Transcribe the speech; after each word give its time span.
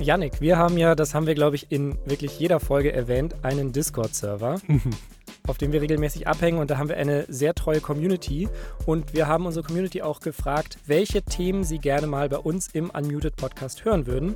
Yannick, 0.00 0.40
wir 0.40 0.58
haben 0.58 0.76
ja, 0.76 0.94
das 0.94 1.14
haben 1.14 1.26
wir 1.26 1.34
glaube 1.34 1.56
ich 1.56 1.70
in 1.70 1.96
wirklich 2.04 2.38
jeder 2.38 2.60
Folge 2.60 2.92
erwähnt, 2.92 3.36
einen 3.42 3.72
Discord-Server, 3.72 4.60
auf 5.48 5.56
dem 5.58 5.72
wir 5.72 5.80
regelmäßig 5.80 6.26
abhängen 6.26 6.58
und 6.58 6.70
da 6.70 6.78
haben 6.78 6.88
wir 6.88 6.96
eine 6.96 7.24
sehr 7.28 7.54
treue 7.54 7.80
Community 7.80 8.48
und 8.86 9.14
wir 9.14 9.28
haben 9.28 9.46
unsere 9.46 9.64
Community 9.64 10.02
auch 10.02 10.20
gefragt, 10.20 10.78
welche 10.86 11.22
Themen 11.22 11.64
sie 11.64 11.78
gerne 11.78 12.06
mal 12.06 12.28
bei 12.28 12.38
uns 12.38 12.68
im 12.68 12.90
Unmuted 12.90 13.36
Podcast 13.36 13.84
hören 13.84 14.06
würden. 14.06 14.34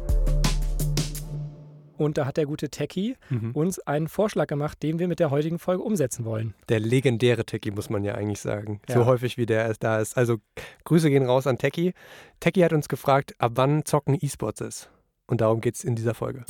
Und 1.98 2.16
da 2.16 2.27
hat 2.27 2.36
der 2.36 2.46
gute 2.46 2.68
Techie 2.68 3.16
Mhm. 3.29 3.50
uns 3.56 3.80
einen 3.80 4.06
Vorschlag 4.06 4.46
gemacht, 4.46 4.80
den 4.84 5.00
wir 5.00 5.09
mit 5.09 5.18
der 5.18 5.32
heutigen 5.32 5.59
Folge 5.59 5.82
umsetzen 5.82 6.25
wollen. 6.25 6.54
Der 6.68 6.79
legendäre 6.79 7.45
Techie, 7.45 7.72
muss 7.72 7.90
man 7.90 8.04
ja 8.04 8.14
eigentlich 8.14 8.38
sagen. 8.38 8.80
Ja. 8.88 8.95
So 8.95 9.04
häufig, 9.06 9.36
wie 9.36 9.46
der 9.46 9.75
da 9.80 9.98
ist. 9.98 10.16
Also 10.16 10.36
Grüße 10.84 11.11
gehen 11.11 11.27
raus 11.27 11.48
an 11.48 11.59
Techie. 11.59 11.95
Techie 12.38 12.64
hat 12.64 12.72
uns 12.72 12.88
gefragt, 12.88 13.34
ab 13.38 13.52
wann 13.56 13.84
Zocken 13.84 14.16
E-Sports 14.20 14.61
ist. 14.61 14.90
Und 15.30 15.42
darum 15.42 15.60
geht 15.60 15.74
es 15.74 15.84
in 15.84 15.95
dieser 15.95 16.14
Folge. 16.14 16.44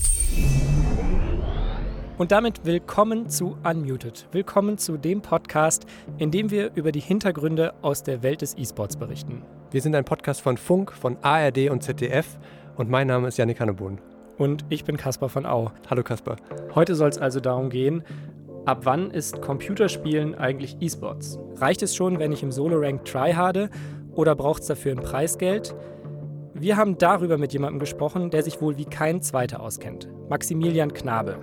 Und 2.16 2.30
damit 2.30 2.64
willkommen 2.64 3.29
zu 3.29 3.57
Unmuted. 3.64 4.29
Willkommen 4.30 4.79
zu 4.79 4.96
dem 4.96 5.20
Podcast, 5.20 5.84
in 6.18 6.30
dem 6.30 6.53
wir 6.53 6.70
über 6.76 6.93
die 6.93 7.00
Hintergründe 7.00 7.75
aus 7.82 8.04
der 8.04 8.22
Welt 8.22 8.40
des 8.40 8.56
E-Sports 8.56 8.96
berichten. 8.96 9.43
Wir 9.72 9.82
sind 9.82 9.96
ein 9.96 10.04
Podcast 10.04 10.40
von 10.43 10.56
Funk, 10.56 10.93
von 10.93 11.17
ARD 11.22 11.70
und 11.70 11.82
ZDF. 11.82 12.39
Und 12.76 12.89
mein 12.89 13.08
Name 13.08 13.26
ist 13.26 13.36
Janik 13.36 13.58
Hannebohn. 13.58 14.00
Und 14.39 14.64
ich 14.68 14.84
bin 14.84 14.96
Caspar 14.96 15.29
von 15.29 15.45
Au. 15.45 15.72
Hallo 15.90 16.04
Kasper. 16.04 16.36
Heute 16.76 16.95
soll 16.95 17.08
es 17.08 17.18
also 17.18 17.40
darum 17.40 17.70
gehen, 17.70 18.04
ab 18.64 18.82
wann 18.84 19.11
ist 19.11 19.42
Computerspielen 19.42 20.36
eigentlich 20.36 20.76
E-Sports? 20.81 21.40
Reicht 21.56 21.82
es 21.82 21.96
schon, 21.96 22.20
wenn 22.20 22.31
ich 22.31 22.45
im 22.45 22.53
Solo-Rank 22.53 23.04
tryharde 23.04 23.70
oder 24.12 24.36
braucht 24.36 24.62
es 24.62 24.68
dafür 24.68 24.92
ein 24.92 25.03
Preisgeld? 25.03 25.75
Wir 26.61 26.76
haben 26.76 26.98
darüber 26.98 27.39
mit 27.39 27.53
jemandem 27.53 27.79
gesprochen, 27.79 28.30
der 28.30 28.43
sich 28.43 28.61
wohl 28.61 28.76
wie 28.76 28.85
kein 28.85 29.22
Zweiter 29.22 29.61
auskennt. 29.61 30.08
Maximilian 30.29 30.93
Knabe. 30.93 31.39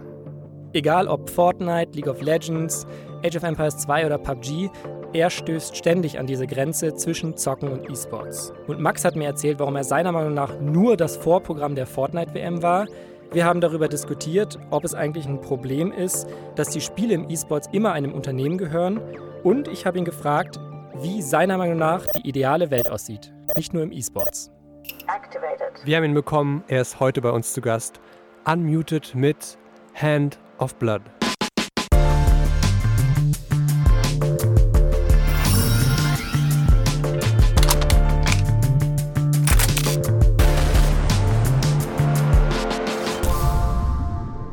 Egal 0.73 1.07
ob 1.07 1.29
Fortnite, 1.29 1.93
League 1.93 2.09
of 2.09 2.21
Legends, 2.21 2.85
Age 3.23 3.37
of 3.37 3.43
Empires 3.43 3.77
2 3.77 4.07
oder 4.07 4.17
PUBG, 4.17 4.69
er 5.13 5.29
stößt 5.29 5.77
ständig 5.77 6.19
an 6.19 6.27
diese 6.27 6.47
Grenze 6.47 6.95
zwischen 6.95 7.37
Zocken 7.37 7.69
und 7.69 7.89
E-Sports. 7.89 8.51
Und 8.67 8.81
Max 8.81 9.05
hat 9.05 9.15
mir 9.15 9.23
erzählt, 9.23 9.59
warum 9.59 9.77
er 9.77 9.85
seiner 9.85 10.11
Meinung 10.11 10.33
nach 10.33 10.59
nur 10.59 10.97
das 10.97 11.15
Vorprogramm 11.15 11.75
der 11.75 11.85
Fortnite-WM 11.85 12.61
war. 12.61 12.85
Wir 13.31 13.45
haben 13.45 13.61
darüber 13.61 13.87
diskutiert, 13.87 14.59
ob 14.69 14.83
es 14.83 14.93
eigentlich 14.93 15.27
ein 15.27 15.39
Problem 15.39 15.93
ist, 15.93 16.27
dass 16.55 16.71
die 16.71 16.81
Spiele 16.81 17.13
im 17.13 17.29
E-Sports 17.29 17.69
immer 17.71 17.93
einem 17.93 18.13
Unternehmen 18.13 18.57
gehören. 18.57 18.99
Und 19.43 19.69
ich 19.69 19.85
habe 19.85 19.97
ihn 19.97 20.05
gefragt, 20.05 20.59
wie 21.01 21.21
seiner 21.21 21.57
Meinung 21.57 21.77
nach 21.77 22.05
die 22.17 22.27
ideale 22.27 22.69
Welt 22.69 22.91
aussieht. 22.91 23.33
Nicht 23.55 23.73
nur 23.73 23.83
im 23.83 23.93
E-Sports. 23.93 24.51
Activated. 25.07 25.85
Wir 25.85 25.97
haben 25.97 26.03
ihn 26.05 26.13
bekommen. 26.13 26.63
Er 26.67 26.81
ist 26.81 26.99
heute 26.99 27.21
bei 27.21 27.29
uns 27.31 27.53
zu 27.53 27.61
Gast. 27.61 27.99
Unmuted 28.45 29.15
mit 29.15 29.57
Hand 29.95 30.39
of 30.59 30.75
Blood. 30.75 31.01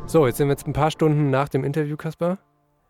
So, 0.05 0.27
jetzt 0.27 0.37
sind 0.37 0.47
wir 0.47 0.51
jetzt 0.53 0.67
ein 0.67 0.73
paar 0.73 0.91
Stunden 0.91 1.31
nach 1.31 1.49
dem 1.49 1.63
Interview, 1.63 1.97
Kaspar. 1.97 2.37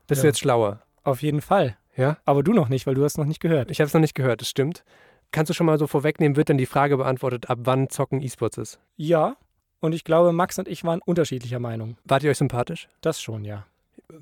Bist 0.07 0.21
du 0.23 0.25
Ja. 0.27 0.29
jetzt 0.29 0.39
schlauer? 0.39 0.81
Auf 1.03 1.21
jeden 1.21 1.39
Fall. 1.41 1.77
Ja? 1.95 2.17
Aber 2.25 2.43
du 2.43 2.51
noch 2.51 2.67
nicht, 2.67 2.85
weil 2.85 2.95
du 2.95 3.03
hast 3.03 3.17
noch 3.17 3.25
nicht 3.25 3.39
gehört. 3.39 3.71
Ich 3.71 3.79
habe 3.79 3.87
es 3.87 3.93
noch 3.93 4.01
nicht 4.01 4.15
gehört, 4.15 4.41
das 4.41 4.49
stimmt. 4.49 4.83
Kannst 5.33 5.49
du 5.49 5.53
schon 5.53 5.65
mal 5.65 5.77
so 5.79 5.87
vorwegnehmen, 5.87 6.37
wird 6.37 6.49
dann 6.49 6.57
die 6.59 6.65
Frage 6.67 6.95
beantwortet, 6.95 7.49
ab 7.49 7.59
wann 7.63 7.89
Zocken 7.89 8.21
E-Sports 8.21 8.57
ist? 8.57 8.79
Ja, 8.95 9.35
und 9.81 9.93
ich 9.93 10.03
glaube, 10.03 10.31
Max 10.31 10.59
und 10.59 10.67
ich 10.67 10.83
waren 10.85 11.01
unterschiedlicher 11.03 11.59
Meinung. 11.59 11.97
Wart 12.05 12.23
ihr 12.23 12.29
euch 12.31 12.37
sympathisch? 12.37 12.87
Das 13.01 13.19
schon, 13.19 13.43
ja. 13.43 13.65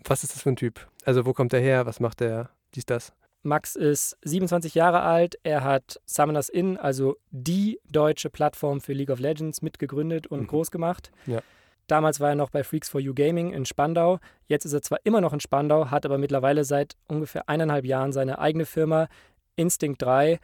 Was 0.06 0.24
ist 0.24 0.34
das 0.34 0.42
für 0.42 0.50
ein 0.50 0.56
Typ? 0.56 0.88
Also 1.06 1.26
wo 1.26 1.34
kommt 1.34 1.52
er 1.54 1.60
her? 1.60 1.86
Was 1.86 2.00
macht 2.00 2.22
er? 2.22 2.50
Dies, 2.76 2.86
das? 2.86 3.12
Max 3.44 3.76
ist 3.76 4.18
27 4.24 4.74
Jahre 4.74 5.02
alt. 5.02 5.36
Er 5.44 5.64
hat 5.66 6.00
Summoners 6.06 6.48
Inn, 6.48 6.78
also 6.78 7.18
die 7.32 7.80
deutsche 7.92 8.30
Plattform 8.30 8.80
für 8.80 8.94
League 8.94 9.10
of 9.10 9.20
Legends, 9.20 9.62
mitgegründet 9.62 10.28
und 10.28 10.44
Mhm. 10.44 10.48
groß 10.48 10.72
gemacht. 10.72 11.12
Ja. 11.26 11.42
Damals 11.88 12.22
war 12.22 12.30
er 12.30 12.36
noch 12.36 12.52
bei 12.52 12.64
Freaks 12.64 12.88
for 12.88 13.02
You 13.02 13.14
Gaming 13.14 13.52
in 13.52 13.66
Spandau. 13.66 14.20
Jetzt 14.46 14.64
ist 14.64 14.72
er 14.74 14.82
zwar 14.82 15.00
immer 15.04 15.20
noch 15.20 15.34
in 15.34 15.42
Spandau, 15.42 15.92
hat 15.92 16.06
aber 16.06 16.18
mittlerweile 16.18 16.64
seit 16.64 16.96
ungefähr 17.08 17.50
eineinhalb 17.50 17.84
Jahren 17.84 18.14
seine 18.14 18.40
eigene 18.40 18.66
Firma 18.66 19.10
Instinct 19.58 20.02
3. 20.02 20.40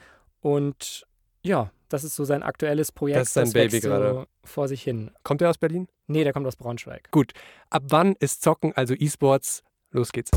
Und 0.48 1.06
ja, 1.44 1.72
das 1.90 2.06
ist 2.06 2.16
so 2.16 2.24
sein 2.24 2.42
aktuelles 2.42 2.94
Projekt. 2.94 3.20
Das 3.20 3.28
ist 3.28 3.34
sein 3.34 3.52
Baby 3.52 3.74
wächst 3.74 3.84
so 3.84 3.90
gerade. 3.90 4.28
vor 4.46 4.70
sich 4.70 4.82
hin. 4.82 5.12
Kommt 5.24 5.42
er 5.42 5.50
aus 5.50 5.58
Berlin? 5.58 5.90
Nee, 6.08 6.24
der 6.24 6.32
kommt 6.32 6.48
aus 6.48 6.56
Braunschweig. 6.56 7.12
Gut. 7.12 7.34
Ab 7.70 7.84
wann 7.90 8.16
ist 8.22 8.44
Zocken, 8.44 8.72
also 8.74 8.94
E-Sports? 8.94 9.66
Los 9.92 10.14
geht's. 10.14 10.32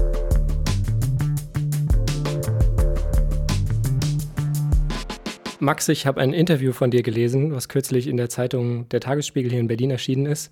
Max, 5.61 5.89
ich 5.89 6.09
habe 6.09 6.21
ein 6.21 6.33
Interview 6.33 6.73
von 6.73 6.91
dir 6.91 7.05
gelesen, 7.05 7.55
was 7.55 7.69
kürzlich 7.69 8.09
in 8.09 8.17
der 8.17 8.29
Zeitung 8.29 8.89
Der 8.89 8.99
Tagesspiegel 8.99 9.53
hier 9.53 9.61
in 9.61 9.69
Berlin 9.69 9.93
erschienen 9.93 10.27
ist. 10.27 10.51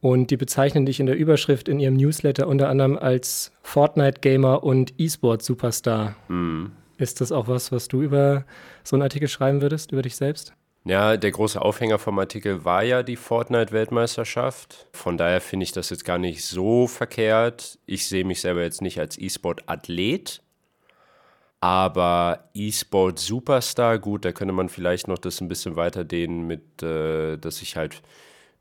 Und 0.00 0.30
die 0.30 0.36
bezeichnen 0.36 0.86
dich 0.86 1.00
in 1.00 1.06
der 1.06 1.16
Überschrift 1.16 1.66
in 1.66 1.80
ihrem 1.80 1.96
Newsletter 1.96 2.46
unter 2.46 2.68
anderem 2.68 2.96
als 2.96 3.50
Fortnite-Gamer 3.62 4.62
und 4.62 4.94
E-Sport-Superstar. 4.98 6.14
Mhm. 6.28 6.70
Ist 6.98 7.20
das 7.20 7.32
auch 7.32 7.48
was, 7.48 7.72
was 7.72 7.88
du 7.88 8.02
über 8.02 8.44
so 8.84 8.96
einen 8.96 9.02
Artikel 9.02 9.28
schreiben 9.28 9.62
würdest, 9.62 9.92
über 9.92 10.02
dich 10.02 10.16
selbst? 10.16 10.52
Ja, 10.84 11.16
der 11.16 11.30
große 11.30 11.60
Aufhänger 11.60 11.98
vom 11.98 12.18
Artikel 12.18 12.64
war 12.64 12.82
ja 12.82 13.02
die 13.02 13.16
Fortnite-Weltmeisterschaft. 13.16 14.86
Von 14.92 15.16
daher 15.16 15.40
finde 15.40 15.64
ich 15.64 15.72
das 15.72 15.90
jetzt 15.90 16.04
gar 16.04 16.18
nicht 16.18 16.44
so 16.44 16.86
verkehrt. 16.86 17.78
Ich 17.86 18.06
sehe 18.06 18.24
mich 18.24 18.40
selber 18.40 18.62
jetzt 18.62 18.80
nicht 18.82 18.98
als 18.98 19.18
E-Sport-Athlet, 19.18 20.40
aber 21.60 22.48
E-Sport-Superstar, 22.54 23.98
gut, 23.98 24.24
da 24.24 24.32
könnte 24.32 24.54
man 24.54 24.68
vielleicht 24.68 25.08
noch 25.08 25.18
das 25.18 25.40
ein 25.40 25.48
bisschen 25.48 25.76
weiter 25.76 26.04
dehnen 26.04 26.46
mit, 26.46 26.82
äh, 26.82 27.36
dass 27.36 27.62
ich 27.62 27.76
halt 27.76 28.00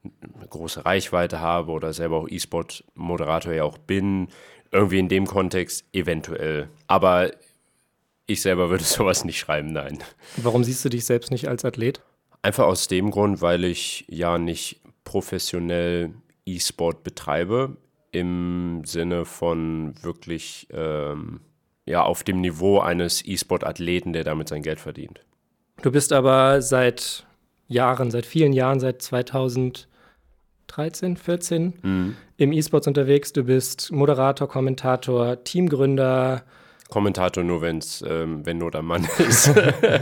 eine 0.03 0.47
große 0.47 0.85
Reichweite 0.85 1.39
habe 1.39 1.71
oder 1.71 1.93
selber 1.93 2.17
auch 2.17 2.29
E-Sport-Moderator 2.29 3.53
ja 3.53 3.63
auch 3.63 3.77
bin. 3.77 4.29
Irgendwie 4.71 4.99
in 4.99 5.09
dem 5.09 5.27
Kontext 5.27 5.85
eventuell. 5.93 6.69
Aber 6.87 7.31
ich 8.27 8.41
selber 8.41 8.69
würde 8.69 8.83
sowas 8.83 9.25
nicht 9.25 9.39
schreiben, 9.39 9.73
nein. 9.73 9.97
Warum 10.35 10.63
siehst 10.63 10.85
du 10.85 10.89
dich 10.89 11.05
selbst 11.05 11.31
nicht 11.31 11.47
als 11.47 11.65
Athlet? 11.65 12.01
Einfach 12.43 12.65
aus 12.65 12.87
dem 12.87 13.09
Grund, 13.09 13.41
weil 13.41 13.63
ich 13.63 14.05
ja 14.07 14.37
nicht 14.37 14.81
professionell 15.03 16.13
E-Sport 16.45 17.03
betreibe, 17.03 17.77
im 18.11 18.83
Sinne 18.85 19.25
von 19.25 19.95
wirklich 20.01 20.67
ähm, 20.71 21.41
ja, 21.85 22.03
auf 22.03 22.23
dem 22.23 22.41
Niveau 22.41 22.79
eines 22.79 23.25
E-Sport-Athleten, 23.25 24.13
der 24.13 24.23
damit 24.23 24.49
sein 24.49 24.61
Geld 24.61 24.79
verdient. 24.79 25.21
Du 25.81 25.91
bist 25.91 26.13
aber 26.13 26.61
seit 26.61 27.25
Jahren, 27.67 28.11
seit 28.11 28.25
vielen 28.25 28.53
Jahren, 28.53 28.79
seit 28.79 29.01
2013, 29.01 31.17
14 31.17 32.15
im 32.37 32.51
E-Sports 32.51 32.87
unterwegs. 32.87 33.33
Du 33.33 33.43
bist 33.43 33.91
Moderator, 33.91 34.47
Kommentator, 34.47 35.43
Teamgründer. 35.43 36.43
Kommentator 36.89 37.43
nur, 37.43 37.61
wenn's, 37.61 38.03
ähm, 38.07 38.45
wenn 38.45 38.57
Not 38.59 38.75
am 38.75 38.87
Mann 38.87 39.07
ist. 39.17 39.51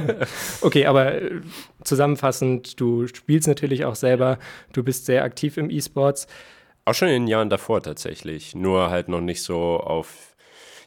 Okay, 0.62 0.86
aber 0.86 1.22
äh, 1.22 1.42
zusammenfassend, 1.84 2.80
du 2.80 3.08
spielst 3.08 3.48
natürlich 3.48 3.86
auch 3.86 3.96
selber. 3.96 4.38
Du 4.74 4.84
bist 4.84 5.06
sehr 5.06 5.24
aktiv 5.24 5.58
im 5.58 5.70
E-Sports. 5.70 6.28
Auch 6.86 6.94
schon 6.94 7.08
in 7.08 7.24
den 7.24 7.28
Jahren 7.28 7.50
davor 7.50 7.82
tatsächlich, 7.82 8.54
nur 8.56 8.90
halt 8.92 9.10
noch 9.10 9.22
nicht 9.22 9.42
so 9.44 9.58
auf 9.80 10.36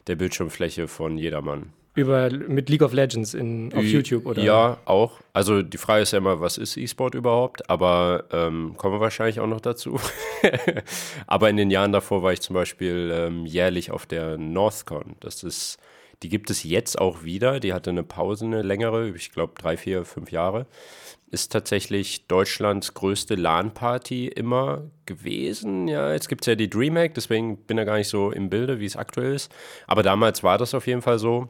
der 0.07 0.15
Bildschirmfläche 0.15 0.87
von 0.87 1.17
jedermann. 1.17 1.73
Über, 1.95 2.29
mit 2.29 2.69
League 2.69 2.83
of 2.83 2.93
Legends 2.93 3.33
in, 3.33 3.73
auf 3.73 3.83
Ü- 3.83 3.87
YouTube, 3.87 4.25
oder? 4.25 4.41
Ja, 4.41 4.77
auch. 4.85 5.19
Also 5.33 5.61
die 5.61 5.77
Frage 5.77 6.03
ist 6.03 6.11
ja 6.13 6.19
immer, 6.19 6.39
was 6.39 6.57
ist 6.57 6.77
E-Sport 6.77 7.15
überhaupt? 7.15 7.69
Aber 7.69 8.23
ähm, 8.31 8.75
kommen 8.77 8.95
wir 8.95 9.01
wahrscheinlich 9.01 9.41
auch 9.41 9.47
noch 9.47 9.59
dazu. 9.59 9.99
Aber 11.27 11.49
in 11.49 11.57
den 11.57 11.71
Jahren 11.71 11.91
davor 11.91 12.23
war 12.23 12.31
ich 12.31 12.41
zum 12.41 12.53
Beispiel 12.53 13.11
ähm, 13.13 13.45
jährlich 13.45 13.91
auf 13.91 14.05
der 14.05 14.37
NorthCon. 14.37 15.15
Das 15.19 15.43
ist, 15.43 15.77
die 16.23 16.29
gibt 16.29 16.49
es 16.49 16.63
jetzt 16.63 16.99
auch 16.99 17.23
wieder. 17.23 17.59
Die 17.59 17.73
hatte 17.73 17.89
eine 17.89 18.03
Pause, 18.03 18.45
eine 18.45 18.61
längere, 18.61 19.09
ich 19.09 19.31
glaube 19.31 19.53
drei, 19.57 19.77
vier, 19.77 20.05
fünf 20.05 20.31
Jahre. 20.31 20.65
Ist 21.31 21.51
tatsächlich 21.51 22.27
Deutschlands 22.27 22.93
größte 22.93 23.35
LAN-Party 23.35 24.27
immer 24.27 24.89
gewesen. 25.05 25.87
Ja, 25.87 26.11
jetzt 26.11 26.27
gibt 26.27 26.41
es 26.41 26.47
ja 26.47 26.55
die 26.55 26.69
DreamHack, 26.69 27.13
deswegen 27.13 27.57
bin 27.57 27.77
da 27.77 27.83
gar 27.83 27.97
nicht 27.97 28.09
so 28.09 28.31
im 28.31 28.49
Bilde, 28.49 28.79
wie 28.79 28.85
es 28.85 28.95
aktuell 28.95 29.33
ist. 29.33 29.51
Aber 29.87 30.03
damals 30.03 30.43
war 30.43 30.57
das 30.57 30.73
auf 30.73 30.87
jeden 30.87 31.01
Fall 31.01 31.19
so. 31.19 31.49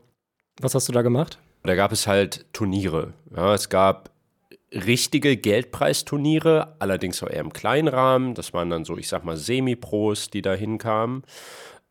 Was 0.60 0.76
hast 0.76 0.90
du 0.90 0.92
da 0.92 1.02
gemacht? 1.02 1.40
Da 1.64 1.76
gab 1.76 1.92
es 1.92 2.08
halt 2.08 2.46
Turniere. 2.54 3.14
Ja, 3.36 3.54
es 3.54 3.70
gab 3.70 4.12
richtige 4.72 5.36
Geldpreisturniere, 5.36 6.76
allerdings 6.80 7.24
auch 7.24 7.30
eher 7.30 7.42
im 7.42 7.54
kleinen 7.54 7.88
Rahmen. 7.88 8.36
Das 8.36 8.54
waren 8.54 8.70
dann 8.70 8.86
so, 8.86 8.98
ich 8.98 9.08
sag 9.08 9.24
mal, 9.24 9.38
Semi-Pros, 9.38 10.30
die 10.30 10.42
da 10.42 10.54
hinkamen. 10.54 11.24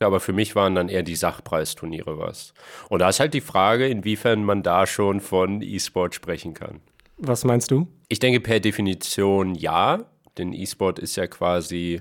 Aber 0.01 0.21
für 0.21 0.33
mich 0.33 0.55
waren 0.55 0.75
dann 0.75 0.89
eher 0.89 1.03
die 1.03 1.17
Sachpreisturniere 1.17 2.19
was. 2.19 2.55
Und 2.89 3.01
da 3.01 3.09
ist 3.09 3.19
halt 3.19 3.35
die 3.35 3.41
Frage, 3.41 3.89
inwiefern 3.89 4.45
man 4.45 4.63
da 4.63 4.87
schon 4.87 5.21
von 5.21 5.61
E-Sport 5.61 6.15
sprechen 6.15 6.55
kann. 6.55 6.81
Was 7.17 7.45
meinst 7.45 7.71
du? 7.73 7.89
Ich 8.09 8.21
denke 8.21 8.41
per 8.41 8.61
Definition 8.61 9.55
ja. 9.55 10.05
Denn 10.37 10.53
E-Sport 10.53 11.01
ist 11.01 11.17
ja 11.17 11.27
quasi 11.27 12.01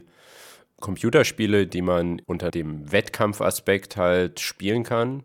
Computerspiele, 0.80 1.66
die 1.66 1.82
man 1.82 2.22
unter 2.28 2.52
dem 2.52 2.92
Wettkampfaspekt 2.92 3.98
halt 3.98 4.40
spielen 4.40 4.84
kann, 4.84 5.24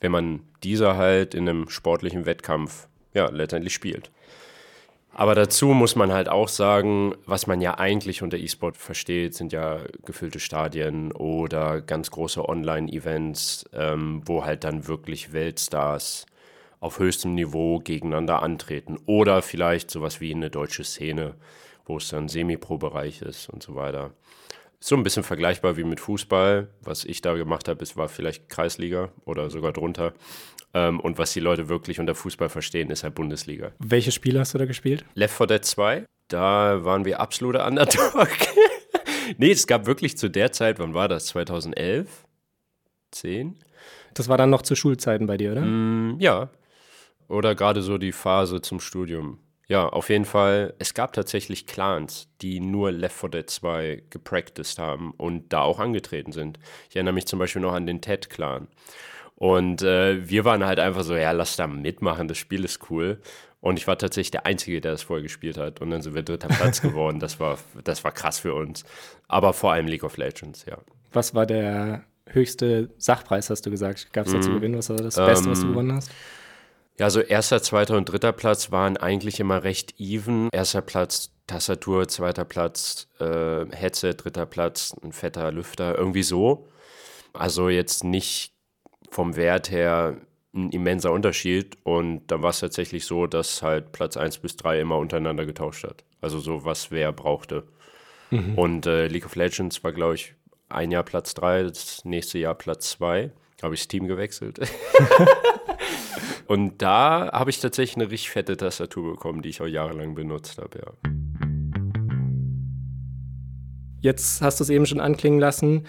wenn 0.00 0.12
man 0.12 0.40
diese 0.62 0.96
halt 0.96 1.34
in 1.34 1.48
einem 1.48 1.70
sportlichen 1.70 2.26
Wettkampf 2.26 2.88
ja 3.14 3.30
letztendlich 3.30 3.72
spielt. 3.72 4.10
Aber 5.14 5.34
dazu 5.34 5.68
muss 5.68 5.94
man 5.94 6.10
halt 6.10 6.28
auch 6.28 6.48
sagen, 6.48 7.14
was 7.26 7.46
man 7.46 7.60
ja 7.60 7.78
eigentlich 7.78 8.22
unter 8.22 8.38
E-Sport 8.38 8.78
versteht, 8.78 9.34
sind 9.34 9.52
ja 9.52 9.80
gefüllte 10.06 10.40
Stadien 10.40 11.12
oder 11.12 11.82
ganz 11.82 12.10
große 12.10 12.48
Online-Events, 12.48 13.66
ähm, 13.74 14.22
wo 14.24 14.44
halt 14.44 14.64
dann 14.64 14.88
wirklich 14.88 15.32
Weltstars 15.34 16.24
auf 16.80 16.98
höchstem 16.98 17.34
Niveau 17.34 17.78
gegeneinander 17.78 18.42
antreten. 18.42 18.98
Oder 19.04 19.42
vielleicht 19.42 19.90
sowas 19.90 20.20
wie 20.20 20.34
eine 20.34 20.50
deutsche 20.50 20.82
Szene, 20.82 21.34
wo 21.84 21.98
es 21.98 22.08
dann 22.08 22.28
Semi-Pro-Bereich 22.28 23.20
ist 23.22 23.50
und 23.50 23.62
so 23.62 23.74
weiter. 23.74 24.12
So 24.80 24.96
ein 24.96 25.04
bisschen 25.04 25.22
vergleichbar 25.22 25.76
wie 25.76 25.84
mit 25.84 26.00
Fußball. 26.00 26.68
Was 26.80 27.04
ich 27.04 27.20
da 27.20 27.34
gemacht 27.34 27.68
habe, 27.68 27.82
es 27.84 27.96
war 27.96 28.08
vielleicht 28.08 28.48
Kreisliga 28.48 29.10
oder 29.26 29.50
sogar 29.50 29.72
drunter. 29.72 30.14
Ähm, 30.74 31.00
und 31.00 31.18
was 31.18 31.32
die 31.32 31.40
Leute 31.40 31.68
wirklich 31.68 32.00
unter 32.00 32.14
Fußball 32.14 32.48
verstehen, 32.48 32.90
ist 32.90 33.04
halt 33.04 33.14
Bundesliga. 33.14 33.72
Welche 33.78 34.10
Spiele 34.10 34.40
hast 34.40 34.54
du 34.54 34.58
da 34.58 34.64
gespielt? 34.64 35.04
Left 35.14 35.36
4 35.36 35.46
Dead 35.46 35.64
2, 35.64 36.04
da 36.28 36.84
waren 36.84 37.04
wir 37.04 37.20
absolute 37.20 37.62
Underdog. 37.64 38.28
nee, 39.38 39.50
es 39.50 39.66
gab 39.66 39.86
wirklich 39.86 40.16
zu 40.16 40.30
der 40.30 40.52
Zeit, 40.52 40.78
wann 40.78 40.94
war 40.94 41.08
das? 41.08 41.26
2011? 41.26 42.08
10? 43.10 43.58
Das 44.14 44.28
war 44.28 44.38
dann 44.38 44.50
noch 44.50 44.62
zu 44.62 44.74
Schulzeiten 44.74 45.26
bei 45.26 45.36
dir, 45.36 45.52
oder? 45.52 45.62
Mm, 45.62 46.16
ja. 46.20 46.50
Oder 47.28 47.54
gerade 47.54 47.82
so 47.82 47.98
die 47.98 48.12
Phase 48.12 48.60
zum 48.60 48.80
Studium. 48.80 49.38
Ja, 49.68 49.88
auf 49.88 50.10
jeden 50.10 50.24
Fall. 50.24 50.74
Es 50.78 50.92
gab 50.92 51.12
tatsächlich 51.12 51.66
Clans, 51.66 52.28
die 52.40 52.60
nur 52.60 52.92
Left 52.92 53.16
4 53.16 53.28
Dead 53.30 53.50
2 53.50 54.02
gepracticed 54.10 54.78
haben 54.78 55.12
und 55.12 55.52
da 55.52 55.62
auch 55.62 55.78
angetreten 55.78 56.32
sind. 56.32 56.58
Ich 56.90 56.96
erinnere 56.96 57.14
mich 57.14 57.26
zum 57.26 57.38
Beispiel 57.38 57.62
noch 57.62 57.72
an 57.72 57.86
den 57.86 58.00
Ted-Clan. 58.00 58.68
Und 59.42 59.82
äh, 59.82 60.28
wir 60.28 60.44
waren 60.44 60.64
halt 60.64 60.78
einfach 60.78 61.02
so, 61.02 61.16
ja, 61.16 61.32
lass 61.32 61.56
da 61.56 61.66
mitmachen, 61.66 62.28
das 62.28 62.38
Spiel 62.38 62.64
ist 62.64 62.88
cool. 62.90 63.20
Und 63.60 63.76
ich 63.76 63.88
war 63.88 63.98
tatsächlich 63.98 64.30
der 64.30 64.46
Einzige, 64.46 64.80
der 64.80 64.92
das 64.92 65.02
vorher 65.02 65.24
gespielt 65.24 65.58
hat. 65.58 65.80
Und 65.80 65.90
dann 65.90 66.00
sind 66.00 66.14
wir 66.14 66.22
dritter 66.22 66.46
Platz 66.46 66.80
geworden. 66.80 67.18
Das 67.18 67.40
war, 67.40 67.58
das 67.82 68.04
war 68.04 68.12
krass 68.12 68.38
für 68.38 68.54
uns. 68.54 68.84
Aber 69.26 69.52
vor 69.52 69.72
allem 69.72 69.88
League 69.88 70.04
of 70.04 70.16
Legends, 70.16 70.64
ja. 70.64 70.78
Was 71.12 71.34
war 71.34 71.44
der 71.44 72.04
höchste 72.26 72.90
Sachpreis, 72.98 73.50
hast 73.50 73.66
du 73.66 73.72
gesagt? 73.72 74.12
Gab 74.12 74.26
es 74.26 74.32
da 74.32 74.40
zu 74.40 74.52
gewinnen? 74.52 74.78
Was 74.78 74.90
war 74.90 74.96
das 74.98 75.16
Beste, 75.16 75.50
was 75.50 75.58
du 75.58 75.66
Ähm, 75.66 75.72
gewonnen 75.72 75.92
hast? 75.96 76.12
Ja, 77.00 77.06
also 77.06 77.18
erster, 77.18 77.60
zweiter 77.64 77.96
und 77.96 78.04
dritter 78.04 78.30
Platz 78.30 78.70
waren 78.70 78.96
eigentlich 78.96 79.40
immer 79.40 79.64
recht 79.64 79.98
even. 79.98 80.50
Erster 80.52 80.82
Platz 80.82 81.32
Tastatur, 81.48 82.06
zweiter 82.06 82.44
Platz 82.44 83.08
äh, 83.18 83.66
Headset, 83.72 84.14
dritter 84.18 84.46
Platz 84.46 84.94
ein 85.02 85.10
fetter 85.10 85.50
Lüfter, 85.50 85.98
irgendwie 85.98 86.22
so. 86.22 86.68
Also 87.32 87.68
jetzt 87.70 88.04
nicht 88.04 88.51
vom 89.12 89.36
Wert 89.36 89.70
her 89.70 90.16
ein 90.54 90.70
immenser 90.70 91.12
Unterschied. 91.12 91.76
Und 91.84 92.26
dann 92.28 92.42
war 92.42 92.50
es 92.50 92.60
tatsächlich 92.60 93.04
so, 93.04 93.26
dass 93.26 93.62
halt 93.62 93.92
Platz 93.92 94.16
1 94.16 94.38
bis 94.38 94.56
3 94.56 94.80
immer 94.80 94.96
untereinander 94.96 95.46
getauscht 95.46 95.84
hat. 95.84 96.04
Also 96.20 96.38
so, 96.38 96.64
was 96.64 96.90
wer 96.90 97.12
brauchte. 97.12 97.64
Und 98.56 98.86
äh, 98.86 99.08
League 99.08 99.26
of 99.26 99.36
Legends 99.36 99.84
war, 99.84 99.92
glaube 99.92 100.14
ich, 100.14 100.34
ein 100.70 100.90
Jahr 100.90 101.02
Platz 101.02 101.34
3, 101.34 101.64
das 101.64 102.02
nächste 102.06 102.38
Jahr 102.38 102.54
Platz 102.54 102.90
2. 102.92 103.30
Habe 103.62 103.74
ich 103.74 103.82
das 103.82 103.88
Team 103.88 104.06
gewechselt. 104.06 104.58
Und 106.46 106.80
da 106.80 107.30
habe 107.32 107.50
ich 107.50 107.60
tatsächlich 107.60 107.96
eine 107.96 108.10
richtig 108.10 108.30
fette 108.30 108.56
Tastatur 108.56 109.12
bekommen, 109.12 109.42
die 109.42 109.50
ich 109.50 109.60
auch 109.60 109.66
jahrelang 109.66 110.14
benutzt 110.14 110.58
habe, 110.58 110.78
ja. 110.78 111.10
Jetzt 114.00 114.40
hast 114.40 114.58
du 114.58 114.64
es 114.64 114.70
eben 114.70 114.86
schon 114.86 115.00
anklingen 115.00 115.38
lassen. 115.38 115.86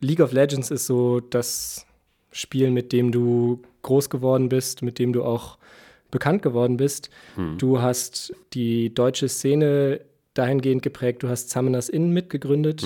League 0.00 0.20
of 0.20 0.32
Legends 0.32 0.70
ist 0.70 0.86
so 0.86 1.20
das 1.20 1.86
Spiel, 2.32 2.70
mit 2.70 2.92
dem 2.92 3.12
du 3.12 3.62
groß 3.82 4.10
geworden 4.10 4.48
bist, 4.48 4.82
mit 4.82 4.98
dem 4.98 5.12
du 5.12 5.22
auch 5.24 5.58
bekannt 6.10 6.42
geworden 6.42 6.76
bist. 6.76 7.10
Du 7.58 7.80
hast 7.80 8.34
die 8.52 8.94
deutsche 8.94 9.28
Szene 9.28 10.00
dahingehend 10.34 10.82
geprägt, 10.82 11.22
du 11.22 11.28
hast 11.28 11.50
Summoners 11.50 11.88
Inn 11.88 12.10
mitgegründet. 12.10 12.84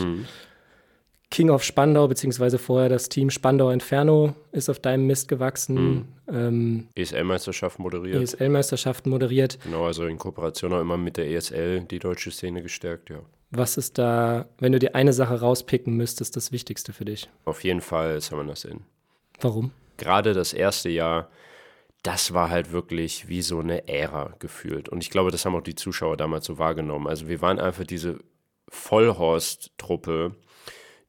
King 1.31 1.51
of 1.51 1.65
Spandau, 1.65 2.07
beziehungsweise 2.07 2.57
vorher 2.57 2.89
das 2.89 3.09
Team 3.09 3.31
Spandau 3.31 3.71
Inferno 3.71 4.35
ist 4.53 4.71
auf 4.71 4.79
deinem 4.79 5.07
Mist 5.07 5.27
gewachsen. 5.29 6.07
Ähm, 6.33 6.89
ESL-Meisterschaft 6.95 7.79
moderiert. 7.81 8.23
ESL-Meisterschaften 8.23 9.11
moderiert. 9.11 9.59
Genau, 9.65 9.87
also 9.87 10.07
in 10.07 10.19
Kooperation 10.19 10.73
auch 10.73 10.81
immer 10.81 10.97
mit 10.97 11.17
der 11.17 11.29
ESL 11.29 11.81
die 11.81 11.99
deutsche 11.99 12.31
Szene 12.31 12.63
gestärkt, 12.63 13.11
ja. 13.11 13.19
Was 13.51 13.77
ist 13.77 13.99
da, 13.99 14.47
wenn 14.59 14.73
du 14.73 14.79
dir 14.79 14.95
eine 14.95 15.13
Sache 15.13 15.41
rauspicken 15.41 15.97
müsstest, 15.97 16.37
das 16.37 16.53
Wichtigste 16.53 16.93
für 16.93 17.05
dich? 17.05 17.29
Auf 17.45 17.65
jeden 17.65 17.81
Fall 17.81 18.21
Summoners 18.21 18.65
Inn. 18.65 18.81
Warum? 19.41 19.73
Gerade 19.97 20.33
das 20.35 20.53
erste 20.53 20.89
Jahr, 20.89 21.29
das 22.03 22.33
war 22.35 22.51
halt 22.51 22.73
wirklich 22.73 23.29
wie 23.29 23.43
so 23.43 23.59
eine 23.59 23.89
Ära 23.89 24.35
gefühlt. 24.39 24.89
Und 24.89 25.03
ich 25.03 25.11
glaube, 25.11 25.31
das 25.31 25.45
haben 25.45 25.55
auch 25.57 25.63
die 25.63 25.75
Zuschauer 25.75 26.17
damals 26.17 26.47
so 26.47 26.59
wahrgenommen. 26.59 27.07
Also 27.07 27.29
wir 27.29 27.41
waren 27.41 27.59
einfach 27.59 27.85
diese 27.85 28.19
Vollhorst-Truppe, 28.69 30.35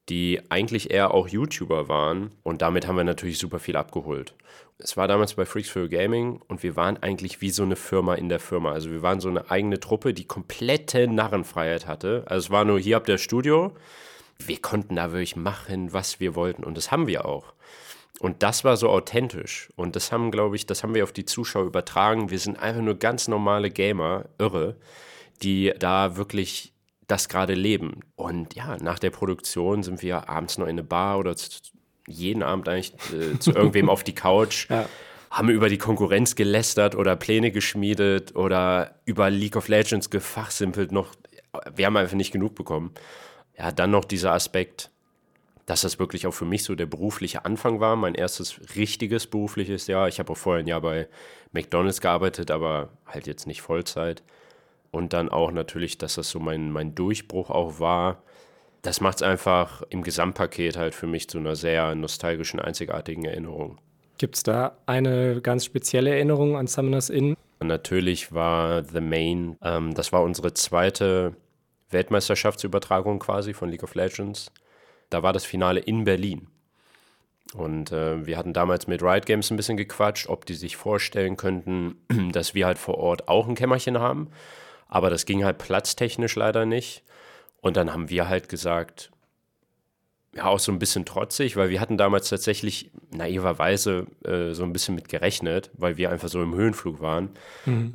die 0.09 0.41
eigentlich 0.49 0.91
eher 0.91 1.13
auch 1.13 1.27
YouTuber 1.27 1.87
waren. 1.87 2.31
Und 2.43 2.61
damit 2.61 2.87
haben 2.87 2.97
wir 2.97 3.03
natürlich 3.03 3.39
super 3.39 3.59
viel 3.59 3.75
abgeholt. 3.75 4.33
Es 4.79 4.95
war 4.95 5.07
damals 5.07 5.33
bei 5.33 5.45
Freaks 5.45 5.69
for 5.69 5.87
Gaming 5.87 6.39
und 6.47 6.61
wir 6.61 6.75
waren 6.75 7.01
eigentlich 7.01 7.41
wie 7.41 7.49
so 7.49 7.63
eine 7.63 7.75
Firma 7.75 8.13
in 8.13 8.29
der 8.29 8.39
Firma. 8.39 8.73
Also 8.73 8.91
wir 8.91 9.01
waren 9.01 9.19
so 9.19 9.27
eine 9.27 9.49
eigene 9.49 9.79
Truppe, 9.79 10.13
die 10.13 10.25
komplette 10.25 11.07
Narrenfreiheit 11.07 11.87
hatte. 11.87 12.23
Also 12.27 12.47
es 12.47 12.51
war 12.51 12.63
nur, 12.63 12.79
hier 12.79 12.95
habt 12.95 13.09
ihr 13.09 13.17
Studio. 13.17 13.75
Wir 14.37 14.61
konnten 14.61 14.95
da 14.95 15.11
wirklich 15.11 15.35
machen, 15.35 15.93
was 15.93 16.19
wir 16.19 16.35
wollten. 16.35 16.63
Und 16.63 16.77
das 16.77 16.91
haben 16.91 17.07
wir 17.07 17.25
auch. 17.25 17.53
Und 18.19 18.41
das 18.41 18.63
war 18.63 18.77
so 18.77 18.89
authentisch. 18.89 19.69
Und 19.75 19.95
das 19.95 20.11
haben, 20.11 20.31
glaube 20.31 20.55
ich, 20.55 20.65
das 20.65 20.81
haben 20.83 20.95
wir 20.95 21.03
auf 21.03 21.11
die 21.11 21.25
Zuschauer 21.25 21.65
übertragen. 21.65 22.29
Wir 22.31 22.39
sind 22.39 22.57
einfach 22.59 22.81
nur 22.81 22.95
ganz 22.95 23.27
normale 23.27 23.69
Gamer, 23.69 24.25
irre, 24.39 24.75
die 25.43 25.73
da 25.77 26.17
wirklich 26.17 26.73
das 27.07 27.29
gerade 27.29 27.53
leben. 27.53 27.99
Und 28.15 28.55
ja, 28.55 28.77
nach 28.81 28.99
der 28.99 29.11
Produktion 29.11 29.83
sind 29.83 30.01
wir 30.01 30.29
abends 30.29 30.57
noch 30.57 30.65
in 30.65 30.71
eine 30.71 30.83
Bar 30.83 31.19
oder 31.19 31.35
zu, 31.35 31.59
jeden 32.07 32.41
Abend 32.43 32.67
eigentlich 32.67 32.93
äh, 33.13 33.37
zu 33.39 33.51
irgendwem 33.51 33.89
auf 33.89 34.03
die 34.03 34.15
Couch, 34.15 34.67
Ja. 34.69 34.89
haben 35.29 35.49
über 35.49 35.69
die 35.69 35.77
Konkurrenz 35.77 36.35
gelästert 36.35 36.95
oder 36.95 37.15
Pläne 37.15 37.51
geschmiedet 37.51 38.35
oder 38.35 38.95
über 39.05 39.29
League 39.29 39.55
of 39.55 39.67
Legends 39.67 40.09
gefachsimpelt 40.09 40.91
noch. 40.91 41.13
Wir 41.75 41.85
haben 41.85 41.97
einfach 41.97 42.15
nicht 42.17 42.31
genug 42.31 42.55
bekommen. 42.55 42.91
Ja, 43.57 43.71
dann 43.71 43.91
noch 43.91 44.05
dieser 44.05 44.33
Aspekt, 44.33 44.89
dass 45.67 45.81
das 45.81 45.99
wirklich 45.99 46.25
auch 46.25 46.31
für 46.31 46.45
mich 46.45 46.63
so 46.63 46.75
der 46.75 46.85
berufliche 46.85 47.43
Anfang 47.43 47.81
war, 47.81 47.97
mein 47.97 48.15
erstes 48.15 48.59
richtiges 48.77 49.27
berufliches 49.27 49.85
Jahr. 49.87 50.07
Ich 50.07 50.17
habe 50.17 50.31
auch 50.31 50.37
vorher 50.37 50.63
ein 50.63 50.67
Jahr 50.67 50.79
bei 50.79 51.07
McDonald's 51.51 51.99
gearbeitet, 51.99 52.51
aber 52.51 52.89
halt 53.05 53.27
jetzt 53.27 53.47
nicht 53.47 53.61
Vollzeit. 53.61 54.23
Und 54.91 55.11
dann 55.11 55.27
auch 55.27 55.51
natürlich, 55.51 55.97
dass 55.97 56.15
das 56.15 56.29
so 56.29 56.39
mein, 56.39 56.71
mein 56.71 56.95
Durchbruch 56.95 57.49
auch 57.49 57.81
war. 57.81 58.23
Das 58.81 59.01
macht 59.01 59.17
es 59.17 59.23
einfach 59.23 59.83
im 59.89 60.03
Gesamtpaket 60.03 60.77
halt 60.77 60.95
für 60.95 61.05
mich 61.05 61.29
zu 61.29 61.37
einer 61.37 61.57
sehr 61.57 61.95
nostalgischen, 61.95 62.61
einzigartigen 62.61 63.25
Erinnerung. 63.25 63.77
Gibt 64.17 64.37
es 64.37 64.43
da 64.43 64.77
eine 64.85 65.41
ganz 65.41 65.65
spezielle 65.65 66.11
Erinnerung 66.11 66.55
an 66.55 66.67
Summoners 66.67 67.09
Inn? 67.09 67.35
Natürlich 67.59 68.31
war 68.31 68.85
The 68.85 69.01
Main, 69.01 69.57
ähm, 69.61 69.93
das 69.93 70.13
war 70.13 70.23
unsere 70.23 70.53
zweite 70.53 71.35
Weltmeisterschaftsübertragung 71.89 73.19
quasi 73.19 73.53
von 73.53 73.67
League 73.67 73.83
of 73.83 73.95
Legends. 73.95 74.49
Da 75.09 75.23
war 75.23 75.33
das 75.33 75.45
Finale 75.45 75.79
in 75.79 76.03
Berlin. 76.03 76.47
Und 77.53 77.91
äh, 77.91 78.25
wir 78.25 78.37
hatten 78.37 78.53
damals 78.53 78.87
mit 78.87 79.01
Riot 79.01 79.25
Games 79.25 79.49
ein 79.49 79.57
bisschen 79.57 79.77
gequatscht, 79.77 80.27
ob 80.27 80.45
die 80.45 80.53
sich 80.53 80.75
vorstellen 80.75 81.37
könnten, 81.37 81.95
dass 82.31 82.53
wir 82.53 82.65
halt 82.65 82.77
vor 82.77 82.97
Ort 82.97 83.29
auch 83.29 83.47
ein 83.47 83.55
Kämmerchen 83.55 83.99
haben. 83.99 84.29
Aber 84.89 85.09
das 85.09 85.25
ging 85.25 85.43
halt 85.43 85.57
platztechnisch 85.57 86.35
leider 86.35 86.65
nicht. 86.65 87.03
Und 87.61 87.77
dann 87.77 87.91
haben 87.93 88.09
wir 88.09 88.29
halt 88.29 88.49
gesagt, 88.49 89.11
ja, 90.37 90.45
auch 90.45 90.59
so 90.59 90.71
ein 90.71 90.79
bisschen 90.79 91.03
trotzig, 91.05 91.55
weil 91.57 91.69
wir 91.69 91.81
hatten 91.81 91.97
damals 91.97 92.29
tatsächlich 92.29 92.91
naiverweise 93.11 94.05
äh, 94.23 94.53
so 94.53 94.63
ein 94.63 94.71
bisschen 94.71 94.95
mit 94.95 95.09
gerechnet, 95.09 95.71
weil 95.75 95.97
wir 95.97 96.11
einfach 96.11 96.29
so 96.29 96.41
im 96.41 96.53
Höhenflug 96.55 97.01
waren. 97.01 97.29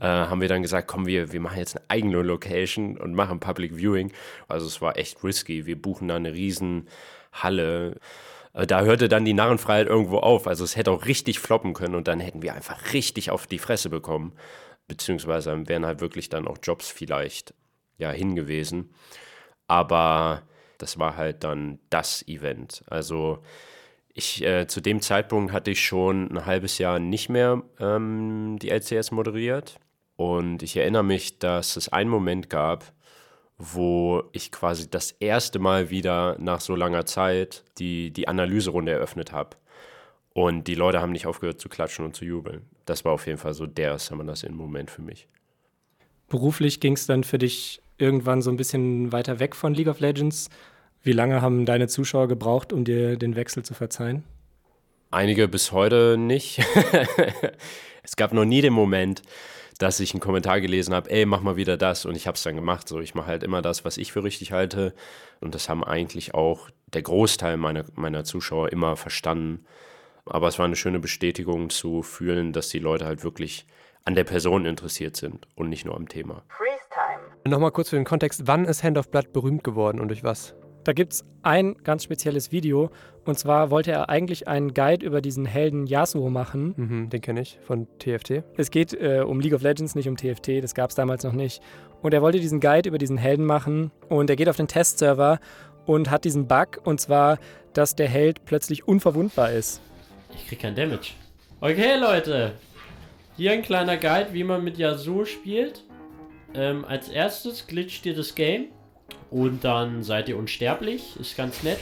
Äh, 0.00 0.04
haben 0.04 0.40
wir 0.40 0.49
dann 0.49 0.62
gesagt, 0.62 0.88
komm, 0.88 1.06
wir, 1.06 1.32
wir 1.32 1.40
machen 1.40 1.58
jetzt 1.58 1.76
eine 1.76 1.84
eigene 1.88 2.20
Location 2.22 2.99
und 2.99 3.14
machen 3.14 3.40
Public 3.40 3.76
Viewing. 3.76 4.12
Also 4.49 4.66
es 4.66 4.80
war 4.82 4.99
echt 4.99 5.22
risky. 5.25 5.66
Wir 5.66 5.80
buchen 5.80 6.08
da 6.08 6.16
eine 6.16 6.32
riesen 6.34 6.88
Halle. 7.32 7.96
Äh, 8.54 8.66
Da 8.66 8.82
hörte 8.82 9.08
dann 9.08 9.25
die 9.25 9.34
Narrenfreiheit 9.34 9.87
irgendwo 9.87 10.18
auf. 10.18 10.46
Also 10.46 10.64
es 10.64 10.76
hätte 10.76 10.90
auch 10.90 11.06
richtig 11.06 11.38
floppen 11.38 11.72
können 11.75 11.94
und 11.94 12.08
dann 12.08 12.20
hätten 12.20 12.42
wir 12.42 12.54
einfach 12.54 12.92
richtig 12.92 13.30
auf 13.30 13.46
die 13.46 13.58
Fresse 13.58 13.88
bekommen. 13.88 14.32
Beziehungsweise 14.88 15.68
wären 15.68 15.87
halt 15.87 16.00
wirklich 16.00 16.28
dann 16.28 16.49
auch 16.49 16.58
Jobs 16.62 16.88
vielleicht 16.88 17.54
ja 17.99 18.11
hingewiesen. 18.11 18.92
Aber 19.68 20.42
das 20.82 20.98
war 20.98 21.16
halt 21.16 21.44
dann 21.44 21.78
das 21.90 22.26
Event. 22.26 22.82
Also 22.88 23.38
ich 24.14 24.42
äh, 24.44 24.66
zu 24.66 24.80
dem 24.80 25.00
Zeitpunkt 25.00 25.52
hatte 25.52 25.70
ich 25.70 25.84
schon 25.84 26.30
ein 26.32 26.44
halbes 26.44 26.78
Jahr 26.78 26.98
nicht 26.98 27.28
mehr 27.28 27.62
ähm, 27.78 28.58
die 28.60 28.70
LCS 28.70 29.12
moderiert. 29.12 29.78
Und 30.16 30.62
ich 30.62 30.76
erinnere 30.76 31.04
mich, 31.04 31.38
dass 31.38 31.76
es 31.76 31.88
einen 31.88 32.10
Moment 32.10 32.50
gab, 32.50 32.92
wo 33.58 34.24
ich 34.32 34.50
quasi 34.50 34.90
das 34.90 35.12
erste 35.12 35.60
Mal 35.60 35.90
wieder 35.90 36.36
nach 36.38 36.60
so 36.60 36.74
langer 36.74 37.06
Zeit 37.06 37.64
die, 37.78 38.10
die 38.10 38.26
Analyserunde 38.26 38.92
eröffnet 38.92 39.30
habe. 39.32 39.56
Und 40.34 40.66
die 40.66 40.74
Leute 40.74 41.00
haben 41.00 41.12
nicht 41.12 41.26
aufgehört 41.26 41.60
zu 41.60 41.68
klatschen 41.68 42.04
und 42.04 42.16
zu 42.16 42.24
jubeln. 42.24 42.62
Das 42.86 43.04
war 43.04 43.12
auf 43.12 43.26
jeden 43.26 43.38
Fall 43.38 43.54
so 43.54 43.66
der 43.66 43.98
Summoners 43.98 44.42
In-Moment 44.42 44.90
für 44.90 45.02
mich. 45.02 45.28
Beruflich 46.28 46.80
ging 46.80 46.94
es 46.94 47.06
dann 47.06 47.22
für 47.22 47.38
dich 47.38 47.82
irgendwann 47.98 48.42
so 48.42 48.50
ein 48.50 48.56
bisschen 48.56 49.12
weiter 49.12 49.38
weg 49.38 49.54
von 49.54 49.74
League 49.74 49.88
of 49.88 50.00
Legends. 50.00 50.50
Wie 51.04 51.12
lange 51.12 51.42
haben 51.42 51.66
deine 51.66 51.88
Zuschauer 51.88 52.28
gebraucht, 52.28 52.73
um 52.73 52.85
dir 52.85 53.16
den 53.16 53.35
Wechsel 53.35 53.64
zu 53.64 53.75
verzeihen? 53.75 54.23
Einige 55.11 55.49
bis 55.49 55.73
heute 55.73 56.16
nicht. 56.16 56.61
es 58.04 58.14
gab 58.16 58.32
noch 58.32 58.44
nie 58.44 58.61
den 58.61 58.73
Moment, 58.73 59.23
dass 59.78 59.99
ich 59.99 60.14
einen 60.14 60.21
Kommentar 60.21 60.61
gelesen 60.61 60.94
habe, 60.94 61.11
ey, 61.11 61.26
mach 61.26 61.40
mal 61.40 61.56
wieder 61.56 61.76
das 61.76 62.04
und 62.04 62.16
ich 62.16 62.28
habe 62.28 62.37
es 62.37 62.42
dann 62.44 62.54
gemacht. 62.54 62.88
So, 62.88 63.00
ich 63.00 63.16
mache 63.16 63.26
halt 63.26 63.42
immer 63.42 63.62
das, 63.62 63.85
was 63.85 63.99
ich 63.99 64.12
für 64.12 64.23
richtig 64.23 64.52
halte 64.52 64.94
und 65.40 65.56
das 65.56 65.68
haben 65.68 65.82
eigentlich 65.82 66.35
auch 66.35 66.71
der 66.87 67.02
Großteil 67.02 67.56
meiner, 67.56 67.85
meiner 67.94 68.23
Zuschauer 68.23 68.71
immer 68.71 68.97
verstanden. 68.97 69.64
Aber 70.25 70.47
es 70.47 70.59
war 70.61 70.66
eine 70.66 70.76
schöne 70.76 71.00
Bestätigung 71.00 71.71
zu 71.71 72.02
fühlen, 72.02 72.52
dass 72.52 72.68
die 72.68 72.78
Leute 72.78 73.06
halt 73.06 73.25
wirklich 73.25 73.66
an 74.04 74.14
der 74.14 74.25
Person 74.25 74.66
interessiert 74.66 75.16
sind 75.16 75.49
und 75.56 75.68
nicht 75.68 75.85
nur 75.85 75.97
am 75.97 76.09
Thema. 76.09 76.44
Nochmal 77.44 77.73
kurz 77.73 77.88
für 77.88 77.97
den 77.97 78.04
Kontext, 78.04 78.42
wann 78.47 78.66
ist 78.66 78.85
Hand 78.85 78.99
of 78.99 79.11
Blood 79.11 79.32
berühmt 79.32 79.64
geworden 79.64 79.99
und 79.99 80.09
durch 80.09 80.23
was? 80.23 80.54
Da 80.84 80.92
gibt 80.92 81.12
es 81.12 81.24
ein 81.42 81.76
ganz 81.84 82.04
spezielles 82.04 82.52
Video. 82.52 82.90
Und 83.24 83.38
zwar 83.38 83.70
wollte 83.70 83.92
er 83.92 84.08
eigentlich 84.08 84.48
einen 84.48 84.74
Guide 84.74 85.06
über 85.06 85.20
diesen 85.20 85.46
Helden 85.46 85.86
Yasuo 85.86 86.28
machen. 86.28 86.74
Mhm, 86.76 87.10
den 87.10 87.20
kenne 87.20 87.40
ich 87.40 87.58
von 87.62 87.86
TFT. 87.98 88.42
Es 88.56 88.70
geht 88.70 88.92
äh, 88.94 89.22
um 89.26 89.38
League 89.38 89.54
of 89.54 89.62
Legends, 89.62 89.94
nicht 89.94 90.08
um 90.08 90.16
TFT. 90.16 90.62
Das 90.62 90.74
gab 90.74 90.90
es 90.90 90.96
damals 90.96 91.22
noch 91.22 91.32
nicht. 91.32 91.62
Und 92.02 92.14
er 92.14 92.22
wollte 92.22 92.40
diesen 92.40 92.58
Guide 92.58 92.88
über 92.88 92.98
diesen 92.98 93.16
Helden 93.16 93.44
machen. 93.44 93.92
Und 94.08 94.28
er 94.28 94.36
geht 94.36 94.48
auf 94.48 94.56
den 94.56 94.66
Testserver 94.66 95.38
und 95.86 96.10
hat 96.10 96.24
diesen 96.24 96.48
Bug. 96.48 96.80
Und 96.82 97.00
zwar, 97.00 97.38
dass 97.74 97.94
der 97.94 98.08
Held 98.08 98.44
plötzlich 98.44 98.88
unverwundbar 98.88 99.52
ist. 99.52 99.80
Ich 100.34 100.48
krieg 100.48 100.60
kein 100.60 100.74
Damage. 100.74 101.12
Okay, 101.60 101.96
Leute. 101.96 102.54
Hier 103.36 103.52
ein 103.52 103.62
kleiner 103.62 103.96
Guide, 103.96 104.30
wie 104.32 104.44
man 104.44 104.64
mit 104.64 104.78
Yasuo 104.78 105.24
spielt. 105.24 105.84
Ähm, 106.54 106.84
als 106.84 107.08
erstes 107.08 107.66
glitscht 107.66 108.04
ihr 108.04 108.14
das 108.14 108.34
Game. 108.34 108.66
Und 109.32 109.64
dann 109.64 110.02
seid 110.02 110.28
ihr 110.28 110.36
unsterblich. 110.36 111.18
Ist 111.18 111.36
ganz 111.36 111.62
nett. 111.62 111.80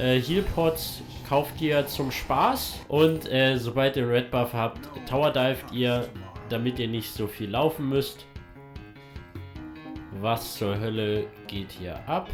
Äh, 0.00 0.20
Healpots 0.20 1.00
kauft 1.28 1.60
ihr 1.60 1.86
zum 1.86 2.10
Spaß. 2.10 2.80
Und 2.88 3.30
äh, 3.30 3.56
sobald 3.56 3.96
ihr 3.96 4.02
einen 4.02 4.12
Red 4.12 4.30
Buff 4.32 4.52
habt, 4.52 4.80
Tower 5.08 5.30
dived 5.30 5.72
ihr, 5.72 6.08
damit 6.48 6.80
ihr 6.80 6.88
nicht 6.88 7.14
so 7.14 7.28
viel 7.28 7.50
laufen 7.50 7.88
müsst. 7.88 8.26
Was 10.20 10.56
zur 10.56 10.80
Hölle 10.80 11.28
geht 11.46 11.70
hier 11.70 11.96
ab? 12.08 12.28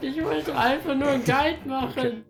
Ich 0.00 0.22
wollte 0.24 0.56
einfach 0.56 0.94
nur 0.94 1.08
einen 1.08 1.24
Guide 1.24 1.58
machen. 1.66 2.24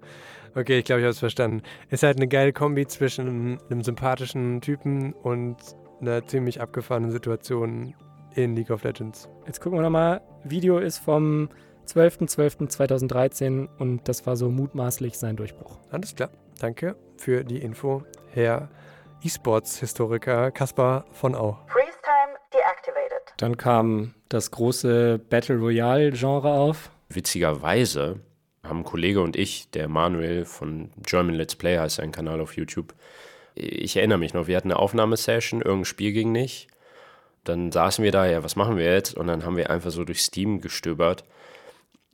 Okay, 0.56 0.78
ich 0.78 0.84
glaube, 0.84 1.00
ich 1.00 1.04
habe 1.04 1.10
es 1.10 1.20
verstanden. 1.20 1.62
Ist 1.90 2.02
halt 2.02 2.16
eine 2.16 2.26
geile 2.26 2.52
Kombi 2.52 2.86
zwischen 2.88 3.60
einem 3.70 3.82
sympathischen 3.82 4.60
Typen 4.60 5.12
und 5.12 5.56
einer 6.00 6.26
ziemlich 6.26 6.60
abgefahrenen 6.60 7.12
Situation 7.12 7.94
in 8.36 8.54
League 8.54 8.70
of 8.70 8.84
Legends. 8.84 9.28
Jetzt 9.46 9.60
gucken 9.60 9.78
wir 9.78 9.82
nochmal. 9.82 10.20
Video 10.44 10.78
ist 10.78 10.98
vom 10.98 11.48
12.12.2013 11.88 13.68
und 13.78 14.06
das 14.08 14.26
war 14.26 14.36
so 14.36 14.50
mutmaßlich 14.50 15.18
sein 15.18 15.36
Durchbruch. 15.36 15.78
Alles 15.90 16.14
klar. 16.14 16.30
Danke 16.60 16.96
für 17.16 17.44
die 17.44 17.58
Info, 17.58 18.04
Herr 18.32 18.68
E-Sports-Historiker 19.22 20.50
Kaspar 20.50 21.06
von 21.12 21.34
Au. 21.34 21.58
Freeze 21.68 21.98
time 22.02 22.36
deactivated. 22.52 23.34
Dann 23.38 23.56
kam 23.56 24.14
das 24.28 24.50
große 24.50 25.18
Battle 25.18 25.56
Royale-Genre 25.56 26.52
auf. 26.52 26.90
Witzigerweise 27.08 28.20
haben 28.62 28.80
ein 28.80 28.84
Kollege 28.84 29.20
und 29.22 29.36
ich, 29.36 29.70
der 29.70 29.88
Manuel 29.88 30.44
von 30.44 30.90
German 30.98 31.34
Let's 31.34 31.54
Play 31.54 31.78
heißt 31.78 31.96
sein 31.96 32.12
Kanal 32.12 32.40
auf 32.40 32.56
YouTube, 32.56 32.94
ich 33.54 33.96
erinnere 33.96 34.18
mich 34.18 34.34
noch, 34.34 34.48
wir 34.48 34.56
hatten 34.56 34.70
eine 34.70 34.78
Aufnahmesession, 34.78 35.62
irgendein 35.62 35.86
Spiel 35.86 36.12
ging 36.12 36.32
nicht 36.32 36.68
dann 37.48 37.72
saßen 37.72 38.04
wir 38.04 38.12
da, 38.12 38.26
ja, 38.26 38.42
was 38.42 38.56
machen 38.56 38.76
wir 38.76 38.92
jetzt? 38.92 39.14
Und 39.14 39.26
dann 39.26 39.44
haben 39.44 39.56
wir 39.56 39.70
einfach 39.70 39.90
so 39.90 40.04
durch 40.04 40.22
Steam 40.22 40.60
gestöbert. 40.60 41.24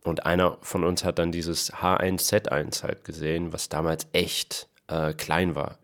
Und 0.04 0.26
einer 0.26 0.58
von 0.62 0.84
uns 0.84 1.04
hat 1.04 1.18
dann 1.18 1.32
dieses 1.32 1.72
H1Z1 1.72 2.82
halt 2.82 3.04
gesehen, 3.04 3.52
was 3.52 3.68
damals 3.68 4.08
echt 4.12 4.68
äh, 4.88 5.12
klein 5.12 5.54
war. 5.54 5.78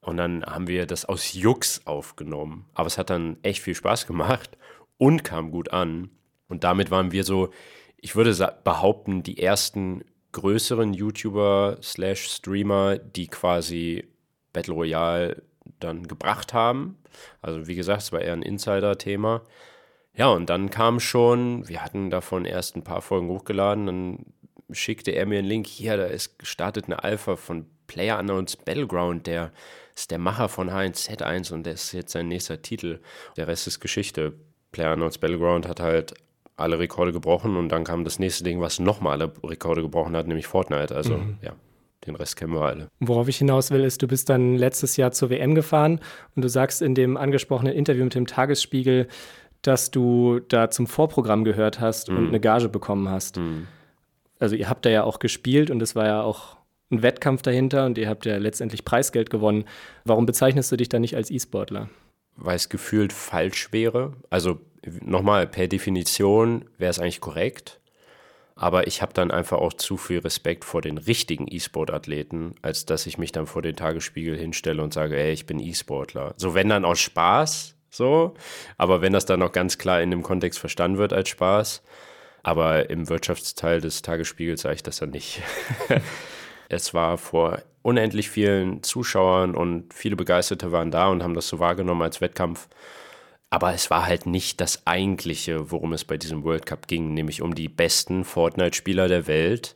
Und 0.00 0.16
dann 0.16 0.44
haben 0.44 0.66
wir 0.66 0.86
das 0.86 1.04
aus 1.04 1.34
Jux 1.34 1.86
aufgenommen. 1.86 2.66
Aber 2.74 2.86
es 2.86 2.96
hat 2.96 3.10
dann 3.10 3.36
echt 3.42 3.60
viel 3.60 3.74
Spaß 3.74 4.06
gemacht 4.06 4.56
und 4.96 5.24
kam 5.24 5.50
gut 5.50 5.72
an. 5.72 6.10
Und 6.48 6.64
damit 6.64 6.90
waren 6.90 7.12
wir 7.12 7.24
so, 7.24 7.50
ich 7.98 8.16
würde 8.16 8.34
behaupten, 8.64 9.22
die 9.22 9.42
ersten 9.42 10.04
größeren 10.32 10.94
YouTuber 10.94 11.78
slash 11.82 12.28
Streamer, 12.28 12.98
die 12.98 13.26
quasi 13.26 14.08
Battle 14.52 14.74
Royale 14.74 15.42
dann 15.80 16.06
gebracht 16.06 16.52
haben. 16.54 16.98
Also 17.42 17.66
wie 17.66 17.74
gesagt, 17.74 18.02
es 18.02 18.12
war 18.12 18.20
eher 18.20 18.32
ein 18.32 18.42
Insider-Thema. 18.42 19.42
Ja, 20.14 20.28
und 20.28 20.50
dann 20.50 20.70
kam 20.70 21.00
schon, 21.00 21.68
wir 21.68 21.82
hatten 21.82 22.10
davon 22.10 22.44
erst 22.44 22.76
ein 22.76 22.84
paar 22.84 23.02
Folgen 23.02 23.28
hochgeladen, 23.28 23.86
dann 23.86 24.26
schickte 24.72 25.12
er 25.12 25.26
mir 25.26 25.38
einen 25.38 25.48
Link, 25.48 25.66
hier, 25.66 25.96
da 25.96 26.04
ist 26.04 26.38
gestartet 26.38 26.86
eine 26.86 27.02
Alpha 27.02 27.36
von 27.36 27.66
Player 27.86 28.18
Unknowns 28.18 28.56
Battleground, 28.56 29.26
der 29.26 29.52
ist 29.94 30.10
der 30.10 30.18
Macher 30.18 30.48
von 30.48 30.70
H1Z1 30.70 31.52
und 31.52 31.64
der 31.64 31.74
ist 31.74 31.92
jetzt 31.92 32.12
sein 32.12 32.28
nächster 32.28 32.62
Titel. 32.62 33.00
Der 33.36 33.48
Rest 33.48 33.66
ist 33.66 33.80
Geschichte. 33.80 34.34
Player 34.72 34.92
Unknowns 34.92 35.18
Battleground 35.18 35.66
hat 35.66 35.80
halt 35.80 36.14
alle 36.56 36.78
Rekorde 36.78 37.12
gebrochen 37.12 37.56
und 37.56 37.70
dann 37.70 37.84
kam 37.84 38.04
das 38.04 38.18
nächste 38.18 38.44
Ding, 38.44 38.60
was 38.60 38.78
nochmal 38.78 39.20
alle 39.20 39.32
Rekorde 39.42 39.82
gebrochen 39.82 40.16
hat, 40.16 40.28
nämlich 40.28 40.46
Fortnite. 40.46 40.94
Also, 40.94 41.16
mhm. 41.16 41.38
ja. 41.42 41.52
Den 42.06 42.16
Rest 42.16 42.36
kennen 42.36 42.54
wir 42.54 42.62
alle. 42.62 42.88
Worauf 43.00 43.28
ich 43.28 43.36
hinaus 43.36 43.70
will, 43.70 43.84
ist, 43.84 44.00
du 44.02 44.08
bist 44.08 44.30
dann 44.30 44.56
letztes 44.56 44.96
Jahr 44.96 45.12
zur 45.12 45.28
WM 45.30 45.54
gefahren 45.54 46.00
und 46.34 46.42
du 46.42 46.48
sagst 46.48 46.80
in 46.80 46.94
dem 46.94 47.16
angesprochenen 47.16 47.74
Interview 47.74 48.04
mit 48.04 48.14
dem 48.14 48.26
Tagesspiegel, 48.26 49.06
dass 49.62 49.90
du 49.90 50.40
da 50.40 50.70
zum 50.70 50.86
Vorprogramm 50.86 51.44
gehört 51.44 51.80
hast 51.80 52.08
und 52.08 52.20
mhm. 52.20 52.28
eine 52.28 52.40
Gage 52.40 52.70
bekommen 52.70 53.10
hast. 53.10 53.36
Mm. 53.36 53.66
Also 54.38 54.56
ihr 54.56 54.70
habt 54.70 54.86
da 54.86 54.90
ja 54.90 55.04
auch 55.04 55.18
gespielt 55.18 55.70
und 55.70 55.82
es 55.82 55.94
war 55.94 56.06
ja 56.06 56.22
auch 56.22 56.56
ein 56.90 57.02
Wettkampf 57.02 57.42
dahinter 57.42 57.84
und 57.84 57.98
ihr 57.98 58.08
habt 58.08 58.24
ja 58.24 58.38
letztendlich 58.38 58.84
Preisgeld 58.84 59.28
gewonnen. 59.28 59.64
Warum 60.04 60.26
bezeichnest 60.26 60.72
du 60.72 60.76
dich 60.76 60.88
da 60.88 60.98
nicht 60.98 61.14
als 61.14 61.30
E-Sportler? 61.30 61.90
Weil 62.36 62.56
es 62.56 62.70
gefühlt 62.70 63.12
falsch 63.12 63.72
wäre. 63.72 64.14
Also 64.30 64.60
nochmal, 65.02 65.46
per 65.46 65.68
Definition 65.68 66.64
wäre 66.78 66.90
es 66.90 66.98
eigentlich 66.98 67.20
korrekt. 67.20 67.79
Aber 68.60 68.86
ich 68.86 69.00
habe 69.00 69.14
dann 69.14 69.30
einfach 69.30 69.56
auch 69.56 69.72
zu 69.72 69.96
viel 69.96 70.18
Respekt 70.18 70.66
vor 70.66 70.82
den 70.82 70.98
richtigen 70.98 71.46
E-Sport-Athleten, 71.50 72.56
als 72.60 72.84
dass 72.84 73.06
ich 73.06 73.16
mich 73.16 73.32
dann 73.32 73.46
vor 73.46 73.62
den 73.62 73.74
Tagesspiegel 73.74 74.36
hinstelle 74.36 74.82
und 74.82 74.92
sage, 74.92 75.16
ey, 75.16 75.32
ich 75.32 75.46
bin 75.46 75.58
E-Sportler. 75.58 76.34
So, 76.36 76.52
wenn 76.52 76.68
dann 76.68 76.84
aus 76.84 77.00
Spaß, 77.00 77.74
so. 77.88 78.34
Aber 78.76 79.00
wenn 79.00 79.14
das 79.14 79.24
dann 79.24 79.40
noch 79.40 79.52
ganz 79.52 79.78
klar 79.78 80.02
in 80.02 80.10
dem 80.10 80.22
Kontext 80.22 80.58
verstanden 80.58 80.98
wird 80.98 81.14
als 81.14 81.30
Spaß. 81.30 81.82
Aber 82.42 82.90
im 82.90 83.08
Wirtschaftsteil 83.08 83.80
des 83.80 84.02
Tagesspiegels 84.02 84.60
sage 84.60 84.74
ich 84.74 84.82
das 84.82 84.98
dann 84.98 85.08
nicht. 85.08 85.40
es 86.68 86.92
war 86.92 87.16
vor 87.16 87.62
unendlich 87.80 88.28
vielen 88.28 88.82
Zuschauern 88.82 89.54
und 89.54 89.94
viele 89.94 90.16
Begeisterte 90.16 90.70
waren 90.70 90.90
da 90.90 91.08
und 91.08 91.22
haben 91.22 91.32
das 91.32 91.48
so 91.48 91.60
wahrgenommen 91.60 92.02
als 92.02 92.20
Wettkampf. 92.20 92.68
Aber 93.50 93.74
es 93.74 93.90
war 93.90 94.06
halt 94.06 94.26
nicht 94.26 94.60
das 94.60 94.86
eigentliche, 94.86 95.72
worum 95.72 95.92
es 95.92 96.04
bei 96.04 96.16
diesem 96.16 96.44
World 96.44 96.66
Cup 96.66 96.86
ging, 96.86 97.14
nämlich 97.14 97.42
um 97.42 97.54
die 97.54 97.68
besten 97.68 98.24
Fortnite-Spieler 98.24 99.08
der 99.08 99.26
Welt, 99.26 99.74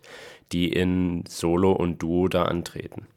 die 0.53 0.73
in 0.73 1.25
Solo 1.29 1.73
und 1.73 2.01
Duo 2.01 2.29
da 2.29 2.45
antreten. 2.45 3.09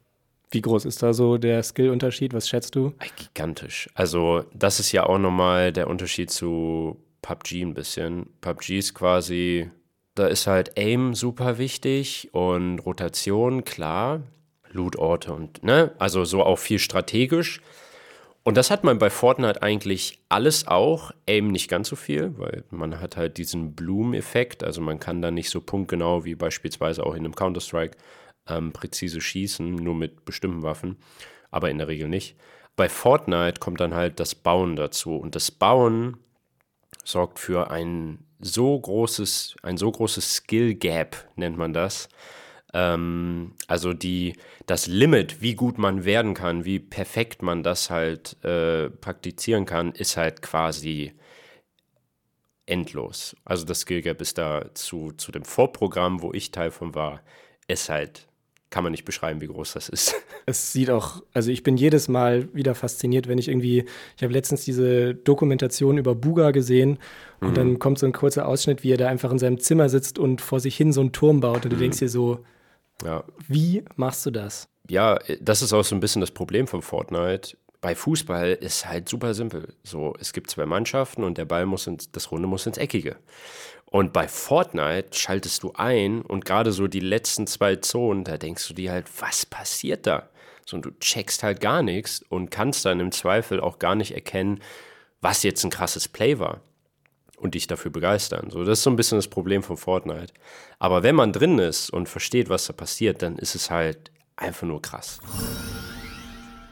Wie 0.49 0.61
groß 0.61 0.85
ist 0.85 1.03
da 1.03 1.13
so 1.13 1.37
der 1.37 1.61
Skill-Unterschied? 1.61 2.33
Was 2.33 2.49
schätzt 2.49 2.75
du? 2.75 2.93
Gigantisch. 3.17 3.89
Also, 3.93 4.45
das 4.53 4.79
ist 4.79 4.91
ja 4.91 5.05
auch 5.05 5.19
nochmal 5.19 5.71
der 5.71 5.87
Unterschied 5.87 6.31
zu 6.31 6.97
PUBG 7.21 7.61
ein 7.61 7.73
bisschen. 7.73 8.27
PUBG 8.41 8.79
ist 8.79 8.93
quasi, 8.95 9.69
da 10.15 10.25
ist 10.27 10.47
halt 10.47 10.77
Aim 10.77 11.13
super 11.13 11.57
wichtig 11.57 12.29
und 12.33 12.79
Rotation, 12.79 13.63
klar. 13.65 14.21
Loot-Orte 14.71 15.33
und, 15.33 15.63
ne? 15.63 15.91
Also 15.97 16.25
so 16.25 16.43
auch 16.43 16.59
viel 16.59 16.79
strategisch. 16.79 17.61
Und 18.47 18.55
das 18.55 18.71
hat 18.71 18.85
man 18.85 18.97
bei 18.97 19.09
Fortnite 19.09 19.61
eigentlich 19.61 20.21
alles 20.29 20.67
auch, 20.67 21.11
Aim 21.27 21.49
nicht 21.49 21.69
ganz 21.69 21.89
so 21.89 21.97
viel, 21.97 22.33
weil 22.37 22.63
man 22.69 23.01
hat 23.01 23.17
halt 23.17 23.37
diesen 23.37 23.75
Bloom-Effekt, 23.75 24.63
also 24.63 24.79
man 24.79 25.01
kann 25.01 25.21
da 25.21 25.31
nicht 25.31 25.49
so 25.49 25.59
punktgenau 25.59 26.23
wie 26.23 26.33
beispielsweise 26.33 27.05
auch 27.05 27.13
in 27.13 27.25
einem 27.25 27.35
Counter-Strike 27.35 27.97
ähm, 28.47 28.71
präzise 28.71 29.19
schießen, 29.19 29.75
nur 29.75 29.95
mit 29.95 30.23
bestimmten 30.23 30.63
Waffen, 30.63 30.95
aber 31.51 31.69
in 31.69 31.77
der 31.77 31.89
Regel 31.89 32.07
nicht. 32.07 32.37
Bei 32.77 32.87
Fortnite 32.87 33.59
kommt 33.59 33.81
dann 33.81 33.93
halt 33.93 34.17
das 34.21 34.33
Bauen 34.33 34.77
dazu. 34.77 35.17
Und 35.17 35.35
das 35.35 35.51
Bauen 35.51 36.15
sorgt 37.03 37.39
für 37.39 37.69
ein 37.69 38.19
so 38.39 38.79
großes, 38.79 39.57
ein 39.61 39.75
so 39.75 39.91
großes 39.91 40.35
Skill-Gap, 40.35 41.17
nennt 41.35 41.57
man 41.57 41.73
das, 41.73 42.07
ähm, 42.73 43.53
also 43.67 43.93
die, 43.93 44.35
das 44.65 44.87
Limit, 44.87 45.41
wie 45.41 45.55
gut 45.55 45.77
man 45.77 46.05
werden 46.05 46.33
kann, 46.33 46.65
wie 46.65 46.79
perfekt 46.79 47.41
man 47.41 47.63
das 47.63 47.89
halt 47.89 48.43
äh, 48.43 48.89
praktizieren 48.89 49.65
kann, 49.65 49.93
ist 49.93 50.17
halt 50.17 50.41
quasi 50.41 51.13
endlos. 52.65 53.35
Also 53.45 53.65
das 53.65 53.81
Skill 53.81 54.01
Gap 54.01 54.21
ist 54.21 54.37
da 54.37 54.65
zu, 54.73 55.13
zu 55.13 55.31
dem 55.31 55.45
Vorprogramm, 55.45 56.21
wo 56.21 56.33
ich 56.33 56.51
Teil 56.51 56.71
von 56.71 56.93
war, 56.93 57.21
ist 57.67 57.89
halt, 57.89 58.27
kann 58.69 58.83
man 58.83 58.91
nicht 58.91 59.05
beschreiben, 59.05 59.39
wie 59.41 59.47
groß 59.47 59.73
das 59.73 59.89
ist. 59.89 60.15
Es 60.49 60.71
sieht 60.71 60.89
auch, 60.89 61.21
also 61.33 61.51
ich 61.51 61.61
bin 61.61 61.75
jedes 61.75 62.07
Mal 62.07 62.47
wieder 62.53 62.73
fasziniert, 62.73 63.27
wenn 63.27 63.37
ich 63.37 63.49
irgendwie, 63.49 63.83
ich 64.15 64.23
habe 64.23 64.31
letztens 64.31 64.63
diese 64.63 65.13
Dokumentation 65.13 65.97
über 65.97 66.15
Buga 66.15 66.51
gesehen 66.51 66.99
und 67.41 67.49
mhm. 67.49 67.55
dann 67.55 67.79
kommt 67.79 67.99
so 67.99 68.05
ein 68.05 68.13
kurzer 68.13 68.47
Ausschnitt, 68.47 68.81
wie 68.81 68.93
er 68.93 68.97
da 68.97 69.09
einfach 69.09 69.29
in 69.29 69.39
seinem 69.39 69.59
Zimmer 69.59 69.89
sitzt 69.89 70.17
und 70.17 70.39
vor 70.39 70.61
sich 70.61 70.77
hin 70.77 70.93
so 70.93 71.01
einen 71.01 71.11
Turm 71.11 71.41
baut 71.41 71.65
und 71.65 71.71
du 71.71 71.75
mhm. 71.75 71.81
denkst 71.81 71.99
dir 71.99 72.07
so, 72.07 72.45
ja. 73.03 73.23
wie 73.47 73.83
machst 73.95 74.25
du 74.25 74.31
das? 74.31 74.67
Ja, 74.89 75.19
das 75.41 75.61
ist 75.61 75.73
auch 75.73 75.83
so 75.83 75.95
ein 75.95 75.99
bisschen 75.99 76.21
das 76.21 76.31
Problem 76.31 76.67
von 76.67 76.81
Fortnite 76.81 77.57
bei 77.81 77.95
Fußball 77.95 78.53
ist 78.53 78.87
halt 78.87 79.07
super 79.07 79.33
simpel. 79.33 79.73
So, 79.83 80.13
es 80.19 80.33
gibt 80.33 80.49
zwei 80.49 80.65
Mannschaften 80.65 81.23
und 81.23 81.37
der 81.37 81.45
Ball 81.45 81.65
muss 81.65 81.87
ins, 81.87 82.11
das 82.11 82.31
Runde 82.31 82.47
muss 82.47 82.65
ins 82.65 82.77
Eckige. 82.77 83.17
Und 83.85 84.11
bei 84.13 84.27
Fortnite 84.27 85.17
schaltest 85.17 85.63
du 85.63 85.73
ein 85.73 86.21
und 86.21 86.43
gerade 86.43 86.71
so 86.71 86.87
die 86.87 86.99
letzten 86.99 87.47
zwei 87.47 87.77
Zonen, 87.77 88.23
da 88.23 88.37
denkst 88.37 88.67
du 88.67 88.73
dir 88.73 88.91
halt, 88.91 89.05
was 89.21 89.45
passiert 89.45 90.05
da? 90.07 90.27
So, 90.65 90.75
und 90.75 90.85
du 90.85 90.91
checkst 90.99 91.43
halt 91.43 91.61
gar 91.61 91.81
nichts 91.81 92.21
und 92.27 92.51
kannst 92.51 92.83
dann 92.83 92.99
im 92.99 93.11
Zweifel 93.11 93.61
auch 93.61 93.79
gar 93.79 93.95
nicht 93.95 94.13
erkennen, 94.13 94.59
was 95.21 95.43
jetzt 95.43 95.63
ein 95.63 95.69
krasses 95.69 96.07
Play 96.07 96.39
war 96.39 96.61
und 97.37 97.55
dich 97.55 97.67
dafür 97.67 97.91
begeistern. 97.91 98.49
So, 98.49 98.63
das 98.63 98.79
ist 98.79 98.83
so 98.83 98.89
ein 98.89 98.95
bisschen 98.95 99.17
das 99.17 99.27
Problem 99.27 99.63
von 99.63 99.77
Fortnite. 99.77 100.33
Aber 100.79 101.03
wenn 101.03 101.15
man 101.15 101.31
drin 101.31 101.59
ist 101.59 101.89
und 101.89 102.09
versteht, 102.09 102.49
was 102.49 102.67
da 102.67 102.73
passiert, 102.73 103.21
dann 103.21 103.37
ist 103.37 103.55
es 103.55 103.71
halt 103.71 104.11
einfach 104.35 104.67
nur 104.67 104.81
krass. 104.81 105.19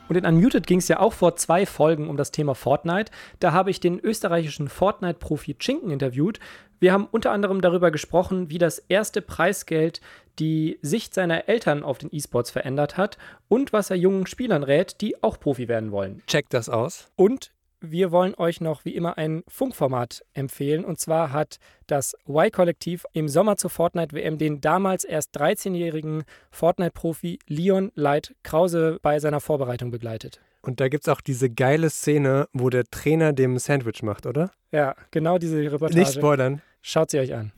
Und 0.07 0.15
in 0.15 0.25
Unmuted 0.25 0.67
ging 0.67 0.79
es 0.79 0.87
ja 0.87 0.99
auch 0.99 1.13
vor 1.13 1.35
zwei 1.35 1.65
Folgen 1.65 2.09
um 2.09 2.17
das 2.17 2.31
Thema 2.31 2.53
Fortnite. 2.53 3.11
Da 3.39 3.53
habe 3.53 3.71
ich 3.71 3.79
den 3.79 3.99
österreichischen 3.99 4.69
Fortnite-Profi 4.69 5.55
Chinken 5.59 5.89
interviewt. 5.91 6.39
Wir 6.79 6.93
haben 6.93 7.07
unter 7.09 7.31
anderem 7.31 7.61
darüber 7.61 7.89
gesprochen, 7.89 8.49
wie 8.49 8.57
das 8.57 8.79
erste 8.79 9.21
Preisgeld 9.21 10.01
die 10.37 10.77
Sicht 10.81 11.13
seiner 11.13 11.47
Eltern 11.47 11.83
auf 11.83 11.97
den 11.97 12.09
E-Sports 12.11 12.51
verändert 12.51 12.97
hat 12.97 13.17
und 13.47 13.73
was 13.73 13.89
er 13.89 13.95
jungen 13.95 14.27
Spielern 14.27 14.63
rät, 14.63 15.01
die 15.01 15.23
auch 15.23 15.39
Profi 15.39 15.67
werden 15.67 15.91
wollen. 15.91 16.21
Checkt 16.27 16.53
das 16.53 16.69
aus. 16.69 17.07
Und 17.15 17.51
wir 17.91 18.11
wollen 18.11 18.35
euch 18.35 18.61
noch 18.61 18.85
wie 18.85 18.95
immer 18.95 19.17
ein 19.17 19.43
Funkformat 19.47 20.23
empfehlen. 20.33 20.85
Und 20.85 20.99
zwar 20.99 21.31
hat 21.31 21.57
das 21.87 22.15
Y-Kollektiv 22.27 23.05
im 23.13 23.27
Sommer 23.27 23.57
zur 23.57 23.69
Fortnite-WM 23.69 24.37
den 24.37 24.61
damals 24.61 25.03
erst 25.03 25.39
13-jährigen 25.39 26.23
Fortnite-Profi 26.51 27.39
Leon 27.47 27.91
Light 27.95 28.35
Krause 28.43 28.99
bei 29.01 29.19
seiner 29.19 29.39
Vorbereitung 29.39 29.91
begleitet. 29.91 30.41
Und 30.61 30.79
da 30.79 30.87
gibt 30.87 31.07
es 31.07 31.13
auch 31.13 31.21
diese 31.21 31.49
geile 31.49 31.89
Szene, 31.89 32.47
wo 32.51 32.69
der 32.69 32.85
Trainer 32.85 33.33
dem 33.33 33.59
Sandwich 33.59 34.01
macht, 34.01 34.25
oder? 34.25 34.51
Ja, 34.71 34.95
genau 35.11 35.37
diese 35.37 35.59
Reportage. 35.59 35.99
Nicht 35.99 36.13
spoilern. 36.13 36.61
Schaut 36.81 37.11
sie 37.11 37.19
euch 37.19 37.33
an. 37.33 37.51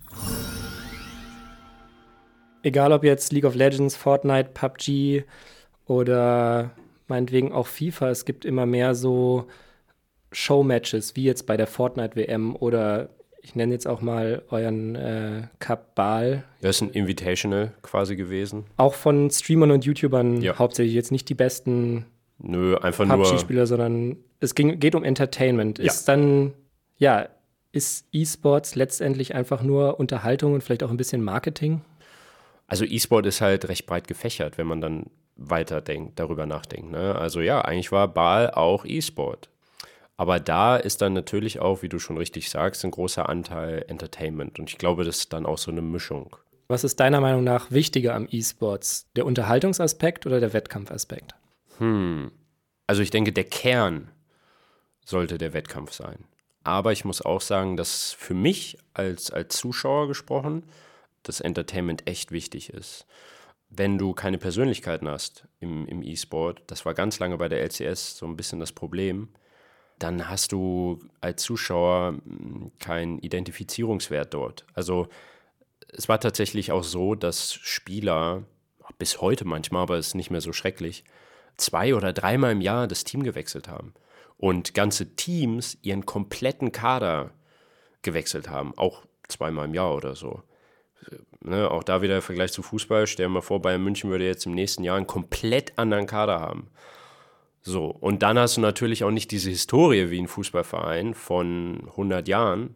Egal 2.63 2.91
ob 2.91 3.03
jetzt 3.05 3.31
League 3.31 3.45
of 3.45 3.55
Legends, 3.55 3.95
Fortnite, 3.95 4.49
PUBG 4.53 5.23
oder 5.85 6.71
meinetwegen 7.07 7.53
auch 7.53 7.67
FIFA, 7.67 8.09
es 8.09 8.25
gibt 8.25 8.43
immer 8.43 8.65
mehr 8.65 8.93
so 8.93 9.47
Showmatches, 10.37 11.15
wie 11.15 11.23
jetzt 11.23 11.47
bei 11.47 11.57
der 11.57 11.65
Fortnite-WM 11.65 12.55
oder 12.55 13.09
ich 13.41 13.55
nenne 13.55 13.73
jetzt 13.73 13.87
auch 13.87 14.01
mal 14.01 14.43
euren 14.51 14.95
äh, 14.95 15.47
Cup 15.57 15.95
Ball. 15.95 16.43
Das 16.61 16.75
ist 16.75 16.81
ein 16.83 16.91
Invitational 16.91 17.73
quasi 17.81 18.15
gewesen. 18.15 18.65
Auch 18.77 18.93
von 18.93 19.31
Streamern 19.31 19.71
und 19.71 19.83
YouTubern 19.83 20.41
ja. 20.41 20.59
hauptsächlich 20.59 20.93
jetzt 20.93 21.11
nicht 21.11 21.27
die 21.29 21.33
besten 21.33 22.05
Nö, 22.37 22.77
einfach 22.77 23.07
PUBG-Spieler, 23.07 23.65
sondern 23.65 24.17
es 24.39 24.53
ging, 24.53 24.79
geht 24.79 24.93
um 24.93 25.03
Entertainment. 25.03 25.79
Ja. 25.79 25.85
Ist 25.85 26.07
dann, 26.07 26.53
ja, 26.97 27.29
ist 27.71 28.05
E-Sports 28.11 28.75
letztendlich 28.75 29.33
einfach 29.33 29.63
nur 29.63 29.99
Unterhaltung 29.99 30.53
und 30.53 30.61
vielleicht 30.61 30.83
auch 30.83 30.91
ein 30.91 30.97
bisschen 30.97 31.23
Marketing? 31.23 31.81
Also 32.67 32.85
E-Sport 32.85 33.25
ist 33.25 33.41
halt 33.41 33.69
recht 33.69 33.87
breit 33.87 34.07
gefächert, 34.07 34.59
wenn 34.59 34.67
man 34.67 34.81
dann 34.81 35.05
weiterdenkt, 35.35 36.19
darüber 36.19 36.45
nachdenkt. 36.45 36.91
Ne? 36.91 37.15
Also 37.15 37.41
ja, 37.41 37.61
eigentlich 37.61 37.91
war 37.91 38.07
Ball 38.07 38.51
auch 38.51 38.85
E-Sport. 38.85 39.49
Aber 40.17 40.39
da 40.39 40.77
ist 40.77 41.01
dann 41.01 41.13
natürlich 41.13 41.59
auch, 41.59 41.83
wie 41.83 41.89
du 41.89 41.99
schon 41.99 42.17
richtig 42.17 42.49
sagst, 42.49 42.83
ein 42.83 42.91
großer 42.91 43.29
Anteil 43.29 43.85
Entertainment. 43.87 44.57
Und 44.57 44.69
ich 44.69 44.79
glaube, 44.79 45.03
das 45.03 45.19
ist 45.19 45.33
dann 45.33 45.45
auch 45.45 45.59
so 45.59 45.69
eine 45.69 45.83
Mischung. 45.83 46.35
Was 46.67 46.83
ist 46.83 46.99
deiner 46.99 47.21
Meinung 47.21 47.43
nach 47.43 47.71
wichtiger 47.71 48.15
am 48.15 48.27
E-Sports? 48.29 49.07
Der 49.15 49.25
Unterhaltungsaspekt 49.25 50.25
oder 50.25 50.39
der 50.39 50.53
Wettkampfaspekt? 50.53 51.35
Hm. 51.77 52.31
Also 52.87 53.03
ich 53.03 53.11
denke, 53.11 53.31
der 53.31 53.43
Kern 53.43 54.09
sollte 55.05 55.37
der 55.37 55.53
Wettkampf 55.53 55.93
sein. 55.93 56.25
Aber 56.63 56.91
ich 56.91 57.05
muss 57.05 57.21
auch 57.21 57.39
sagen, 57.39 57.77
dass 57.77 58.11
für 58.11 58.33
mich 58.33 58.77
als, 58.93 59.31
als 59.31 59.55
Zuschauer 59.55 60.07
gesprochen 60.07 60.63
das 61.23 61.39
Entertainment 61.39 62.07
echt 62.07 62.31
wichtig 62.31 62.71
ist. 62.73 63.05
Wenn 63.69 63.97
du 63.97 64.13
keine 64.13 64.37
Persönlichkeiten 64.37 65.07
hast 65.07 65.47
im, 65.59 65.85
im 65.87 66.01
E-Sport, 66.01 66.63
das 66.67 66.85
war 66.85 66.93
ganz 66.93 67.19
lange 67.19 67.37
bei 67.37 67.47
der 67.47 67.61
LCS 67.61 68.17
so 68.17 68.25
ein 68.25 68.35
bisschen 68.35 68.59
das 68.59 68.71
Problem, 68.71 69.29
dann 69.99 70.29
hast 70.29 70.51
du 70.51 70.99
als 71.21 71.43
Zuschauer 71.43 72.15
hm, 72.23 72.71
keinen 72.79 73.19
Identifizierungswert 73.19 74.33
dort. 74.33 74.65
Also 74.73 75.07
es 75.89 76.09
war 76.09 76.19
tatsächlich 76.19 76.71
auch 76.71 76.83
so, 76.83 77.15
dass 77.15 77.53
Spieler, 77.53 78.43
bis 78.97 79.21
heute 79.21 79.45
manchmal, 79.45 79.83
aber 79.83 79.97
es 79.97 80.07
ist 80.07 80.15
nicht 80.15 80.31
mehr 80.31 80.41
so 80.41 80.53
schrecklich, 80.53 81.03
zwei 81.57 81.95
oder 81.95 82.13
dreimal 82.13 82.51
im 82.51 82.61
Jahr 82.61 82.87
das 82.87 83.03
Team 83.03 83.23
gewechselt 83.23 83.67
haben 83.67 83.93
und 84.37 84.73
ganze 84.73 85.15
Teams 85.15 85.77
ihren 85.81 86.05
kompletten 86.05 86.71
Kader 86.71 87.31
gewechselt 88.01 88.49
haben, 88.49 88.77
auch 88.77 89.03
zweimal 89.27 89.65
im 89.65 89.73
Jahr 89.73 89.95
oder 89.95 90.15
so. 90.15 90.43
Ne, 91.41 91.69
auch 91.69 91.83
da 91.83 92.01
wieder 92.01 92.15
der 92.15 92.21
Vergleich 92.21 92.51
zu 92.51 92.61
Fußball. 92.61 93.07
Stell 93.07 93.27
dir 93.27 93.29
mal 93.29 93.41
vor, 93.41 93.61
Bayern 93.61 93.83
München 93.83 94.09
würde 94.09 94.25
jetzt 94.25 94.45
im 94.45 94.53
nächsten 94.53 94.83
Jahr 94.83 94.97
einen 94.97 95.07
komplett 95.07 95.77
anderen 95.77 96.07
Kader 96.07 96.39
haben. 96.39 96.69
So, 97.61 97.85
und 97.87 98.23
dann 98.23 98.39
hast 98.39 98.57
du 98.57 98.61
natürlich 98.61 99.03
auch 99.03 99.11
nicht 99.11 99.31
diese 99.31 99.49
Historie 99.49 100.09
wie 100.09 100.19
ein 100.19 100.27
Fußballverein 100.27 101.13
von 101.13 101.83
100 101.89 102.27
Jahren 102.27 102.75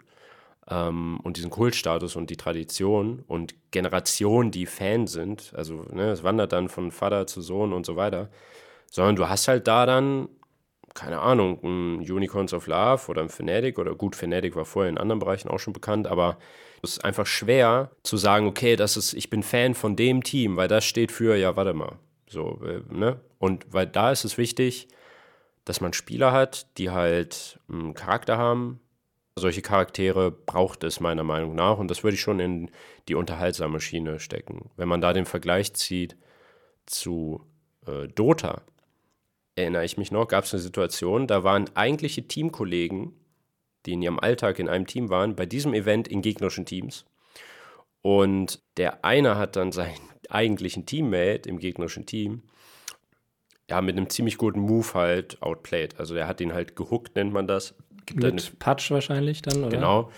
ähm, 0.69 1.19
und 1.23 1.37
diesen 1.37 1.49
Kultstatus 1.49 2.15
und 2.15 2.29
die 2.29 2.37
Tradition 2.37 3.23
und 3.27 3.55
Generationen, 3.71 4.51
die 4.51 4.65
Fan 4.65 5.07
sind. 5.07 5.53
Also, 5.55 5.85
ne, 5.91 6.11
es 6.11 6.23
wandert 6.23 6.51
dann 6.51 6.69
von 6.69 6.91
Vater 6.91 7.27
zu 7.27 7.41
Sohn 7.41 7.73
und 7.73 7.85
so 7.85 7.95
weiter. 7.95 8.29
Sondern 8.89 9.15
du 9.15 9.29
hast 9.29 9.47
halt 9.47 9.67
da 9.67 9.85
dann, 9.85 10.27
keine 10.93 11.19
Ahnung, 11.19 11.59
ein 11.63 11.99
Unicorns 11.99 12.53
of 12.53 12.67
Love 12.67 13.07
oder 13.07 13.21
ein 13.21 13.29
Fnatic 13.29 13.79
oder 13.79 13.95
gut, 13.95 14.15
Fnatic 14.15 14.55
war 14.55 14.65
vorher 14.65 14.89
in 14.89 14.97
anderen 14.97 15.19
Bereichen 15.19 15.49
auch 15.49 15.59
schon 15.59 15.73
bekannt, 15.73 16.07
aber 16.07 16.37
es 16.83 16.93
ist 16.93 17.05
einfach 17.05 17.25
schwer 17.25 17.91
zu 18.03 18.17
sagen, 18.17 18.47
okay, 18.47 18.75
das 18.75 18.97
ist, 18.97 19.13
ich 19.13 19.29
bin 19.29 19.43
Fan 19.43 19.73
von 19.75 19.95
dem 19.95 20.23
Team, 20.23 20.57
weil 20.57 20.67
das 20.67 20.83
steht 20.83 21.11
für, 21.11 21.35
ja, 21.37 21.55
warte 21.55 21.73
mal, 21.73 21.93
so, 22.27 22.59
äh, 22.65 22.81
ne? 22.93 23.19
Und 23.41 23.73
weil 23.73 23.87
da 23.87 24.11
ist 24.11 24.23
es 24.23 24.37
wichtig, 24.37 24.87
dass 25.65 25.81
man 25.81 25.93
Spieler 25.93 26.31
hat, 26.31 26.77
die 26.77 26.91
halt 26.91 27.59
einen 27.67 27.87
hm, 27.87 27.93
Charakter 27.95 28.37
haben. 28.37 28.79
Solche 29.35 29.63
Charaktere 29.63 30.29
braucht 30.29 30.83
es 30.83 30.99
meiner 30.99 31.23
Meinung 31.23 31.55
nach 31.55 31.79
und 31.79 31.89
das 31.89 32.03
würde 32.03 32.13
ich 32.13 32.21
schon 32.21 32.39
in 32.39 32.69
die 33.07 33.15
unterhaltsame 33.15 33.81
Schiene 33.81 34.19
stecken. 34.19 34.69
Wenn 34.77 34.87
man 34.87 35.01
da 35.01 35.11
den 35.11 35.25
Vergleich 35.25 35.73
zieht 35.73 36.17
zu 36.85 37.41
äh, 37.87 38.07
Dota, 38.09 38.61
erinnere 39.55 39.85
ich 39.85 39.97
mich 39.97 40.11
noch, 40.11 40.27
gab 40.27 40.43
es 40.43 40.53
eine 40.53 40.61
Situation, 40.61 41.25
da 41.25 41.43
waren 41.43 41.75
eigentliche 41.75 42.27
Teamkollegen, 42.27 43.13
die 43.87 43.93
in 43.93 44.03
ihrem 44.03 44.19
Alltag 44.19 44.59
in 44.59 44.69
einem 44.69 44.85
Team 44.85 45.09
waren, 45.09 45.35
bei 45.35 45.47
diesem 45.47 45.73
Event 45.73 46.07
in 46.07 46.21
gegnerischen 46.21 46.67
Teams. 46.67 47.05
Und 48.03 48.61
der 48.77 49.03
eine 49.03 49.37
hat 49.37 49.55
dann 49.55 49.71
seinen 49.71 49.97
eigentlichen 50.29 50.85
Teammate 50.85 51.49
im 51.49 51.57
gegnerischen 51.57 52.05
Team 52.05 52.43
ja, 53.71 53.79
mit 53.79 53.95
einem 53.95 54.09
ziemlich 54.09 54.37
guten 54.37 54.59
Move 54.59 54.93
halt 54.93 55.41
outplayed. 55.41 55.97
Also 55.97 56.13
der 56.13 56.27
hat 56.27 56.41
ihn 56.41 56.53
halt 56.53 56.75
gehuckt, 56.75 57.15
nennt 57.15 57.31
man 57.31 57.47
das. 57.47 57.73
Gibt 58.05 58.21
mit 58.21 58.59
Patch 58.59 58.91
wahrscheinlich 58.91 59.41
dann, 59.41 59.63
oder? 59.63 59.69
Genau. 59.69 60.11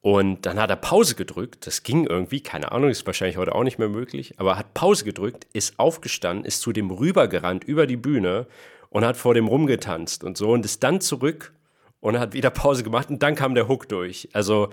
Und 0.00 0.46
dann 0.46 0.60
hat 0.60 0.68
er 0.68 0.74
Pause 0.74 1.14
gedrückt. 1.14 1.64
Das 1.68 1.84
ging 1.84 2.08
irgendwie, 2.08 2.40
keine 2.40 2.72
Ahnung, 2.72 2.90
ist 2.90 3.06
wahrscheinlich 3.06 3.36
heute 3.36 3.54
auch 3.54 3.62
nicht 3.62 3.78
mehr 3.78 3.88
möglich, 3.88 4.34
aber 4.38 4.58
hat 4.58 4.74
Pause 4.74 5.04
gedrückt, 5.04 5.46
ist 5.52 5.78
aufgestanden, 5.78 6.44
ist 6.44 6.60
zu 6.60 6.72
dem 6.72 6.90
rübergerannt 6.90 7.62
über 7.62 7.86
die 7.86 7.96
Bühne 7.96 8.48
und 8.90 9.04
hat 9.04 9.16
vor 9.16 9.32
dem 9.32 9.46
rumgetanzt 9.46 10.24
und 10.24 10.36
so 10.36 10.50
und 10.50 10.64
ist 10.64 10.82
dann 10.82 11.00
zurück 11.00 11.52
und 12.00 12.18
hat 12.18 12.32
wieder 12.32 12.50
Pause 12.50 12.82
gemacht 12.82 13.10
und 13.10 13.22
dann 13.22 13.36
kam 13.36 13.54
der 13.54 13.68
Hook 13.68 13.88
durch. 13.88 14.28
Also 14.32 14.70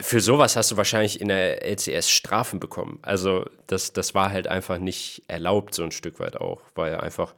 für 0.00 0.20
sowas 0.20 0.56
hast 0.56 0.70
du 0.70 0.76
wahrscheinlich 0.76 1.20
in 1.20 1.28
der 1.28 1.64
LCS 1.64 2.08
Strafen 2.08 2.60
bekommen. 2.60 2.98
Also 3.02 3.46
das, 3.66 3.92
das 3.92 4.14
war 4.14 4.30
halt 4.30 4.46
einfach 4.46 4.78
nicht 4.78 5.22
erlaubt, 5.26 5.74
so 5.74 5.82
ein 5.82 5.90
Stück 5.90 6.20
weit 6.20 6.36
auch, 6.36 6.62
weil 6.74 6.96
einfach, 6.96 7.34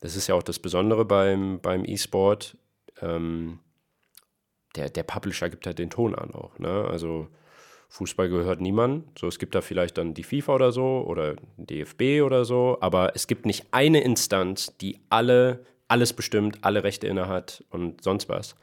das 0.00 0.16
ist 0.16 0.26
ja 0.26 0.34
auch 0.34 0.42
das 0.42 0.58
Besondere 0.58 1.04
beim, 1.04 1.60
beim 1.60 1.84
E-Sport, 1.84 2.56
ähm, 3.00 3.60
der, 4.76 4.90
der 4.90 5.02
Publisher 5.02 5.48
gibt 5.48 5.66
halt 5.66 5.78
den 5.78 5.90
Ton 5.90 6.14
an 6.14 6.34
auch. 6.34 6.58
Ne? 6.58 6.86
Also 6.90 7.28
Fußball 7.88 8.28
gehört 8.28 8.60
niemand. 8.60 9.18
So, 9.18 9.28
es 9.28 9.38
gibt 9.38 9.54
da 9.54 9.60
vielleicht 9.60 9.96
dann 9.96 10.14
die 10.14 10.24
FIFA 10.24 10.54
oder 10.54 10.72
so 10.72 11.04
oder 11.06 11.36
DFB 11.56 12.22
oder 12.22 12.44
so, 12.44 12.76
aber 12.80 13.14
es 13.14 13.26
gibt 13.26 13.46
nicht 13.46 13.68
eine 13.70 14.02
Instanz, 14.02 14.76
die 14.78 15.00
alle, 15.08 15.64
alles 15.88 16.12
bestimmt, 16.12 16.58
alle 16.62 16.82
Rechte 16.82 17.06
innehat 17.06 17.64
und 17.70 18.02
sonst 18.02 18.28
was. 18.28 18.56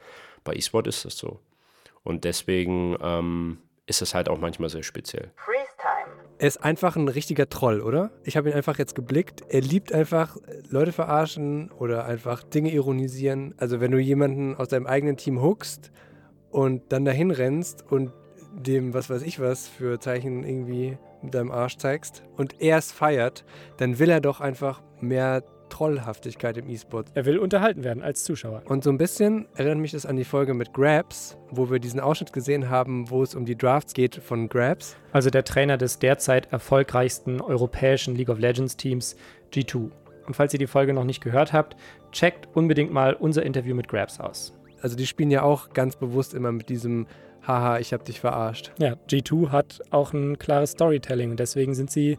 Bei 0.44 0.54
E-Sport 0.54 0.86
ist 0.86 1.04
das 1.04 1.16
so. 1.16 1.40
Und 2.04 2.24
deswegen 2.24 2.96
ähm, 3.00 3.58
ist 3.86 4.02
es 4.02 4.14
halt 4.14 4.28
auch 4.28 4.38
manchmal 4.38 4.68
sehr 4.68 4.82
speziell. 4.82 5.32
Er 6.38 6.48
ist 6.48 6.64
einfach 6.64 6.96
ein 6.96 7.06
richtiger 7.06 7.48
Troll, 7.48 7.80
oder? 7.80 8.10
Ich 8.24 8.36
habe 8.36 8.50
ihn 8.50 8.56
einfach 8.56 8.76
jetzt 8.76 8.96
geblickt. 8.96 9.42
Er 9.48 9.60
liebt 9.60 9.92
einfach 9.92 10.36
Leute 10.68 10.90
verarschen 10.90 11.70
oder 11.70 12.04
einfach 12.04 12.42
Dinge 12.42 12.72
ironisieren. 12.72 13.54
Also 13.58 13.80
wenn 13.80 13.92
du 13.92 13.98
jemanden 13.98 14.56
aus 14.56 14.66
deinem 14.66 14.86
eigenen 14.86 15.16
Team 15.16 15.40
hookst 15.40 15.92
und 16.50 16.92
dann 16.92 17.04
dahin 17.04 17.30
rennst 17.30 17.84
und 17.90 18.12
dem, 18.54 18.92
was 18.92 19.08
weiß 19.08 19.22
ich 19.22 19.38
was, 19.38 19.68
für 19.68 20.00
Zeichen 20.00 20.42
irgendwie 20.42 20.98
mit 21.22 21.34
deinem 21.34 21.52
Arsch 21.52 21.76
zeigst 21.76 22.24
und 22.36 22.60
er 22.60 22.78
es 22.78 22.90
feiert, 22.90 23.44
dann 23.76 24.00
will 24.00 24.10
er 24.10 24.20
doch 24.20 24.40
einfach 24.40 24.82
mehr 25.00 25.44
Trollhaftigkeit 25.72 26.58
im 26.58 26.68
E-Sport. 26.68 27.08
Er 27.14 27.24
will 27.24 27.38
unterhalten 27.38 27.82
werden 27.82 28.02
als 28.02 28.24
Zuschauer. 28.24 28.62
Und 28.66 28.84
so 28.84 28.90
ein 28.90 28.98
bisschen 28.98 29.46
erinnert 29.54 29.78
mich 29.78 29.92
das 29.92 30.04
an 30.04 30.16
die 30.16 30.24
Folge 30.24 30.52
mit 30.52 30.74
Grabs, 30.74 31.38
wo 31.50 31.70
wir 31.70 31.78
diesen 31.78 31.98
Ausschnitt 31.98 32.34
gesehen 32.34 32.68
haben, 32.68 33.10
wo 33.10 33.22
es 33.22 33.34
um 33.34 33.46
die 33.46 33.56
Drafts 33.56 33.94
geht 33.94 34.16
von 34.16 34.50
Grabs. 34.50 34.96
Also 35.12 35.30
der 35.30 35.44
Trainer 35.44 35.78
des 35.78 35.98
derzeit 35.98 36.52
erfolgreichsten 36.52 37.40
europäischen 37.40 38.14
League 38.14 38.28
of 38.28 38.38
Legends 38.38 38.76
Teams 38.76 39.16
G2. 39.50 39.90
Und 40.26 40.36
falls 40.36 40.52
ihr 40.52 40.58
die 40.58 40.66
Folge 40.66 40.92
noch 40.92 41.04
nicht 41.04 41.22
gehört 41.22 41.54
habt, 41.54 41.74
checkt 42.12 42.54
unbedingt 42.54 42.92
mal 42.92 43.14
unser 43.14 43.42
Interview 43.42 43.74
mit 43.74 43.88
Grabs 43.88 44.20
aus. 44.20 44.52
Also 44.82 44.94
die 44.94 45.06
spielen 45.06 45.30
ja 45.30 45.42
auch 45.42 45.70
ganz 45.72 45.96
bewusst 45.96 46.34
immer 46.34 46.52
mit 46.52 46.68
diesem 46.68 47.06
Haha, 47.46 47.78
ich 47.78 47.94
hab 47.94 48.04
dich 48.04 48.20
verarscht. 48.20 48.72
Ja, 48.78 48.96
G2 49.08 49.48
hat 49.48 49.80
auch 49.90 50.12
ein 50.12 50.38
klares 50.38 50.72
Storytelling 50.72 51.30
und 51.30 51.40
deswegen 51.40 51.74
sind 51.74 51.90
sie 51.90 52.18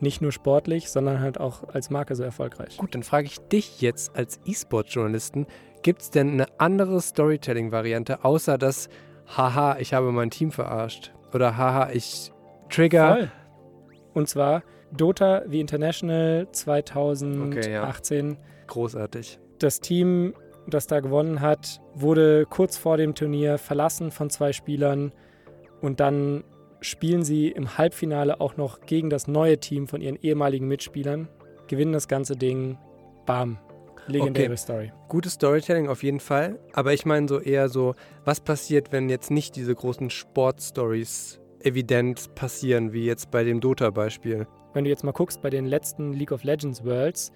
nicht 0.00 0.20
nur 0.20 0.32
sportlich, 0.32 0.90
sondern 0.90 1.20
halt 1.20 1.40
auch 1.40 1.64
als 1.68 1.90
Marke 1.90 2.14
so 2.14 2.22
erfolgreich. 2.22 2.76
Gut, 2.76 2.94
dann 2.94 3.02
frage 3.02 3.26
ich 3.26 3.38
dich 3.48 3.80
jetzt 3.80 4.16
als 4.16 4.40
E-Sport-Journalisten, 4.44 5.46
gibt 5.82 6.02
es 6.02 6.10
denn 6.10 6.32
eine 6.32 6.46
andere 6.58 7.00
Storytelling-Variante, 7.00 8.24
außer 8.24 8.58
das 8.58 8.88
Haha, 9.26 9.78
ich 9.78 9.94
habe 9.94 10.12
mein 10.12 10.30
Team 10.30 10.52
verarscht? 10.52 11.12
Oder 11.32 11.56
Haha, 11.56 11.90
ich 11.92 12.32
trigger. 12.68 13.14
Voll. 13.14 13.30
Und 14.14 14.28
zwar 14.28 14.62
Dota 14.92 15.42
The 15.48 15.60
International 15.60 16.48
2018. 16.52 18.30
Okay, 18.30 18.36
Großartig. 18.66 19.38
Das 19.58 19.80
Team, 19.80 20.34
das 20.66 20.86
da 20.86 21.00
gewonnen 21.00 21.40
hat, 21.40 21.80
wurde 21.94 22.46
kurz 22.46 22.76
vor 22.76 22.96
dem 22.96 23.14
Turnier 23.14 23.58
verlassen 23.58 24.10
von 24.10 24.30
zwei 24.30 24.52
Spielern 24.52 25.12
und 25.80 26.00
dann 26.00 26.44
spielen 26.80 27.22
sie 27.22 27.48
im 27.48 27.78
Halbfinale 27.78 28.40
auch 28.40 28.56
noch 28.56 28.80
gegen 28.80 29.10
das 29.10 29.28
neue 29.28 29.58
Team 29.58 29.86
von 29.88 30.00
ihren 30.00 30.16
ehemaligen 30.16 30.68
Mitspielern, 30.68 31.28
gewinnen 31.68 31.92
das 31.92 32.08
ganze 32.08 32.36
Ding, 32.36 32.78
bam. 33.24 33.58
Legendäre 34.08 34.52
Okay. 34.52 34.56
Story. 34.56 34.92
Gutes 35.08 35.32
Storytelling 35.32 35.88
auf 35.88 36.02
jeden 36.02 36.20
Fall, 36.20 36.60
aber 36.72 36.92
ich 36.92 37.04
meine 37.06 37.26
so 37.26 37.40
eher 37.40 37.68
so, 37.68 37.94
was 38.24 38.40
passiert, 38.40 38.92
wenn 38.92 39.08
jetzt 39.08 39.30
nicht 39.30 39.56
diese 39.56 39.74
großen 39.74 40.10
Sportstories 40.10 41.40
evident 41.60 42.34
passieren, 42.34 42.92
wie 42.92 43.04
jetzt 43.04 43.30
bei 43.30 43.42
dem 43.42 43.60
Dota-Beispiel? 43.60 44.46
Wenn 44.74 44.84
du 44.84 44.90
jetzt 44.90 45.02
mal 45.02 45.12
guckst, 45.12 45.42
bei 45.42 45.50
den 45.50 45.66
letzten 45.66 46.12
League 46.12 46.30
of 46.30 46.44
Legends 46.44 46.84
Worlds, 46.84 47.32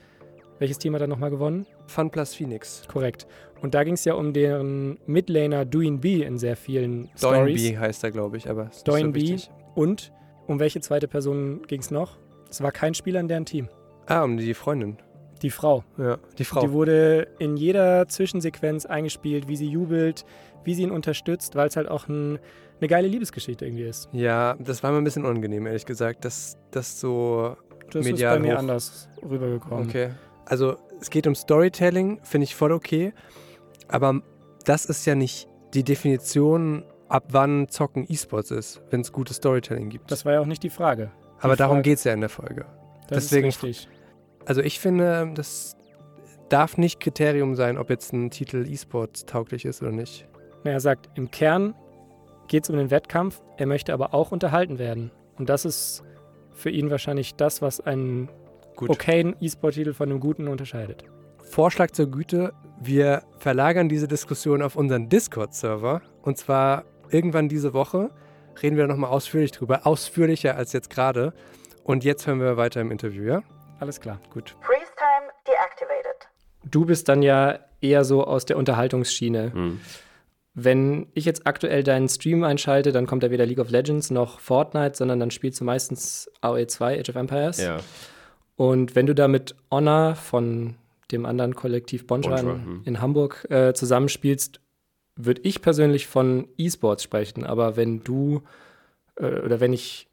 welches 0.61 0.79
Team 0.79 0.95
hat 0.95 1.03
da 1.03 1.07
nochmal 1.09 1.31
gewonnen? 1.31 1.67
Fun 1.87 2.09
plus 2.11 2.35
Phoenix. 2.35 2.83
Korrekt. 2.87 3.27
Und 3.61 3.75
da 3.75 3.83
ging 3.83 3.95
es 3.95 4.05
ja 4.05 4.15
um 4.15 4.33
deren 4.33 4.99
Midlaner 5.07 5.65
Duin 5.65 6.01
B 6.01 6.23
in 6.23 6.39
sehr 6.39 6.55
vielen 6.57 7.11
Stories. 7.17 7.61
Doinby 7.63 7.77
heißt 7.79 8.05
er, 8.05 8.11
glaube 8.13 8.37
ich, 8.37 8.49
aber 8.49 8.65
ist 8.67 8.87
nicht 8.87 8.89
Doinby. 8.89 9.39
so. 9.39 9.51
Und 9.75 10.13
um 10.47 10.61
welche 10.61 10.81
zweite 10.81 11.09
Person 11.09 11.63
ging 11.67 11.81
es 11.81 11.91
noch? 11.91 12.17
Es 12.49 12.63
war 12.63 12.73
kein 12.73 12.95
Spieler 12.95 13.21
in 13.21 13.29
deren 13.29 13.45
Team. 13.45 13.69
Ah, 14.07 14.23
um 14.23 14.37
die 14.37 14.55
Freundin. 14.55 14.97
Die 15.43 15.51
Frau. 15.51 15.85
Ja, 15.99 16.19
die 16.39 16.45
Frau. 16.45 16.61
Die 16.61 16.73
wurde 16.73 17.29
in 17.39 17.57
jeder 17.57 18.07
Zwischensequenz 18.09 18.85
eingespielt, 18.87 19.49
wie 19.49 19.57
sie 19.57 19.69
jubelt, 19.69 20.25
wie 20.65 20.75
sie 20.75 20.83
ihn 20.83 20.91
unterstützt, 20.91 21.55
weil 21.57 21.69
es 21.69 21.77
halt 21.77 21.89
auch 21.89 22.09
ein, 22.09 22.39
eine 22.81 22.89
geile 22.89 23.09
Liebesgeschichte 23.09 23.65
irgendwie 23.65 23.85
ist. 23.85 24.09
ja, 24.13 24.55
das 24.59 24.83
war 24.83 24.91
mir 24.93 24.99
ein 24.99 25.05
bisschen 25.05 25.25
unangenehm, 25.25 25.67
ehrlich 25.67 25.87
gesagt, 25.87 26.25
dass 26.27 26.59
das 26.73 27.01
so 27.01 27.57
Das 27.91 28.05
Medial 28.05 28.37
ist 28.37 28.43
bei 28.43 28.49
mir 28.49 28.55
hoch. 28.55 28.59
anders 28.59 29.09
rübergekommen. 29.23 29.89
Okay. 29.89 30.11
Also 30.51 30.77
es 31.01 31.11
geht 31.11 31.27
um 31.29 31.35
Storytelling, 31.37 32.19
finde 32.25 32.45
ich 32.45 32.55
voll 32.57 32.73
okay. 32.73 33.13
Aber 33.89 34.21
das 34.65 34.85
ist 34.85 35.07
ja 35.07 35.15
nicht 35.15 35.49
die 35.75 35.85
Definition, 35.85 36.85
ab 37.09 37.25
wann 37.31 37.69
Zocken 37.69 38.05
E-Sports 38.09 38.51
ist, 38.51 38.83
wenn 38.91 39.01
es 39.01 39.13
gutes 39.13 39.37
Storytelling 39.37 39.89
gibt. 39.91 40.11
Das 40.11 40.25
war 40.25 40.33
ja 40.35 40.41
auch 40.41 40.47
nicht 40.47 40.63
die 40.63 40.71
Frage. 40.71 41.11
aber 41.41 41.55
die 41.55 41.59
darum 41.59 41.77
Frage- 41.77 41.83
geht 41.91 41.99
es 41.99 42.05
ja 42.05 42.13
in 42.13 42.21
der 42.21 42.29
Folge. 42.29 42.67
Das 43.09 43.25
deswegen- 43.29 43.49
ist 43.49 43.63
richtig. 43.63 43.89
Also 44.45 44.61
ich 44.61 44.81
finde, 44.81 45.31
das 45.35 45.77
darf 46.49 46.77
nicht 46.79 46.99
Kriterium 47.01 47.55
sein, 47.55 47.79
ob 47.79 47.89
jetzt 47.91 48.13
ein 48.13 48.31
Titel 48.31 48.67
E-Sports 48.69 49.27
tauglich 49.27 49.65
ist 49.65 49.83
oder 49.83 49.93
nicht. 49.93 50.27
Na, 50.65 50.73
Er 50.73 50.81
sagt, 50.81 51.09
im 51.17 51.31
Kern 51.31 51.75
geht 52.49 52.65
es 52.65 52.71
um 52.71 52.77
den 52.77 52.91
Wettkampf, 52.91 53.41
er 53.57 53.67
möchte 53.67 53.93
aber 53.95 54.15
auch 54.15 54.33
unterhalten 54.33 54.79
werden. 54.81 55.13
Und 55.39 55.49
das 55.49 55.65
ist 55.65 56.03
für 56.53 56.71
ihn 56.71 56.91
wahrscheinlich 56.91 57.37
das, 57.37 57.63
was 57.63 57.81
einen 57.81 58.29
Gut. 58.77 58.91
okayen 58.91 59.37
E-Sport-Titel 59.41 59.93
von 59.93 60.11
einem 60.11 60.21
guten 60.21 60.49
unterscheidet. 60.49 61.05
Vorschlag 61.43 61.91
zur 61.91 62.11
Güte, 62.11 62.53
wir 62.81 63.23
verlagern 63.39 63.89
diese 63.89 64.09
Diskussion 64.09 64.63
auf 64.63 64.77
unseren 64.77 65.09
Discord-Server. 65.09 66.01
Und 66.23 66.39
zwar 66.39 66.85
irgendwann 67.11 67.49
diese 67.49 67.75
Woche 67.75 68.11
reden 68.63 68.77
wir 68.77 68.87
nochmal 68.87 69.11
ausführlich 69.11 69.53
drüber, 69.53 69.87
ausführlicher 69.87 70.57
als 70.57 70.73
jetzt 70.73 70.91
gerade. 70.91 71.33
Und 71.83 72.05
jetzt 72.05 72.27
hören 72.27 72.41
wir 72.41 72.57
weiter 72.57 72.81
im 72.81 72.91
Interview, 72.91 73.25
ja? 73.25 73.43
Alles 73.81 74.01
klar. 74.01 74.21
Gut. 74.31 74.57
Freeze 74.61 74.93
time 74.97 75.33
deactivated. 75.47 76.29
Du 76.65 76.85
bist 76.85 77.09
dann 77.09 77.23
ja 77.23 77.59
eher 77.81 78.05
so 78.05 78.25
aus 78.25 78.45
der 78.45 78.57
Unterhaltungsschiene. 78.57 79.53
Hm. 79.53 79.81
Wenn 80.55 81.07
ich 81.15 81.25
jetzt 81.25 81.47
aktuell 81.47 81.83
deinen 81.83 82.09
Stream 82.09 82.45
einschalte, 82.45 82.93
dann 82.93 83.07
kommt 83.07 83.23
da 83.23 83.31
weder 83.31 83.47
League 83.47 83.61
of 83.61 83.71
Legends 83.71 84.11
noch 84.11 84.41
Fortnite, 84.41 84.97
sondern 84.97 85.21
dann 85.21 85.31
spielst 85.31 85.61
du 85.61 85.65
meistens 85.65 86.31
AOE 86.41 86.67
2, 86.67 87.01
Age 87.01 87.09
of 87.09 87.17
Empires. 87.17 87.59
Ja, 87.59 87.79
Und 88.61 88.95
wenn 88.95 89.07
du 89.07 89.15
da 89.15 89.27
mit 89.27 89.55
Honor 89.71 90.15
von 90.17 90.75
dem 91.13 91.25
anderen 91.25 91.55
Kollektiv 91.55 92.07
Bonja, 92.07 92.41
in, 92.41 92.47
hm. 92.47 92.83
in 92.85 93.01
Hamburg 93.01 93.47
äh, 93.49 93.73
zusammenspielst, 93.73 94.61
würde 95.17 95.41
ich 95.45 95.63
persönlich 95.63 96.07
von 96.07 96.47
E-Sports 96.59 97.03
sprechen. 97.03 97.47
Aber 97.47 97.79
wenn 97.79 98.05
du 98.05 98.43
äh, 99.17 99.41
oder 99.41 99.61
wenn 99.61 99.73
ich 99.73 100.09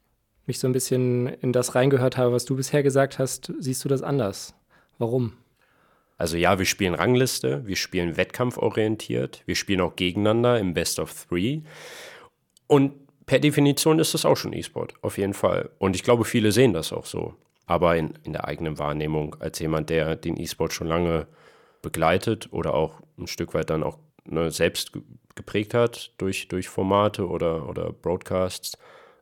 mich 0.46 0.60
so 0.60 0.66
ein 0.66 0.72
bisschen 0.72 1.26
in 1.26 1.52
das 1.52 1.74
reingehört 1.74 2.16
habe, 2.16 2.32
was 2.32 2.46
du 2.46 2.56
bisher 2.56 2.82
gesagt 2.82 3.18
hast, 3.18 3.52
siehst 3.58 3.84
du 3.84 3.88
das 3.90 4.00
anders. 4.00 4.54
Warum? 4.96 5.34
Also 6.16 6.38
ja, 6.38 6.58
wir 6.58 6.64
spielen 6.64 6.94
Rangliste, 6.94 7.66
wir 7.66 7.76
spielen 7.76 8.16
wettkampforientiert, 8.16 9.42
wir 9.44 9.56
spielen 9.56 9.82
auch 9.82 9.94
gegeneinander 9.94 10.58
im 10.58 10.72
Best 10.72 11.00
of 11.00 11.26
Three. 11.26 11.60
Und 12.66 12.94
per 13.26 13.40
Definition 13.40 13.98
ist 13.98 14.14
das 14.14 14.24
auch 14.24 14.38
schon 14.38 14.54
E-Sport, 14.54 14.94
auf 15.02 15.18
jeden 15.18 15.34
Fall. 15.34 15.68
Und 15.76 15.94
ich 15.94 16.02
glaube, 16.02 16.24
viele 16.24 16.50
sehen 16.50 16.72
das 16.72 16.94
auch 16.94 17.04
so. 17.04 17.34
Aber 17.68 17.96
in, 17.96 18.14
in 18.24 18.32
der 18.32 18.46
eigenen 18.48 18.78
Wahrnehmung, 18.78 19.36
als 19.40 19.58
jemand, 19.58 19.90
der 19.90 20.16
den 20.16 20.40
E-Sport 20.40 20.72
schon 20.72 20.88
lange 20.88 21.26
begleitet 21.82 22.48
oder 22.50 22.72
auch 22.74 23.00
ein 23.18 23.26
Stück 23.26 23.52
weit 23.54 23.68
dann 23.70 23.82
auch 23.82 23.98
ne, 24.24 24.50
selbst 24.50 24.94
ge- 24.94 25.02
geprägt 25.34 25.74
hat 25.74 26.12
durch, 26.18 26.48
durch 26.48 26.68
Formate 26.68 27.28
oder, 27.28 27.68
oder 27.68 27.92
Broadcasts, 27.92 28.78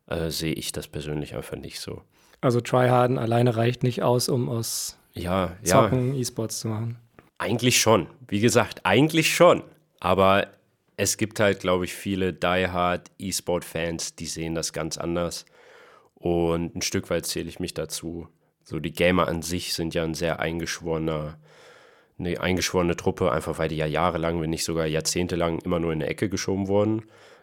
äh, 0.06 0.30
sehe 0.30 0.52
ich 0.54 0.70
das 0.70 0.86
persönlich 0.86 1.34
einfach 1.34 1.56
nicht 1.56 1.80
so. 1.80 2.02
Also 2.40 2.60
Tryharden 2.60 3.18
alleine 3.18 3.56
reicht 3.56 3.82
nicht 3.82 4.02
aus, 4.04 4.28
um 4.28 4.48
aus 4.48 4.96
Ja, 5.14 5.56
ja. 5.64 5.82
Zocken 5.82 6.14
E-Sports 6.14 6.60
zu 6.60 6.68
machen. 6.68 6.98
Eigentlich 7.38 7.80
schon. 7.80 8.06
Wie 8.28 8.40
gesagt, 8.40 8.80
eigentlich 8.84 9.34
schon. 9.34 9.64
Aber 9.98 10.46
es 10.96 11.16
gibt 11.16 11.40
halt, 11.40 11.58
glaube 11.60 11.84
ich, 11.84 11.94
viele 11.94 12.32
diehard 12.32 13.10
E-Sport-Fans, 13.18 14.14
die 14.14 14.26
sehen 14.26 14.54
das 14.54 14.72
ganz 14.72 14.96
anders. 14.98 15.46
Und 16.14 16.74
ein 16.76 16.82
Stück 16.82 17.10
weit 17.10 17.26
zähle 17.26 17.48
ich 17.48 17.60
mich 17.60 17.74
dazu. 17.74 18.28
So, 18.68 18.80
die 18.80 18.92
Gamer 18.92 19.28
an 19.28 19.42
sich 19.42 19.74
sind 19.74 19.94
ja 19.94 20.02
ein 20.02 20.14
sehr 20.14 20.40
eingeschworener, 20.40 21.38
eine 22.18 22.40
eingeschworene 22.40 22.96
Truppe, 22.96 23.30
einfach 23.30 23.58
weil 23.60 23.68
die 23.68 23.76
ja 23.76 23.86
jahrelang, 23.86 24.40
wenn 24.42 24.50
nicht 24.50 24.64
sogar 24.64 24.86
jahrzehntelang 24.86 25.60
immer 25.60 25.78
nur 25.78 25.92
in 25.92 26.02
eine 26.02 26.10
Ecke 26.10 26.28
geschoben 26.28 26.66
wurden. 26.66 27.02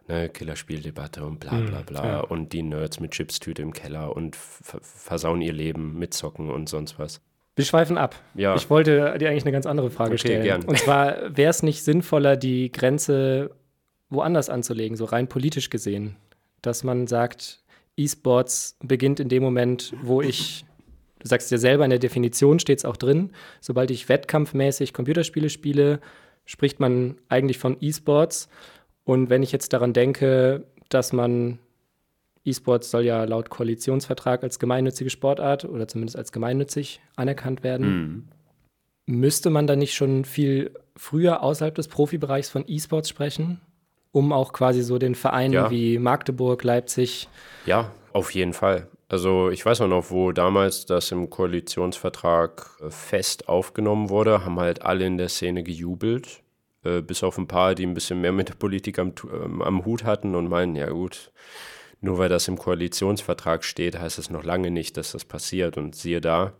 Ne, 0.10 0.28
Killerspieldebatte 0.28 1.24
und 1.24 1.40
bla 1.40 1.58
bla 1.62 1.82
bla. 1.82 2.06
ja. 2.06 2.20
Und 2.20 2.52
die 2.52 2.62
Nerds 2.62 3.00
mit 3.00 3.12
Chipstüte 3.12 3.62
im 3.62 3.72
Keller 3.72 4.14
und 4.14 4.36
ver- 4.36 4.82
versauen 4.82 5.40
ihr 5.42 5.54
Leben 5.54 5.98
mit 5.98 6.14
Zocken 6.14 6.50
und 6.52 6.68
sonst 6.68 7.00
was. 7.00 7.22
Wir 7.56 7.64
schweifen 7.64 7.98
ab. 7.98 8.16
Ja. 8.36 8.54
Ich 8.56 8.70
wollte 8.70 9.18
dir 9.18 9.30
eigentlich 9.30 9.44
eine 9.46 9.54
ganz 9.54 9.66
andere 9.66 9.90
Frage 9.92 10.12
Okay, 10.16 10.18
stellen. 10.18 10.44
gern. 10.44 10.64
Und 10.66 10.78
zwar, 10.78 11.38
wäre 11.38 11.52
es 11.52 11.64
nicht 11.64 11.84
sinnvoller, 11.86 12.36
die 12.36 12.70
Grenze 12.70 13.52
woanders 14.10 14.50
anzulegen, 14.50 14.98
so 14.98 15.06
rein 15.06 15.30
politisch 15.30 15.70
gesehen? 15.70 16.18
Dass 16.62 16.84
man 16.84 17.08
sagt, 17.08 17.64
E-Sports 17.96 18.78
beginnt 18.84 19.22
in 19.22 19.30
dem 19.30 19.42
Moment, 19.44 19.94
wo 20.02 20.22
ich, 20.22 20.66
du 21.24 21.28
sagst 21.28 21.50
ja 21.52 21.58
selber, 21.58 21.84
in 21.84 21.90
der 21.90 22.00
Definition 22.00 22.60
steht 22.60 22.80
es 22.80 22.86
auch 22.86 22.98
drin, 22.98 23.32
sobald 23.62 23.90
ich 23.92 24.10
wettkampfmäßig 24.10 24.94
Computerspiele 24.94 25.50
spiele, 25.50 26.00
spricht 26.46 26.80
man 26.80 27.16
eigentlich 27.30 27.58
von 27.58 27.78
E-Sports. 27.80 28.50
Und 29.06 29.30
wenn 29.30 29.44
ich 29.44 29.52
jetzt 29.52 29.74
daran 29.74 29.94
denke, 29.94 30.66
dass 30.90 31.14
man 31.14 31.60
E-Sports 32.46 32.92
soll 32.92 33.04
ja 33.06 33.24
laut 33.24 33.50
Koalitionsvertrag 33.50 34.44
als 34.44 34.60
gemeinnützige 34.60 35.10
Sportart 35.10 35.66
oder 35.66 35.88
zumindest 35.88 36.18
als 36.18 36.32
gemeinnützig 36.32 37.02
anerkannt 37.16 37.64
werden. 37.64 37.88
Mhm. 37.88 38.28
Müsste 39.06 39.50
man 39.50 39.68
da 39.68 39.76
nicht 39.76 39.94
schon 39.96 40.26
viel 40.26 40.72
früher 40.96 41.42
außerhalb 41.42 41.76
des 41.76 41.88
Profibereichs 41.88 42.50
von 42.50 42.66
E-Sports 42.68 43.10
sprechen? 43.10 43.62
um 44.14 44.32
auch 44.32 44.54
quasi 44.54 44.84
so 44.84 45.00
den 45.00 45.16
Vereinen 45.16 45.54
Ja. 45.54 45.72
wie 45.72 45.98
Magdeburg, 45.98 46.64
Leipzig. 46.64 47.28
Ja, 47.66 47.92
auf 48.14 48.30
jeden 48.32 48.54
Fall. 48.54 48.88
Also 49.14 49.52
ich 49.52 49.64
weiß 49.64 49.82
auch 49.82 49.88
noch, 49.88 50.10
wo 50.10 50.32
damals 50.32 50.88
das 50.88 51.12
im 51.12 51.30
Koalitionsvertrag 51.30 52.72
äh, 52.82 52.90
fest 52.90 53.48
aufgenommen 53.48 54.10
wurde, 54.10 54.44
haben 54.44 54.60
halt 54.60 54.82
alle 54.82 55.06
in 55.06 55.20
der 55.20 55.30
Szene 55.30 55.62
gejubelt, 55.62 56.42
äh, 56.84 57.00
bis 57.02 57.22
auf 57.22 57.38
ein 57.38 57.46
paar, 57.46 57.76
die 57.76 57.86
ein 57.86 57.94
bisschen 57.94 58.22
mehr 58.22 58.32
mit 58.32 58.50
der 58.50 58.56
Politik 58.56 58.98
am, 58.98 59.14
ähm, 59.32 59.62
am 59.62 59.86
Hut 59.86 60.04
hatten 60.04 60.34
und 60.34 60.50
meinen, 60.50 60.76
ja 60.76 60.90
gut, 60.90 61.32
nur 62.02 62.18
weil 62.18 62.28
das 62.28 62.48
im 62.48 62.58
Koalitionsvertrag 62.58 63.64
steht, 63.64 64.00
heißt 64.00 64.18
es 64.18 64.32
noch 64.32 64.44
lange 64.44 64.72
nicht, 64.72 64.98
dass 64.98 65.12
das 65.12 65.26
passiert. 65.26 65.78
Und 65.78 65.96
siehe 65.96 66.20
da, 66.20 66.54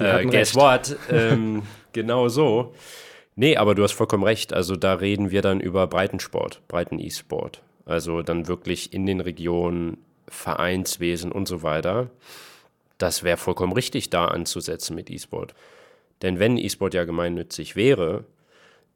äh, 0.00 0.26
guess 0.26 0.54
recht. 0.54 0.56
what? 0.56 0.96
ähm, 1.10 1.62
genau 1.94 2.28
so. 2.28 2.74
Nee, 3.36 3.56
aber 3.56 3.74
du 3.74 3.84
hast 3.84 3.92
vollkommen 3.92 4.24
recht. 4.24 4.52
Also 4.52 4.76
da 4.76 4.92
reden 4.92 5.30
wir 5.30 5.40
dann 5.40 5.60
über 5.60 5.86
Breitensport, 5.86 6.60
Breiten-E-Sport. 6.68 7.62
Also 7.86 8.20
dann 8.20 8.48
wirklich 8.48 8.92
in 8.92 9.06
den 9.06 9.22
Regionen, 9.22 9.96
Vereinswesen 10.30 11.32
und 11.32 11.46
so 11.46 11.62
weiter. 11.62 12.10
Das 12.98 13.22
wäre 13.22 13.36
vollkommen 13.36 13.72
richtig, 13.72 14.10
da 14.10 14.26
anzusetzen 14.26 14.94
mit 14.94 15.10
E-Sport. 15.10 15.54
Denn 16.22 16.38
wenn 16.38 16.56
E-Sport 16.56 16.94
ja 16.94 17.04
gemeinnützig 17.04 17.76
wäre, 17.76 18.24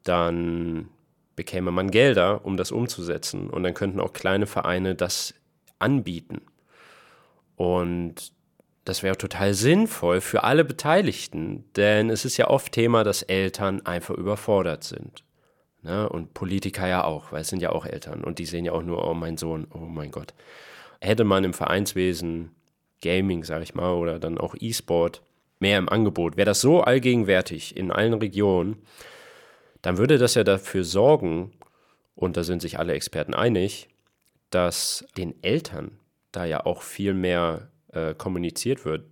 dann 0.03 0.89
bekäme 1.35 1.71
man 1.71 1.91
Gelder, 1.91 2.45
um 2.45 2.57
das 2.57 2.71
umzusetzen. 2.71 3.49
Und 3.49 3.63
dann 3.63 3.73
könnten 3.73 3.99
auch 3.99 4.13
kleine 4.13 4.47
Vereine 4.47 4.95
das 4.95 5.33
anbieten. 5.79 6.41
Und 7.55 8.31
das 8.85 9.01
wäre 9.01 9.17
total 9.17 9.53
sinnvoll 9.53 10.21
für 10.21 10.43
alle 10.43 10.63
Beteiligten, 10.63 11.65
denn 11.75 12.11
es 12.11 12.23
ist 12.23 12.37
ja 12.37 12.47
oft 12.49 12.71
Thema, 12.71 13.03
dass 13.03 13.23
Eltern 13.23 13.83
einfach 13.85 14.13
überfordert 14.13 14.83
sind. 14.83 15.23
Ne? 15.81 16.07
Und 16.07 16.33
Politiker 16.35 16.87
ja 16.87 17.03
auch, 17.03 17.31
weil 17.31 17.41
es 17.41 17.47
sind 17.47 17.61
ja 17.61 17.71
auch 17.71 17.85
Eltern 17.85 18.23
und 18.23 18.37
die 18.37 18.45
sehen 18.45 18.65
ja 18.65 18.73
auch 18.73 18.83
nur, 18.83 19.07
oh 19.07 19.15
mein 19.15 19.37
Sohn, 19.37 19.67
oh 19.73 19.79
mein 19.79 20.11
Gott. 20.11 20.33
Hätte 21.05 21.23
man 21.23 21.43
im 21.43 21.53
Vereinswesen 21.53 22.55
Gaming, 23.01 23.43
sag 23.43 23.61
ich 23.61 23.75
mal, 23.75 23.93
oder 23.93 24.17
dann 24.17 24.39
auch 24.39 24.55
E-Sport 24.59 25.21
mehr 25.59 25.77
im 25.77 25.87
Angebot, 25.87 26.35
wäre 26.35 26.47
das 26.47 26.61
so 26.61 26.81
allgegenwärtig 26.81 27.77
in 27.77 27.91
allen 27.91 28.15
Regionen, 28.15 28.81
dann 29.83 29.99
würde 29.99 30.17
das 30.17 30.33
ja 30.33 30.43
dafür 30.43 30.83
sorgen, 30.83 31.53
und 32.15 32.37
da 32.37 32.43
sind 32.43 32.61
sich 32.61 32.79
alle 32.79 32.93
Experten 32.93 33.35
einig, 33.35 33.87
dass 34.49 35.05
den 35.15 35.35
Eltern 35.43 35.99
da 36.31 36.45
ja 36.45 36.65
auch 36.65 36.81
viel 36.81 37.13
mehr 37.13 37.67
äh, 37.93 38.15
kommuniziert 38.15 38.83
wird. 38.83 39.05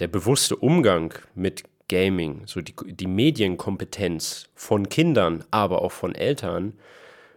Der 0.00 0.08
bewusste 0.08 0.56
Umgang 0.56 1.14
mit 1.34 1.64
Gaming, 1.88 2.42
so 2.46 2.60
die, 2.60 2.74
die 2.84 3.06
Medienkompetenz 3.06 4.50
von 4.54 4.88
Kindern, 4.90 5.44
aber 5.50 5.80
auch 5.80 5.92
von 5.92 6.14
Eltern, 6.14 6.74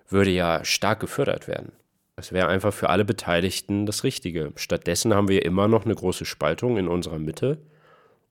würde 0.10 0.32
ja 0.32 0.66
stark 0.66 1.00
gefördert 1.00 1.48
werden. 1.48 1.72
Das 2.16 2.32
wäre 2.32 2.48
einfach 2.48 2.74
für 2.74 2.90
alle 2.90 3.06
Beteiligten 3.06 3.86
das 3.86 4.04
Richtige. 4.04 4.52
Stattdessen 4.56 5.14
haben 5.14 5.28
wir 5.28 5.46
immer 5.46 5.68
noch 5.68 5.86
eine 5.86 5.96
große 5.96 6.26
Spaltung 6.26 6.78
in 6.78 6.88
unserer 6.88 7.20
Mitte. 7.20 7.58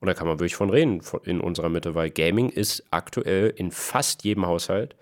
Und 0.01 0.07
da 0.07 0.15
kann 0.15 0.27
man 0.27 0.39
wirklich 0.39 0.57
von 0.57 0.71
reden 0.71 1.01
in 1.25 1.41
unserer 1.41 1.69
Mitte, 1.69 1.95
weil 1.95 2.11
Gaming 2.11 2.49
ist 2.49 2.85
aktuell 2.91 3.53
in 3.57 3.71
fast 3.71 4.25
jedem 4.25 4.47
Haushalt. 4.47 4.97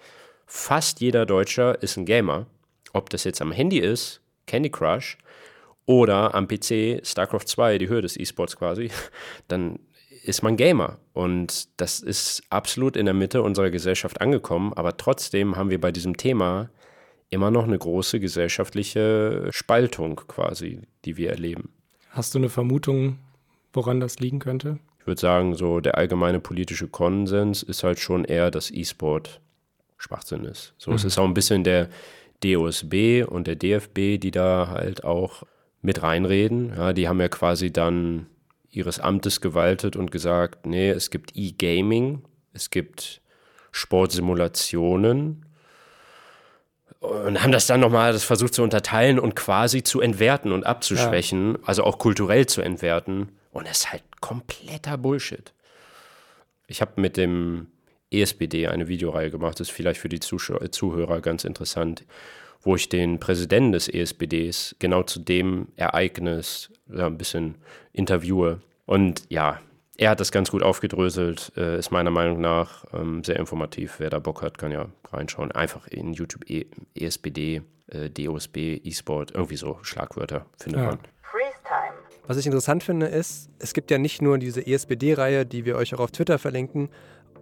Fast 0.46 1.00
jeder 1.00 1.26
Deutscher 1.26 1.82
ist 1.82 1.96
ein 1.96 2.06
Gamer. 2.06 2.46
Ob 2.92 3.10
das 3.10 3.24
jetzt 3.24 3.40
am 3.40 3.52
Handy 3.52 3.78
ist, 3.78 4.20
Candy 4.46 4.70
Crush, 4.70 5.18
oder 5.86 6.34
am 6.34 6.46
PC 6.46 7.00
StarCraft 7.04 7.46
2, 7.46 7.78
die 7.78 7.88
Höhe 7.88 8.02
des 8.02 8.16
E-Sports 8.16 8.56
quasi, 8.56 8.90
dann 9.48 9.78
ist 10.22 10.42
man 10.42 10.56
Gamer. 10.56 10.98
Und 11.12 11.68
das 11.80 12.00
ist 12.00 12.42
absolut 12.50 12.96
in 12.96 13.06
der 13.06 13.14
Mitte 13.14 13.42
unserer 13.42 13.70
Gesellschaft 13.70 14.20
angekommen. 14.20 14.72
Aber 14.74 14.96
trotzdem 14.96 15.56
haben 15.56 15.70
wir 15.70 15.80
bei 15.80 15.92
diesem 15.92 16.16
Thema 16.16 16.70
immer 17.30 17.50
noch 17.50 17.64
eine 17.64 17.78
große 17.78 18.20
gesellschaftliche 18.20 19.48
Spaltung 19.50 20.16
quasi, 20.16 20.80
die 21.04 21.16
wir 21.16 21.30
erleben. 21.30 21.70
Hast 22.10 22.34
du 22.34 22.38
eine 22.38 22.48
Vermutung, 22.48 23.18
woran 23.72 24.00
das 24.00 24.18
liegen 24.18 24.40
könnte? 24.40 24.78
Ich 24.98 25.06
würde 25.06 25.20
sagen, 25.20 25.54
so 25.54 25.80
der 25.80 25.96
allgemeine 25.96 26.40
politische 26.40 26.88
Konsens 26.88 27.62
ist 27.62 27.84
halt 27.84 28.00
schon 28.00 28.24
eher, 28.24 28.50
dass 28.50 28.70
E-Sport 28.70 29.40
Schwachsinn 29.96 30.44
ist. 30.44 30.74
So, 30.78 30.92
es 30.92 31.04
ist 31.04 31.18
auch 31.18 31.24
ein 31.24 31.34
bisschen 31.34 31.62
der 31.62 31.88
DOSB 32.42 33.24
und 33.26 33.46
der 33.46 33.56
DFB, 33.56 34.18
die 34.18 34.30
da 34.30 34.68
halt 34.68 35.04
auch 35.04 35.44
mit 35.82 36.02
reinreden. 36.02 36.70
Ja, 36.70 36.92
die 36.92 37.06
haben 37.08 37.20
ja 37.20 37.28
quasi 37.28 37.72
dann 37.72 38.26
ihres 38.70 38.98
Amtes 38.98 39.40
gewaltet 39.40 39.96
und 39.96 40.10
gesagt, 40.10 40.66
nee, 40.66 40.90
es 40.90 41.10
gibt 41.10 41.32
E-Gaming, 41.34 42.22
es 42.52 42.70
gibt 42.70 43.20
Sportsimulationen 43.72 45.44
und 47.00 47.42
haben 47.42 47.52
das 47.52 47.66
dann 47.66 47.80
nochmal 47.80 48.12
das 48.12 48.24
versucht 48.24 48.54
zu 48.54 48.62
unterteilen 48.62 49.18
und 49.18 49.34
quasi 49.34 49.82
zu 49.82 50.00
entwerten 50.00 50.52
und 50.52 50.64
abzuschwächen, 50.64 51.58
also 51.64 51.84
auch 51.84 51.98
kulturell 51.98 52.46
zu 52.46 52.60
entwerten. 52.60 53.30
Und 53.52 53.66
das 53.66 53.78
ist 53.78 53.92
halt 53.92 54.02
kompletter 54.20 54.98
Bullshit. 54.98 55.52
Ich 56.66 56.80
habe 56.80 57.00
mit 57.00 57.16
dem 57.16 57.68
ESBD 58.12 58.68
eine 58.68 58.88
Videoreihe 58.88 59.30
gemacht, 59.30 59.58
das 59.58 59.68
ist 59.68 59.74
vielleicht 59.74 60.00
für 60.00 60.08
die 60.08 60.20
Zuschau 60.20 60.58
Zuhörer 60.68 61.20
ganz 61.20 61.44
interessant, 61.44 62.04
wo 62.62 62.76
ich 62.76 62.88
den 62.88 63.18
Präsidenten 63.18 63.72
des 63.72 63.88
ESBDs 63.88 64.76
genau 64.78 65.02
zu 65.02 65.20
dem 65.20 65.68
Ereignis 65.76 66.70
ja, 66.92 67.06
ein 67.06 67.16
bisschen 67.16 67.54
interviewe. 67.92 68.60
Und 68.84 69.24
ja, 69.30 69.60
er 70.00 70.08
hat 70.10 70.20
das 70.20 70.32
ganz 70.32 70.50
gut 70.50 70.62
aufgedröselt, 70.62 71.52
äh, 71.58 71.78
ist 71.78 71.90
meiner 71.90 72.10
Meinung 72.10 72.40
nach 72.40 72.86
ähm, 72.94 73.22
sehr 73.22 73.36
informativ. 73.36 73.96
Wer 73.98 74.08
da 74.08 74.18
Bock 74.18 74.40
hat, 74.40 74.56
kann 74.56 74.72
ja 74.72 74.86
reinschauen. 75.12 75.52
Einfach 75.52 75.86
in 75.88 76.14
YouTube 76.14 76.48
e 76.48 76.64
ESBD, 76.94 77.60
äh, 77.88 78.08
DOSB, 78.08 78.80
E-Sport, 78.82 79.32
irgendwie 79.34 79.56
so 79.56 79.78
Schlagwörter 79.82 80.46
findet 80.58 80.80
Ja. 80.80 80.86
man. 80.86 80.98
Was 82.26 82.38
ich 82.38 82.46
interessant 82.46 82.82
finde, 82.82 83.06
ist, 83.06 83.50
es 83.58 83.74
gibt 83.74 83.90
ja 83.90 83.98
nicht 83.98 84.22
nur 84.22 84.38
diese 84.38 84.66
ESBD-Reihe, 84.66 85.44
die 85.44 85.64
wir 85.64 85.76
euch 85.76 85.94
auch 85.94 86.00
auf 86.00 86.12
Twitter 86.12 86.38
verlinken, 86.38 86.88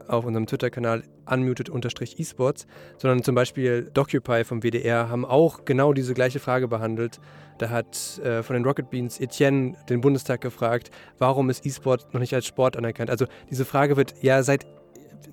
auf 0.07 0.25
unserem 0.25 0.47
Twitter-Kanal 0.47 1.03
unmuted-esports, 1.27 2.67
sondern 2.99 3.23
zum 3.23 3.35
Beispiel 3.35 3.91
Docupy 3.93 4.45
vom 4.45 4.63
WDR 4.63 5.09
haben 5.09 5.25
auch 5.25 5.65
genau 5.65 5.93
diese 5.93 6.15
gleiche 6.15 6.41
Frage 6.41 6.69
behandelt. 6.69 7.21
Da 7.59 7.71
hat 7.71 8.19
äh, 8.19 8.43
von 8.43 8.55
den 8.55 8.65
Rocket 8.65 8.91
Beans 8.91 9.21
Etienne 9.21 9.77
den 9.89 10.01
Bundestag 10.01 10.41
gefragt, 10.41 10.91
warum 11.19 11.51
ist 11.51 11.67
E-Sport 11.67 12.13
noch 12.15 12.21
nicht 12.21 12.35
als 12.35 12.47
Sport 12.47 12.77
anerkannt? 12.77 13.11
Also 13.11 13.27
diese 13.51 13.65
Frage 13.65 13.97
wird 13.97 14.15
ja 14.23 14.43
seit, 14.43 14.67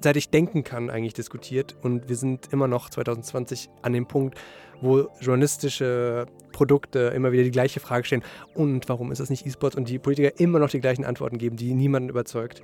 seit 0.01 0.17
ich 0.17 0.30
denken 0.30 0.63
kann 0.63 0.89
eigentlich 0.89 1.13
diskutiert 1.13 1.75
und 1.84 2.10
wir 2.10 2.15
sind 2.15 2.51
immer 2.51 2.67
noch 2.67 2.89
2020 2.89 3.69
an 3.84 3.93
dem 3.93 4.08
Punkt, 4.08 4.38
wo 4.82 5.08
journalistische 5.21 6.25
Produkte 6.51 7.12
immer 7.15 7.32
wieder 7.32 7.43
die 7.43 7.51
gleiche 7.51 7.80
Frage 7.80 8.06
stellen. 8.06 8.23
Und 8.54 8.88
warum 8.88 9.12
ist 9.12 9.19
das 9.19 9.30
nicht 9.30 9.45
E-Sports? 9.45 9.75
Und 9.75 9.89
die 9.89 9.99
Politiker 9.99 10.39
immer 10.39 10.60
noch 10.60 10.69
die 10.69 10.80
gleichen 10.80 11.06
Antworten 11.06 11.38
geben, 11.38 11.58
die 11.58 11.73
niemanden 11.73 12.10
überzeugt. 12.10 12.62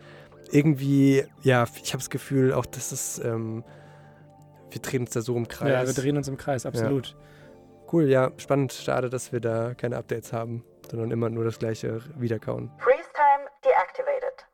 Irgendwie, 0.51 1.23
ja, 1.43 1.65
ich 1.83 1.93
habe 1.93 1.99
das 2.01 2.09
Gefühl, 2.09 2.53
auch 2.53 2.65
das 2.65 2.91
ist, 2.91 3.19
ähm, 3.23 3.63
wir 4.69 4.81
drehen 4.81 5.01
uns 5.01 5.11
da 5.11 5.21
so 5.21 5.35
im 5.35 5.47
Kreis. 5.47 5.71
Ja, 5.71 5.85
wir 5.85 6.01
drehen 6.01 6.17
uns 6.17 6.27
im 6.27 6.37
Kreis, 6.37 6.65
absolut. 6.65 7.15
cool, 7.91 8.09
ja, 8.09 8.31
spannend. 8.37 8.73
Schade, 8.73 9.09
dass 9.09 9.31
wir 9.31 9.39
da 9.39 9.73
keine 9.73 9.97
Updates 9.97 10.33
haben, 10.33 10.63
sondern 10.89 11.11
immer 11.11 11.29
nur 11.29 11.43
das 11.45 11.59
gleiche 11.59 12.01
wiederkauen. 12.17 12.71
Freeze 12.79 13.09
time 13.13 13.49
deactivated. 13.63 14.45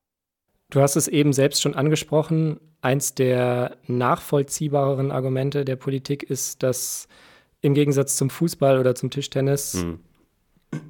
Du 0.69 0.81
hast 0.81 0.95
es 0.95 1.07
eben 1.07 1.33
selbst 1.33 1.61
schon 1.61 1.75
angesprochen. 1.75 2.59
Eins 2.81 3.15
der 3.15 3.77
nachvollziehbareren 3.87 5.11
Argumente 5.11 5.65
der 5.65 5.77
Politik 5.77 6.23
ist, 6.23 6.61
dass 6.61 7.07
im 7.61 7.73
Gegensatz 7.73 8.17
zum 8.17 8.29
Fußball 8.29 8.77
oder 8.79 8.93
zum 8.93 9.09
Tischtennis 9.09 9.73
Hm. 9.81 9.99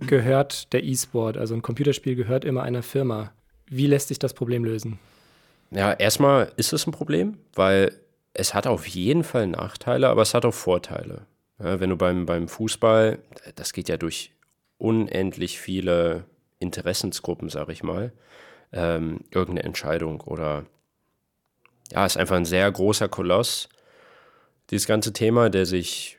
gehört 0.08 0.74
der 0.74 0.84
E-Sport, 0.84 1.38
also 1.38 1.54
ein 1.54 1.62
Computerspiel 1.62 2.16
gehört 2.16 2.44
immer 2.44 2.64
einer 2.64 2.84
Firma. 2.84 3.32
Wie 3.70 3.88
lässt 3.88 4.08
sich 4.08 4.20
das 4.20 4.34
Problem 4.34 4.64
lösen? 4.64 5.00
Ja, 5.72 5.92
erstmal 5.94 6.52
ist 6.56 6.74
es 6.74 6.88
ein 6.88 6.92
Problem, 6.92 7.38
weil 7.56 7.94
es 8.34 8.54
hat 8.54 8.68
auf 8.68 8.88
jeden 8.88 9.24
Fall 9.24 9.48
Nachteile, 9.48 10.10
aber 10.10 10.22
es 10.22 10.34
hat 10.34 10.46
auch 10.46 10.54
Vorteile. 10.54 11.26
Ja, 11.60 11.80
wenn 11.80 11.90
du 11.90 11.98
beim, 11.98 12.26
beim 12.26 12.48
Fußball, 12.48 13.20
das 13.56 13.74
geht 13.74 13.90
ja 13.90 13.98
durch 13.98 14.32
unendlich 14.78 15.60
viele 15.60 16.26
Interessensgruppen, 16.60 17.50
sag 17.50 17.70
ich 17.70 17.84
mal, 17.84 18.14
ähm, 18.72 19.22
irgendeine 19.32 19.64
Entscheidung 19.64 20.22
oder 20.22 20.66
ja, 21.92 22.06
ist 22.06 22.18
einfach 22.18 22.36
ein 22.36 22.46
sehr 22.46 22.72
großer 22.72 23.08
Koloss, 23.08 23.70
dieses 24.70 24.88
ganze 24.88 25.14
Thema, 25.14 25.50
der 25.50 25.66
sich 25.66 26.18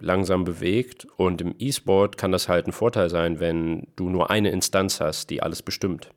langsam 0.00 0.44
bewegt 0.44 1.06
und 1.16 1.40
im 1.40 1.54
E-Sport 1.58 2.16
kann 2.16 2.32
das 2.32 2.48
halt 2.48 2.66
ein 2.66 2.72
Vorteil 2.72 3.08
sein, 3.10 3.38
wenn 3.38 3.86
du 3.94 4.08
nur 4.08 4.30
eine 4.30 4.50
Instanz 4.50 5.00
hast, 5.00 5.30
die 5.30 5.42
alles 5.42 5.62
bestimmt. 5.62 6.10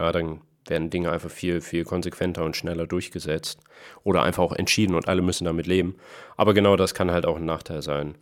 Ja, 0.00 0.12
dann 0.12 0.40
werden 0.66 0.88
Dinge 0.88 1.12
einfach 1.12 1.30
viel, 1.30 1.60
viel 1.60 1.84
konsequenter 1.84 2.42
und 2.42 2.56
schneller 2.56 2.86
durchgesetzt 2.86 3.60
oder 4.02 4.22
einfach 4.22 4.42
auch 4.42 4.54
entschieden 4.54 4.94
und 4.94 5.08
alle 5.08 5.20
müssen 5.20 5.44
damit 5.44 5.66
leben. 5.66 5.96
Aber 6.38 6.54
genau 6.54 6.74
das 6.76 6.94
kann 6.94 7.10
halt 7.10 7.26
auch 7.26 7.36
ein 7.36 7.44
Nachteil 7.44 7.82
sein. 7.82 8.14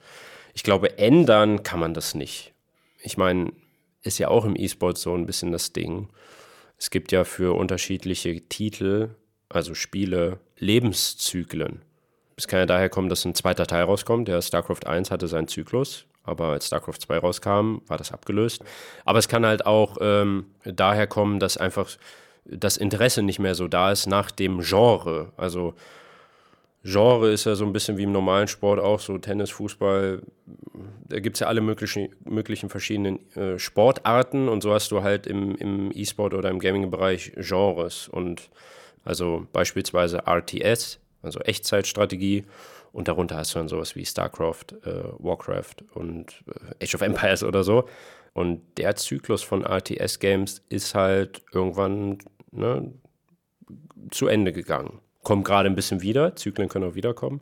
Ich 0.55 0.65
glaube, 0.65 0.99
ändern 0.99 1.63
kann 1.63 1.79
man 1.79 1.95
das 1.95 2.15
nicht. 2.17 2.53
Ich 3.01 3.17
meine, 3.17 3.53
ist 4.03 4.19
ja 4.19 4.27
auch 4.27 4.45
im 4.45 4.57
E-Sport 4.57 4.99
so 4.99 5.15
ein 5.15 5.25
bisschen 5.25 5.53
das 5.53 5.73
Ding. 5.73 6.09
Es 6.79 6.91
gibt 6.91 7.13
ja 7.13 7.23
für 7.23 7.57
unterschiedliche 7.57 8.49
Titel, 8.49 9.11
also 9.49 9.75
Spiele, 9.75 10.41
Lebenszyklen. 10.57 11.83
Es 12.35 12.49
kann 12.49 12.59
ja 12.59 12.67
daher 12.67 12.89
kommen, 12.89 13.09
dass 13.09 13.25
ein 13.25 13.37
zweiter 13.37 13.67
Teil 13.69 13.85
rauskommt. 13.85 14.27
Der 14.27 14.43
StarCraft 14.43 14.87
1 14.87 15.13
hatte 15.13 15.29
seinen 15.29 15.47
Zyklus, 15.47 16.07
aber 16.29 16.47
als 16.49 16.67
StarCraft 16.67 17.01
2 17.01 17.19
rauskam, 17.19 17.79
war 17.87 17.99
das 17.99 18.13
abgelöst. 18.13 18.63
Aber 19.05 19.19
es 19.19 19.29
kann 19.29 19.45
halt 19.45 19.67
auch 19.67 19.97
ähm, 20.01 20.47
daher 20.65 21.07
kommen, 21.07 21.41
dass 21.41 21.57
einfach 21.57 21.89
das 22.45 22.77
Interesse 22.77 23.23
nicht 23.23 23.39
mehr 23.39 23.55
so 23.55 23.69
da 23.69 23.93
ist 23.93 24.07
nach 24.07 24.31
dem 24.31 24.61
Genre. 24.61 25.33
Also 25.37 25.75
Genre 26.85 27.31
ist 27.31 27.45
ja 27.45 27.55
so 27.55 27.67
ein 27.67 27.73
bisschen 27.73 27.99
wie 27.99 28.05
im 28.05 28.13
normalen 28.13 28.49
Sport 28.49 28.81
auch, 28.81 29.01
so 29.01 29.19
Tennis, 29.19 29.51
Fußball. 29.51 30.23
Da 31.09 31.21
gibt 31.21 31.37
es 31.37 31.41
ja 31.41 31.49
alle 31.49 31.61
möglichen, 31.61 32.09
möglichen 32.25 32.71
verschiedenen 32.71 33.19
äh, 33.37 33.59
Sportarten 33.59 34.49
und 34.49 34.63
so 34.63 34.73
hast 34.73 34.91
du 34.93 35.03
halt 35.03 35.27
im, 35.27 35.55
im 35.57 35.91
E-Sport 35.93 36.35
oder 36.35 36.51
im 36.51 36.59
Gaming-Bereich 36.59 37.33
Genres. 37.37 38.09
Und 38.09 38.49
also 39.05 39.47
beispielsweise 39.53 40.27
RTS, 40.27 41.01
also 41.23 41.41
Echtzeitstrategie. 41.41 42.45
Und 42.93 43.09
darunter 43.09 43.37
hast 43.37 43.55
du 43.55 43.59
dann 43.59 43.69
sowas 43.69 43.97
wie 43.97 44.05
StarCraft, 44.05 44.73
äh, 44.85 45.05
Warcraft 45.19 45.77
und 45.95 46.45
äh, 46.47 46.85
Age 46.85 46.95
of 46.95 47.03
Empires 47.03 47.45
oder 47.45 47.63
so. 47.63 47.89
Und 48.33 48.63
der 48.79 48.97
Zyklus 48.97 49.43
von 49.43 49.65
RTS-Games 49.65 50.63
ist 50.69 50.95
halt 50.95 51.43
irgendwann 51.53 52.19
ne, 52.51 52.93
zu 54.11 54.29
Ende 54.29 54.53
gegangen. 54.53 55.01
Kommt 55.23 55.45
gerade 55.45 55.69
ein 55.69 55.75
bisschen 55.75 56.03
wieder, 56.03 56.37
Zyklen 56.37 56.69
können 56.69 56.91
auch 56.91 56.95
wiederkommen. 56.95 57.41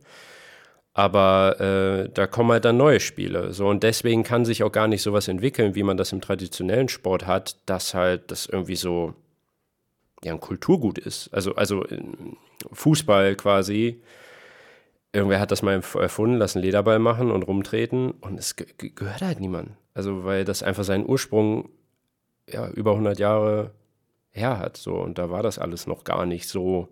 Aber 0.94 1.60
äh, 1.60 2.08
da 2.08 2.26
kommen 2.26 2.52
halt 2.52 2.64
dann 2.64 2.78
neue 2.78 3.00
Spiele. 3.00 3.52
So, 3.52 3.68
und 3.68 3.82
deswegen 3.82 4.22
kann 4.22 4.46
sich 4.46 4.62
auch 4.62 4.72
gar 4.72 4.88
nicht 4.88 5.02
sowas 5.02 5.28
entwickeln, 5.28 5.74
wie 5.74 5.82
man 5.82 5.98
das 5.98 6.12
im 6.12 6.22
traditionellen 6.22 6.88
Sport 6.88 7.26
hat, 7.26 7.58
dass 7.66 7.92
halt 7.92 8.30
das 8.30 8.46
irgendwie 8.46 8.76
so 8.76 9.14
ja, 10.24 10.32
ein 10.32 10.40
Kulturgut 10.40 10.98
ist. 10.98 11.28
Also, 11.34 11.54
also 11.54 11.84
Fußball 12.72 13.36
quasi. 13.36 14.00
Irgendwer 15.16 15.40
hat 15.40 15.50
das 15.50 15.62
mal 15.62 15.80
erfunden, 15.94 16.36
lassen 16.36 16.60
Lederball 16.60 16.98
machen 16.98 17.30
und 17.30 17.42
rumtreten 17.42 18.10
und 18.10 18.38
es 18.38 18.54
ge 18.54 18.66
gehört 18.94 19.22
halt 19.22 19.40
niemand. 19.40 19.70
Also, 19.94 20.24
weil 20.24 20.44
das 20.44 20.62
einfach 20.62 20.84
seinen 20.84 21.08
Ursprung 21.08 21.70
ja, 22.46 22.68
über 22.68 22.90
100 22.90 23.18
Jahre 23.18 23.70
her 24.30 24.58
hat. 24.58 24.76
So. 24.76 24.92
Und 24.92 25.16
da 25.16 25.30
war 25.30 25.42
das 25.42 25.58
alles 25.58 25.86
noch 25.86 26.04
gar 26.04 26.26
nicht 26.26 26.50
so 26.50 26.88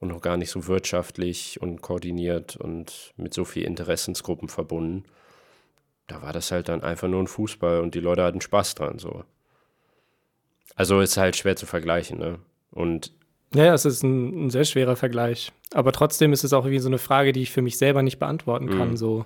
und 0.00 0.08
noch 0.08 0.20
gar 0.20 0.36
nicht 0.36 0.50
so 0.50 0.66
wirtschaftlich 0.66 1.62
und 1.62 1.82
koordiniert 1.82 2.56
und 2.56 3.12
mit 3.16 3.32
so 3.32 3.44
vielen 3.44 3.68
Interessensgruppen 3.68 4.48
verbunden. 4.48 5.04
Da 6.08 6.20
war 6.20 6.32
das 6.32 6.50
halt 6.50 6.68
dann 6.68 6.82
einfach 6.82 7.06
nur 7.06 7.22
ein 7.22 7.28
Fußball 7.28 7.80
und 7.80 7.94
die 7.94 8.00
Leute 8.00 8.24
hatten 8.24 8.40
Spaß 8.40 8.74
dran. 8.74 8.98
So. 8.98 9.22
Also 10.74 11.00
ist 11.00 11.16
halt 11.16 11.36
schwer 11.36 11.54
zu 11.54 11.66
vergleichen, 11.66 12.18
ne? 12.18 12.40
Und 12.72 13.12
ja, 13.54 13.64
ja, 13.64 13.74
es 13.74 13.84
ist 13.84 14.02
ein, 14.02 14.46
ein, 14.46 14.50
sehr 14.50 14.64
schwerer 14.64 14.96
Vergleich. 14.96 15.52
Aber 15.72 15.92
trotzdem 15.92 16.32
ist 16.32 16.44
es 16.44 16.52
auch 16.52 16.64
irgendwie 16.64 16.80
so 16.80 16.88
eine 16.88 16.98
Frage, 16.98 17.32
die 17.32 17.42
ich 17.42 17.50
für 17.50 17.62
mich 17.62 17.78
selber 17.78 18.02
nicht 18.02 18.18
beantworten 18.18 18.68
kann. 18.68 18.92
Mm. 18.92 18.96
So, 18.96 19.24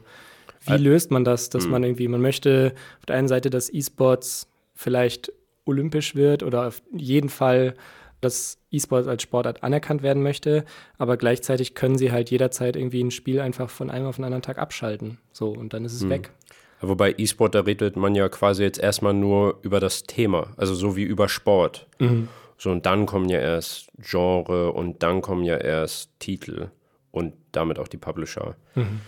wie 0.66 0.74
Ä 0.74 0.76
löst 0.76 1.10
man 1.10 1.24
das, 1.24 1.50
dass 1.50 1.66
mm. 1.66 1.70
man 1.70 1.84
irgendwie, 1.84 2.08
man 2.08 2.20
möchte 2.20 2.74
auf 2.98 3.06
der 3.06 3.16
einen 3.16 3.28
Seite, 3.28 3.50
dass 3.50 3.72
E-Sports 3.72 4.48
vielleicht 4.74 5.32
olympisch 5.64 6.14
wird 6.14 6.42
oder 6.42 6.68
auf 6.68 6.82
jeden 6.92 7.28
Fall, 7.28 7.74
dass 8.20 8.58
E-Sports 8.70 9.08
als 9.08 9.22
Sportart 9.22 9.62
anerkannt 9.62 10.02
werden 10.02 10.22
möchte, 10.22 10.64
aber 10.98 11.16
gleichzeitig 11.16 11.74
können 11.74 11.98
sie 11.98 12.12
halt 12.12 12.30
jederzeit 12.30 12.76
irgendwie 12.76 13.02
ein 13.02 13.10
Spiel 13.10 13.40
einfach 13.40 13.70
von 13.70 13.90
einem 13.90 14.06
auf 14.06 14.16
den 14.16 14.24
anderen 14.24 14.42
Tag 14.42 14.58
abschalten. 14.58 15.18
So, 15.32 15.50
und 15.50 15.72
dann 15.72 15.84
ist 15.84 15.94
es 15.94 16.04
mm. 16.04 16.10
weg. 16.10 16.30
Wobei 16.80 17.14
E-Sport, 17.16 17.54
da 17.54 17.60
redet 17.60 17.96
man 17.96 18.14
ja 18.14 18.28
quasi 18.28 18.62
jetzt 18.62 18.78
erstmal 18.78 19.14
nur 19.14 19.58
über 19.62 19.80
das 19.80 20.04
Thema, 20.04 20.48
also 20.56 20.74
so 20.74 20.94
wie 20.96 21.04
über 21.04 21.28
Sport. 21.28 21.86
Mhm. 21.98 22.28
So, 22.58 22.70
und 22.70 22.86
dann 22.86 23.06
kommen 23.06 23.28
ja 23.28 23.38
erst 23.38 23.88
Genre 23.98 24.72
und 24.72 25.02
dann 25.02 25.20
kommen 25.20 25.44
ja 25.44 25.56
erst 25.56 26.10
Titel 26.18 26.70
und 27.10 27.34
damit 27.52 27.78
auch 27.78 27.88
die 27.88 27.98
Publisher. 27.98 28.56
Mhm. 28.74 29.00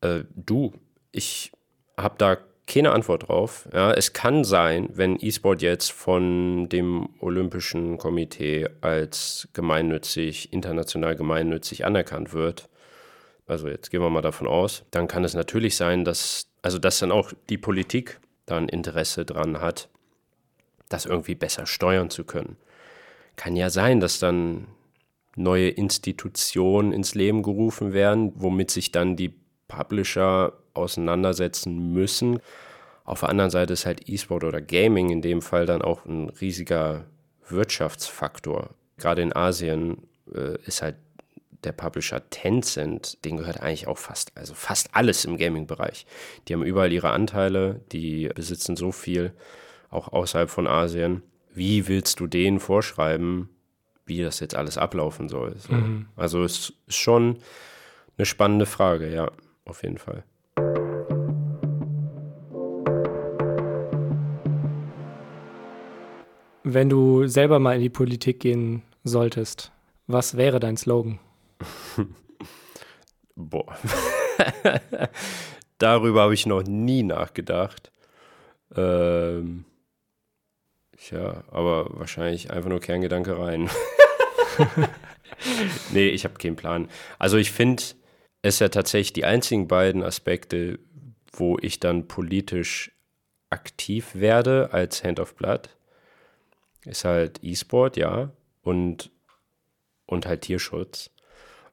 Äh, 0.00 0.24
du, 0.34 0.72
ich 1.12 1.52
habe 1.96 2.16
da 2.18 2.38
keine 2.66 2.92
Antwort 2.92 3.28
drauf. 3.28 3.68
Ja, 3.72 3.92
es 3.92 4.12
kann 4.12 4.44
sein, 4.44 4.90
wenn 4.92 5.16
E-Sport 5.18 5.62
jetzt 5.62 5.90
von 5.90 6.68
dem 6.68 7.08
Olympischen 7.20 7.96
Komitee 7.96 8.68
als 8.82 9.48
gemeinnützig, 9.54 10.52
international 10.52 11.16
gemeinnützig 11.16 11.86
anerkannt 11.86 12.32
wird, 12.32 12.68
also 13.46 13.68
jetzt 13.68 13.90
gehen 13.90 14.02
wir 14.02 14.10
mal 14.10 14.20
davon 14.20 14.46
aus, 14.46 14.84
dann 14.90 15.08
kann 15.08 15.24
es 15.24 15.32
natürlich 15.32 15.76
sein, 15.76 16.04
dass, 16.04 16.48
also 16.60 16.78
dass 16.78 16.98
dann 16.98 17.10
auch 17.10 17.32
die 17.48 17.56
Politik 17.56 18.20
dann 18.44 18.68
Interesse 18.68 19.24
dran 19.24 19.62
hat, 19.62 19.88
das 20.90 21.06
irgendwie 21.06 21.34
besser 21.34 21.64
steuern 21.64 22.10
zu 22.10 22.24
können 22.24 22.58
kann 23.38 23.56
ja 23.56 23.70
sein, 23.70 24.00
dass 24.00 24.18
dann 24.18 24.66
neue 25.36 25.70
Institutionen 25.70 26.92
ins 26.92 27.14
Leben 27.14 27.42
gerufen 27.42 27.92
werden, 27.94 28.32
womit 28.34 28.70
sich 28.70 28.92
dann 28.92 29.16
die 29.16 29.32
Publisher 29.68 30.52
auseinandersetzen 30.74 31.92
müssen. 31.92 32.40
Auf 33.04 33.20
der 33.20 33.28
anderen 33.30 33.50
Seite 33.50 33.72
ist 33.72 33.86
halt 33.86 34.08
E-Sport 34.08 34.44
oder 34.44 34.60
Gaming 34.60 35.10
in 35.10 35.22
dem 35.22 35.40
Fall 35.40 35.64
dann 35.64 35.80
auch 35.80 36.04
ein 36.04 36.28
riesiger 36.28 37.04
Wirtschaftsfaktor. 37.48 38.70
Gerade 38.98 39.22
in 39.22 39.34
Asien 39.34 40.08
äh, 40.34 40.58
ist 40.66 40.82
halt 40.82 40.96
der 41.64 41.72
Publisher 41.72 42.28
Tencent, 42.30 43.24
den 43.24 43.36
gehört 43.36 43.60
eigentlich 43.60 43.86
auch 43.86 43.98
fast, 43.98 44.36
also 44.36 44.54
fast 44.54 44.90
alles 44.94 45.24
im 45.24 45.36
Gaming-Bereich. 45.36 46.06
Die 46.46 46.54
haben 46.54 46.64
überall 46.64 46.92
ihre 46.92 47.10
Anteile, 47.10 47.80
die 47.92 48.28
besitzen 48.34 48.76
so 48.76 48.92
viel, 48.92 49.32
auch 49.90 50.08
außerhalb 50.08 50.50
von 50.50 50.66
Asien 50.66 51.22
wie 51.58 51.88
willst 51.88 52.20
du 52.20 52.26
denen 52.26 52.60
vorschreiben, 52.60 53.50
wie 54.06 54.22
das 54.22 54.40
jetzt 54.40 54.54
alles 54.54 54.78
ablaufen 54.78 55.28
soll? 55.28 55.56
So. 55.58 55.74
Mhm. 55.74 56.06
Also 56.16 56.42
es 56.44 56.72
ist 56.86 56.96
schon 56.96 57.38
eine 58.16 58.24
spannende 58.24 58.64
Frage, 58.64 59.12
ja, 59.12 59.30
auf 59.64 59.82
jeden 59.82 59.98
Fall. 59.98 60.24
Wenn 66.62 66.88
du 66.88 67.26
selber 67.26 67.58
mal 67.58 67.76
in 67.76 67.82
die 67.82 67.90
Politik 67.90 68.40
gehen 68.40 68.82
solltest, 69.02 69.72
was 70.06 70.36
wäre 70.36 70.60
dein 70.60 70.76
Slogan? 70.76 71.18
Boah. 73.36 73.76
Darüber 75.78 76.22
habe 76.22 76.34
ich 76.34 76.46
noch 76.46 76.62
nie 76.64 77.02
nachgedacht. 77.02 77.90
Ähm, 78.76 79.64
Tja, 81.00 81.44
aber 81.50 81.98
wahrscheinlich 81.98 82.50
einfach 82.50 82.68
nur 82.68 82.80
Kerngedanke 82.80 83.38
rein. 83.38 83.70
nee, 85.92 86.08
ich 86.08 86.24
habe 86.24 86.34
keinen 86.34 86.56
Plan. 86.56 86.88
Also 87.18 87.36
ich 87.36 87.52
finde 87.52 87.82
es 88.42 88.58
ja 88.58 88.68
tatsächlich 88.68 89.12
die 89.12 89.24
einzigen 89.24 89.68
beiden 89.68 90.02
Aspekte, 90.02 90.78
wo 91.32 91.56
ich 91.60 91.80
dann 91.80 92.08
politisch 92.08 92.92
aktiv 93.50 94.14
werde 94.14 94.70
als 94.72 95.04
Hand 95.04 95.20
of 95.20 95.34
Blood, 95.34 95.70
ist 96.84 97.04
halt 97.04 97.42
E-Sport, 97.42 97.96
ja, 97.96 98.30
und, 98.62 99.10
und 100.06 100.26
halt 100.26 100.42
Tierschutz. 100.42 101.10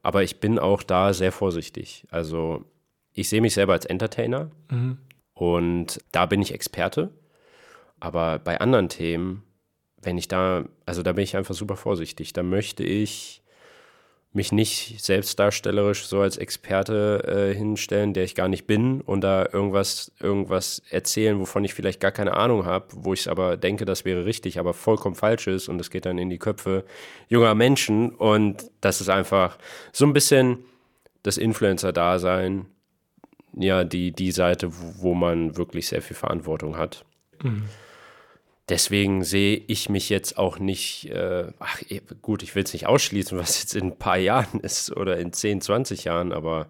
Aber 0.01 0.23
ich 0.23 0.39
bin 0.39 0.59
auch 0.59 0.83
da 0.83 1.13
sehr 1.13 1.31
vorsichtig. 1.31 2.05
Also 2.11 2.63
ich 3.13 3.27
sehe 3.29 3.41
mich 3.41 3.53
selber 3.53 3.73
als 3.73 3.85
Entertainer 3.85 4.51
mhm. 4.69 4.99
und 5.33 5.99
da 6.11 6.25
bin 6.25 6.41
ich 6.41 6.53
Experte. 6.53 7.11
Aber 7.99 8.39
bei 8.39 8.59
anderen 8.59 8.89
Themen, 8.89 9.43
wenn 10.01 10.17
ich 10.17 10.27
da, 10.27 10.65
also 10.85 11.03
da 11.03 11.13
bin 11.13 11.23
ich 11.23 11.35
einfach 11.35 11.55
super 11.55 11.75
vorsichtig. 11.75 12.33
Da 12.33 12.43
möchte 12.43 12.83
ich 12.83 13.41
mich 14.35 14.51
nicht 14.51 15.01
selbstdarstellerisch 15.01 16.05
so 16.07 16.19
als 16.19 16.37
Experte 16.37 17.23
äh, 17.25 17.55
hinstellen, 17.55 18.13
der 18.13 18.25
ich 18.25 18.35
gar 18.35 18.49
nicht 18.49 18.67
bin 18.67 18.99
und 18.99 19.21
da 19.21 19.47
irgendwas, 19.51 20.11
irgendwas 20.19 20.81
erzählen, 20.89 21.39
wovon 21.39 21.63
ich 21.63 21.73
vielleicht 21.73 22.01
gar 22.01 22.11
keine 22.11 22.35
Ahnung 22.35 22.65
habe, 22.65 22.87
wo 22.91 23.13
ich 23.13 23.29
aber 23.29 23.55
denke, 23.55 23.85
das 23.85 24.03
wäre 24.03 24.25
richtig, 24.25 24.59
aber 24.59 24.73
vollkommen 24.73 25.15
falsch 25.15 25.47
ist 25.47 25.69
und 25.69 25.79
es 25.79 25.89
geht 25.89 26.05
dann 26.05 26.17
in 26.17 26.29
die 26.29 26.37
Köpfe 26.37 26.83
junger 27.29 27.55
Menschen 27.55 28.09
und 28.09 28.69
das 28.81 28.99
ist 28.99 29.09
einfach 29.09 29.57
so 29.93 30.05
ein 30.05 30.11
bisschen 30.11 30.65
das 31.23 31.37
Influencer-Dasein, 31.37 32.65
ja, 33.53 33.85
die, 33.85 34.11
die 34.11 34.31
Seite, 34.31 34.69
wo 34.99 35.13
man 35.13 35.55
wirklich 35.55 35.87
sehr 35.87 36.01
viel 36.01 36.17
Verantwortung 36.17 36.77
hat. 36.77 37.05
Mhm 37.41 37.63
deswegen 38.69 39.23
sehe 39.23 39.61
ich 39.67 39.89
mich 39.89 40.09
jetzt 40.09 40.37
auch 40.37 40.59
nicht, 40.59 41.09
äh, 41.09 41.51
ach 41.59 41.81
eh, 41.89 42.01
gut, 42.21 42.43
ich 42.43 42.55
will 42.55 42.63
es 42.63 42.73
nicht 42.73 42.87
ausschließen, 42.87 43.37
was 43.37 43.61
jetzt 43.61 43.75
in 43.75 43.87
ein 43.87 43.97
paar 43.97 44.17
Jahren 44.17 44.59
ist 44.59 44.95
oder 44.95 45.17
in 45.17 45.33
10, 45.33 45.61
20 45.61 46.05
Jahren, 46.05 46.31
aber 46.31 46.67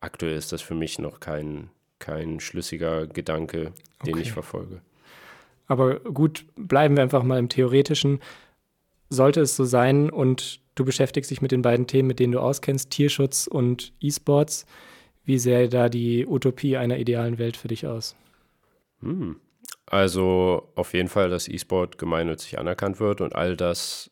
aktuell 0.00 0.36
ist 0.36 0.52
das 0.52 0.62
für 0.62 0.74
mich 0.74 0.98
noch 0.98 1.20
kein, 1.20 1.70
kein 1.98 2.40
schlüssiger 2.40 3.06
Gedanke, 3.06 3.72
den 4.04 4.14
okay. 4.14 4.22
ich 4.22 4.32
verfolge. 4.32 4.80
Aber 5.66 6.00
gut, 6.00 6.46
bleiben 6.56 6.96
wir 6.96 7.02
einfach 7.02 7.22
mal 7.22 7.38
im 7.38 7.48
Theoretischen. 7.48 8.20
Sollte 9.08 9.40
es 9.40 9.54
so 9.54 9.64
sein 9.64 10.10
und 10.10 10.60
du 10.74 10.84
beschäftigst 10.84 11.30
dich 11.30 11.42
mit 11.42 11.52
den 11.52 11.62
beiden 11.62 11.86
Themen, 11.86 12.08
mit 12.08 12.18
denen 12.18 12.32
du 12.32 12.40
auskennst, 12.40 12.90
Tierschutz 12.90 13.46
und 13.46 13.92
E-Sports, 14.00 14.66
wie 15.24 15.38
sähe 15.38 15.68
da 15.68 15.88
die 15.88 16.26
Utopie 16.26 16.76
einer 16.76 16.98
idealen 16.98 17.38
Welt 17.38 17.56
für 17.56 17.68
dich 17.68 17.86
aus? 17.86 18.16
Hm. 19.00 19.36
Also 19.90 20.70
auf 20.76 20.94
jeden 20.94 21.08
Fall, 21.08 21.30
dass 21.30 21.48
E-Sport 21.48 21.98
gemeinnützig 21.98 22.60
anerkannt 22.60 23.00
wird 23.00 23.20
und 23.20 23.34
all 23.34 23.56
das 23.56 24.10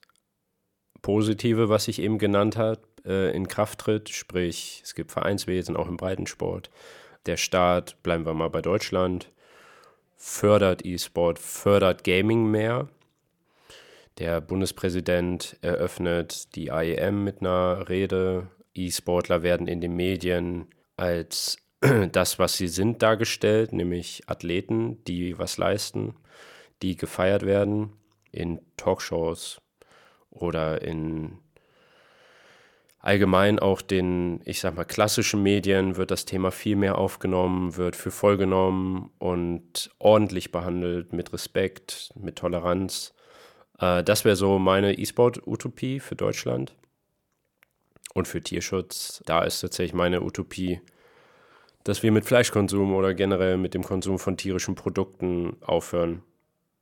Positive, 1.03 1.69
was 1.69 1.87
ich 1.87 2.03
eben 2.03 2.19
genannt 2.19 2.57
habe, 2.57 2.81
äh, 3.07 3.35
in 3.35 3.47
Kraft 3.47 3.79
tritt, 3.79 4.09
sprich 4.09 4.83
es 4.85 4.97
gibt 4.97 5.13
Vereinswesen 5.13 5.77
auch 5.77 5.87
im 5.87 5.97
Breitensport. 5.97 6.71
Der 7.27 7.37
Staat, 7.37 8.03
bleiben 8.03 8.27
wir 8.27 8.35
mal 8.35 8.51
bei 8.51 8.61
Deutschland, 8.61 9.31
fördert 10.17 10.85
E-Sport, 10.85 11.39
fördert 11.39 12.03
Gaming 12.03 12.51
mehr. 12.51 12.89
Der 14.19 14.41
Bundespräsident 14.41 15.59
eröffnet 15.61 16.57
die 16.57 16.71
IEM 16.73 17.23
mit 17.23 17.41
einer 17.41 17.89
Rede. 17.89 18.49
E-Sportler 18.75 19.45
werden 19.45 19.69
in 19.69 19.81
den 19.81 19.95
Medien 19.95 20.67
als 20.97 21.59
das, 22.13 22.39
was 22.39 22.57
sie 22.57 22.69
sind, 22.69 23.03
dargestellt, 23.03 23.73
nämlich 23.73 24.23
Athleten, 24.27 25.03
die 25.05 25.39
was 25.39 25.59
leisten, 25.59 26.15
die 26.83 26.97
gefeiert 26.97 27.45
werden 27.45 27.93
in 28.31 28.61
Talkshows 28.77 29.61
oder 30.31 30.83
in 30.83 31.39
allgemein 33.01 33.59
auch 33.59 33.81
den, 33.81 34.41
ich 34.45 34.61
sag 34.61 34.77
mal, 34.77 34.85
klassischen 34.85 35.43
Medien 35.43 35.97
wird 35.97 36.11
das 36.11 36.25
Thema 36.25 36.51
viel 36.51 36.77
mehr 36.77 36.99
aufgenommen, 36.99 37.77
wird 37.77 37.97
für 37.97 38.11
voll 38.11 38.37
genommen 38.37 39.11
und 39.19 39.91
ordentlich 39.99 40.53
behandelt, 40.53 41.13
mit 41.13 41.33
Respekt, 41.33 42.13
mit 42.17 42.37
Toleranz. 42.37 43.15
Äh, 43.79 44.03
das 44.03 44.25
wäre 44.25 44.37
so 44.37 44.59
meine 44.59 44.99
E-Sport-Utopie 44.99 46.01
für 46.01 46.17
Deutschland. 46.17 46.75
Und 48.15 48.27
für 48.27 48.43
Tierschutz, 48.43 49.23
da 49.27 49.43
ist 49.43 49.61
tatsächlich 49.61 49.95
meine 49.95 50.23
Utopie, 50.23 50.81
dass 51.89 52.03
wir 52.03 52.13
mit 52.13 52.27
Fleischkonsum 52.27 52.95
oder 52.95 53.15
generell 53.15 53.57
mit 53.57 53.73
dem 53.73 53.83
Konsum 53.83 54.19
von 54.19 54.37
tierischen 54.37 54.75
Produkten 54.75 55.57
aufhören, 55.63 56.23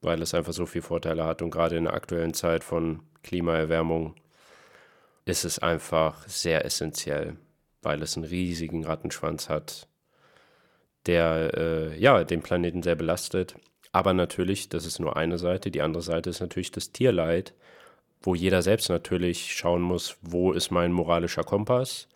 weil 0.00 0.20
es 0.20 0.34
einfach 0.34 0.52
so 0.52 0.66
viele 0.66 0.82
Vorteile 0.82 1.24
hat. 1.24 1.42
Und 1.42 1.52
gerade 1.52 1.76
in 1.76 1.84
der 1.84 1.94
aktuellen 1.94 2.34
Zeit 2.34 2.64
von 2.64 3.04
Klimaerwärmung 3.22 4.16
ist 5.24 5.44
es 5.44 5.60
einfach 5.60 6.26
sehr 6.26 6.64
essentiell, 6.64 7.36
weil 7.82 8.02
es 8.02 8.16
einen 8.16 8.26
riesigen 8.26 8.84
Rattenschwanz 8.84 9.48
hat, 9.48 9.86
der 11.06 11.52
äh, 11.56 11.96
ja 12.00 12.24
den 12.24 12.42
Planeten 12.42 12.82
sehr 12.82 12.96
belastet. 12.96 13.54
Aber 13.92 14.12
natürlich, 14.12 14.70
das 14.70 14.86
ist 14.86 14.98
nur 14.98 15.16
eine 15.16 15.38
Seite. 15.38 15.70
Die 15.70 15.82
andere 15.82 16.02
Seite 16.02 16.30
ist 16.30 16.40
natürlich 16.40 16.72
das 16.72 16.90
Tierleid, 16.90 17.54
wo 18.22 18.34
jeder 18.34 18.60
selbst 18.60 18.88
natürlich 18.88 19.54
schauen 19.54 19.82
muss, 19.82 20.16
wo 20.20 20.50
ist 20.50 20.72
mein 20.72 20.90
moralischer 20.90 21.44
Kompass. 21.44 22.08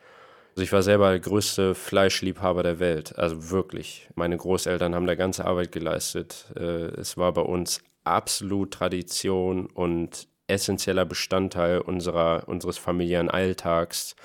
Also 0.61 0.66
ich 0.66 0.72
war 0.74 0.82
selber 0.82 1.08
der 1.08 1.20
größte 1.20 1.74
Fleischliebhaber 1.74 2.62
der 2.62 2.78
Welt, 2.80 3.18
also 3.18 3.48
wirklich. 3.48 4.11
Meine 4.14 4.36
Großeltern 4.36 4.94
haben 4.94 5.06
da 5.06 5.14
ganze 5.14 5.46
Arbeit 5.46 5.72
geleistet. 5.72 6.52
Äh, 6.54 7.00
es 7.00 7.16
war 7.16 7.32
bei 7.32 7.40
uns 7.40 7.80
absolut 8.04 8.74
Tradition 8.74 9.68
und 9.68 10.28
essentieller 10.48 11.06
Bestandteil 11.06 11.78
unserer, 11.78 12.46
unseres 12.46 12.76
familiären 12.76 13.30
Alltags, 13.30 14.16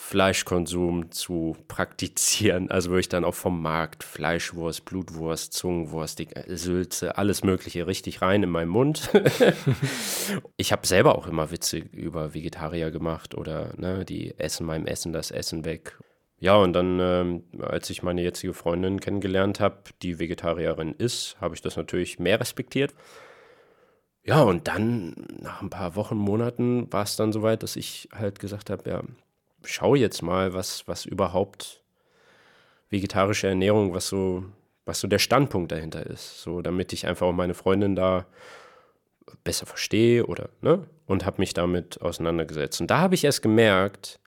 Fleischkonsum 0.00 1.10
zu 1.10 1.56
praktizieren. 1.66 2.70
Also 2.78 2.90
würde 2.90 3.00
ich 3.00 3.08
dann 3.08 3.24
auch 3.24 3.34
vom 3.34 3.60
Markt 3.60 4.04
Fleischwurst, 4.04 4.84
Blutwurst, 4.84 5.52
Zungenwurst, 5.52 6.22
Sülze, 6.46 7.18
alles 7.18 7.42
Mögliche 7.42 7.86
richtig 7.88 8.22
rein 8.22 8.44
in 8.44 8.50
meinen 8.50 8.68
Mund. 8.68 9.10
ich 10.56 10.70
habe 10.70 10.86
selber 10.86 11.18
auch 11.18 11.26
immer 11.26 11.50
Witze 11.50 11.78
über 11.78 12.34
Vegetarier 12.34 12.92
gemacht 12.92 13.34
oder 13.34 13.72
ne, 13.76 14.04
die 14.04 14.38
essen 14.38 14.64
meinem 14.66 14.86
Essen 14.86 15.12
das 15.12 15.32
Essen 15.32 15.64
weg. 15.64 15.98
Ja, 16.38 16.54
und 16.54 16.74
dann, 16.74 17.00
ähm, 17.00 17.42
als 17.60 17.90
ich 17.90 18.04
meine 18.04 18.22
jetzige 18.22 18.54
Freundin 18.54 19.00
kennengelernt 19.00 19.58
habe, 19.58 19.78
die 20.02 20.20
Vegetarierin 20.20 20.94
ist, 20.94 21.36
habe 21.40 21.56
ich 21.56 21.60
das 21.60 21.76
natürlich 21.76 22.20
mehr 22.20 22.38
respektiert. 22.38 22.94
Ja, 24.22 24.42
und 24.42 24.68
dann 24.68 25.26
nach 25.40 25.60
ein 25.60 25.70
paar 25.70 25.96
Wochen, 25.96 26.16
Monaten 26.16 26.92
war 26.92 27.02
es 27.02 27.16
dann 27.16 27.32
soweit, 27.32 27.64
dass 27.64 27.74
ich 27.74 28.08
halt 28.12 28.38
gesagt 28.38 28.70
habe, 28.70 28.88
ja, 28.88 29.02
schau 29.64 29.94
jetzt 29.94 30.22
mal, 30.22 30.54
was, 30.54 30.86
was 30.86 31.04
überhaupt 31.04 31.82
vegetarische 32.90 33.48
Ernährung, 33.48 33.94
was 33.94 34.08
so, 34.08 34.44
was 34.84 35.00
so 35.00 35.08
der 35.08 35.18
Standpunkt 35.18 35.72
dahinter 35.72 36.06
ist. 36.06 36.42
So, 36.42 36.62
damit 36.62 36.92
ich 36.92 37.06
einfach 37.06 37.26
auch 37.26 37.32
meine 37.32 37.54
Freundin 37.54 37.94
da 37.94 38.26
besser 39.44 39.66
verstehe 39.66 40.26
oder, 40.26 40.48
ne? 40.62 40.86
Und 41.06 41.24
habe 41.24 41.40
mich 41.40 41.54
damit 41.54 42.00
auseinandergesetzt. 42.02 42.80
Und 42.80 42.90
da 42.90 42.98
habe 42.98 43.14
ich 43.14 43.24
erst 43.24 43.42
gemerkt, 43.42 44.20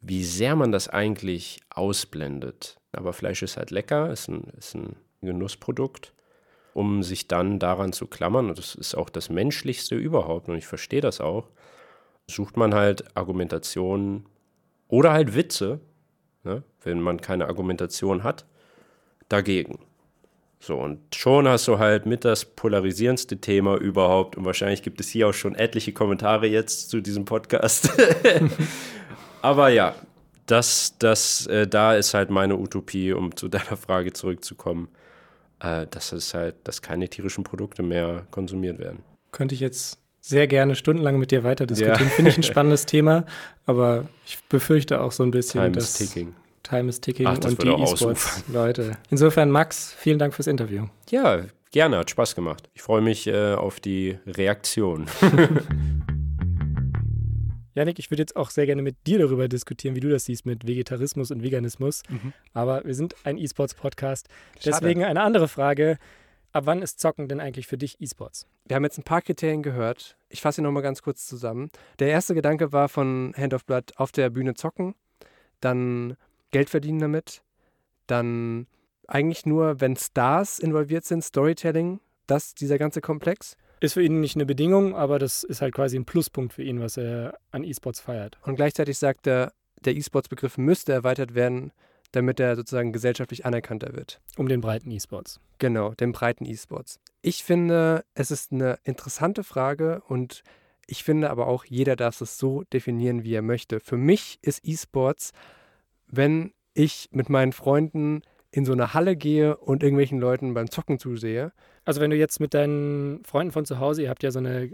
wie 0.00 0.24
sehr 0.24 0.56
man 0.56 0.72
das 0.72 0.88
eigentlich 0.88 1.60
ausblendet. 1.70 2.78
Aber 2.92 3.12
Fleisch 3.12 3.42
ist 3.42 3.56
halt 3.56 3.70
lecker, 3.70 4.10
ist 4.10 4.28
ein, 4.28 4.52
ist 4.56 4.74
ein 4.74 4.96
Genussprodukt 5.20 6.12
um 6.76 7.02
sich 7.02 7.26
dann 7.26 7.58
daran 7.58 7.94
zu 7.94 8.06
klammern, 8.06 8.50
und 8.50 8.58
das 8.58 8.74
ist 8.74 8.94
auch 8.94 9.08
das 9.08 9.30
Menschlichste 9.30 9.94
überhaupt, 9.94 10.50
und 10.50 10.58
ich 10.58 10.66
verstehe 10.66 11.00
das 11.00 11.22
auch, 11.22 11.48
sucht 12.26 12.58
man 12.58 12.74
halt 12.74 13.16
Argumentationen 13.16 14.26
oder 14.88 15.12
halt 15.12 15.34
Witze, 15.34 15.80
ne, 16.44 16.62
wenn 16.82 17.00
man 17.00 17.20
keine 17.20 17.46
Argumentation 17.46 18.22
hat, 18.22 18.44
dagegen. 19.28 19.78
So, 20.58 20.76
und 20.78 21.14
schon 21.14 21.46
hast 21.46 21.68
du 21.68 21.78
halt 21.78 22.06
mit 22.06 22.24
das 22.24 22.44
polarisierendste 22.44 23.40
Thema 23.40 23.76
überhaupt, 23.76 24.36
und 24.36 24.44
wahrscheinlich 24.44 24.82
gibt 24.82 25.00
es 25.00 25.08
hier 25.08 25.28
auch 25.28 25.34
schon 25.34 25.54
etliche 25.54 25.92
Kommentare 25.92 26.46
jetzt 26.46 26.90
zu 26.90 27.00
diesem 27.00 27.24
Podcast. 27.24 27.90
Aber 29.42 29.68
ja, 29.68 29.94
das, 30.46 30.96
das, 30.98 31.46
äh, 31.46 31.66
da 31.66 31.94
ist 31.94 32.14
halt 32.14 32.30
meine 32.30 32.56
Utopie, 32.56 33.12
um 33.12 33.36
zu 33.36 33.48
deiner 33.48 33.76
Frage 33.76 34.12
zurückzukommen 34.12 34.88
äh, 35.60 35.86
dass 35.86 36.12
es 36.12 36.34
halt, 36.34 36.56
dass 36.64 36.82
keine 36.82 37.08
tierischen 37.08 37.44
Produkte 37.44 37.82
mehr 37.82 38.26
konsumiert 38.30 38.78
werden. 38.78 39.02
Könnte 39.32 39.54
ich 39.54 39.60
jetzt 39.60 39.98
sehr 40.26 40.48
gerne 40.48 40.74
stundenlang 40.74 41.18
mit 41.18 41.30
dir 41.30 41.44
weiter 41.44 41.66
diskutieren. 41.66 42.00
Ja. 42.00 42.08
Finde 42.08 42.32
ich 42.32 42.36
ein 42.36 42.42
spannendes 42.42 42.84
Thema, 42.84 43.24
aber 43.64 44.08
ich 44.26 44.38
befürchte 44.48 45.00
auch 45.00 45.12
so 45.12 45.22
ein 45.22 45.30
bisschen, 45.30 45.60
Time 45.60 45.72
dass 45.72 46.00
is 46.00 46.10
ticking. 46.10 46.34
Time 46.64 46.88
is 46.88 47.00
ticking 47.00 47.26
Ach, 47.28 47.38
und 47.38 47.62
die 47.62 47.68
E-Sports 47.68 48.42
Leute. 48.52 48.98
Insofern 49.08 49.52
Max, 49.52 49.94
vielen 49.96 50.18
Dank 50.18 50.34
fürs 50.34 50.48
Interview. 50.48 50.86
Ja, 51.10 51.42
gerne, 51.70 51.98
hat 51.98 52.10
Spaß 52.10 52.34
gemacht. 52.34 52.68
Ich 52.74 52.82
freue 52.82 53.02
mich 53.02 53.28
äh, 53.28 53.54
auf 53.54 53.78
die 53.78 54.18
Reaktion. 54.26 55.06
Janik, 57.76 58.00
ich 58.00 58.10
würde 58.10 58.22
jetzt 58.22 58.34
auch 58.34 58.50
sehr 58.50 58.66
gerne 58.66 58.82
mit 58.82 58.96
dir 59.06 59.20
darüber 59.20 59.46
diskutieren, 59.46 59.94
wie 59.94 60.00
du 60.00 60.08
das 60.08 60.24
siehst 60.24 60.44
mit 60.44 60.66
Vegetarismus 60.66 61.30
und 61.30 61.44
Veganismus. 61.44 62.02
Mhm. 62.08 62.32
Aber 62.52 62.82
wir 62.84 62.94
sind 62.94 63.14
ein 63.22 63.38
E-Sports-Podcast. 63.38 64.28
Deswegen 64.64 65.04
eine 65.04 65.20
andere 65.20 65.46
Frage. 65.46 65.98
Ab 66.52 66.64
wann 66.66 66.80
ist 66.80 66.98
Zocken 66.98 67.28
denn 67.28 67.38
eigentlich 67.38 67.66
für 67.66 67.76
dich 67.76 68.00
E-Sports? 68.00 68.46
Wir 68.64 68.76
haben 68.76 68.84
jetzt 68.84 68.98
ein 68.98 69.04
paar 69.04 69.20
Kriterien 69.20 69.62
gehört. 69.62 70.15
Ich 70.28 70.40
fasse 70.40 70.56
sie 70.56 70.62
nochmal 70.62 70.82
ganz 70.82 71.02
kurz 71.02 71.26
zusammen. 71.26 71.70
Der 71.98 72.08
erste 72.08 72.34
Gedanke 72.34 72.72
war 72.72 72.88
von 72.88 73.34
Hand 73.36 73.54
of 73.54 73.64
Blood 73.64 73.92
auf 73.96 74.12
der 74.12 74.30
Bühne 74.30 74.54
zocken, 74.54 74.94
dann 75.60 76.16
Geld 76.50 76.70
verdienen 76.70 76.98
damit, 76.98 77.42
dann 78.06 78.66
eigentlich 79.06 79.46
nur, 79.46 79.80
wenn 79.80 79.96
Stars 79.96 80.58
involviert 80.58 81.04
sind, 81.04 81.22
Storytelling, 81.22 82.00
das, 82.26 82.54
dieser 82.54 82.78
ganze 82.78 83.00
Komplex. 83.00 83.56
Ist 83.80 83.92
für 83.94 84.02
ihn 84.02 84.20
nicht 84.20 84.36
eine 84.36 84.46
Bedingung, 84.46 84.96
aber 84.96 85.18
das 85.18 85.44
ist 85.44 85.60
halt 85.60 85.74
quasi 85.74 85.96
ein 85.96 86.06
Pluspunkt 86.06 86.54
für 86.54 86.62
ihn, 86.62 86.80
was 86.80 86.96
er 86.96 87.38
an 87.50 87.62
E-Sports 87.62 88.00
feiert. 88.00 88.38
Und 88.42 88.56
gleichzeitig 88.56 88.98
sagt 88.98 89.26
er, 89.26 89.52
der 89.84 89.94
E-Sports-Begriff 89.94 90.58
müsste 90.58 90.92
erweitert 90.92 91.34
werden, 91.34 91.72
damit 92.12 92.40
er 92.40 92.56
sozusagen 92.56 92.92
gesellschaftlich 92.92 93.44
anerkannter 93.44 93.94
wird. 93.94 94.20
Um 94.36 94.48
den 94.48 94.60
breiten 94.60 94.90
E-Sports. 94.90 95.40
Genau, 95.58 95.94
den 95.94 96.12
breiten 96.12 96.44
E-Sports. 96.44 97.00
Ich 97.22 97.44
finde, 97.44 98.04
es 98.14 98.30
ist 98.30 98.52
eine 98.52 98.78
interessante 98.84 99.44
Frage 99.44 100.02
und 100.06 100.42
ich 100.86 101.02
finde 101.02 101.30
aber 101.30 101.48
auch, 101.48 101.64
jeder 101.64 101.96
darf 101.96 102.20
es 102.20 102.38
so 102.38 102.62
definieren, 102.72 103.24
wie 103.24 103.34
er 103.34 103.42
möchte. 103.42 103.80
Für 103.80 103.96
mich 103.96 104.38
ist 104.42 104.60
E-Sports, 104.64 105.32
wenn 106.06 106.52
ich 106.74 107.08
mit 107.10 107.28
meinen 107.28 107.52
Freunden 107.52 108.22
in 108.52 108.64
so 108.64 108.72
eine 108.72 108.94
Halle 108.94 109.16
gehe 109.16 109.56
und 109.56 109.82
irgendwelchen 109.82 110.20
Leuten 110.20 110.54
beim 110.54 110.70
Zocken 110.70 110.98
zusehe. 110.98 111.52
Also 111.84 112.00
wenn 112.00 112.10
du 112.10 112.16
jetzt 112.16 112.40
mit 112.40 112.54
deinen 112.54 113.24
Freunden 113.24 113.52
von 113.52 113.64
zu 113.64 113.80
Hause, 113.80 114.02
ihr 114.02 114.10
habt 114.10 114.22
ja 114.22 114.30
so 114.30 114.38
eine 114.38 114.70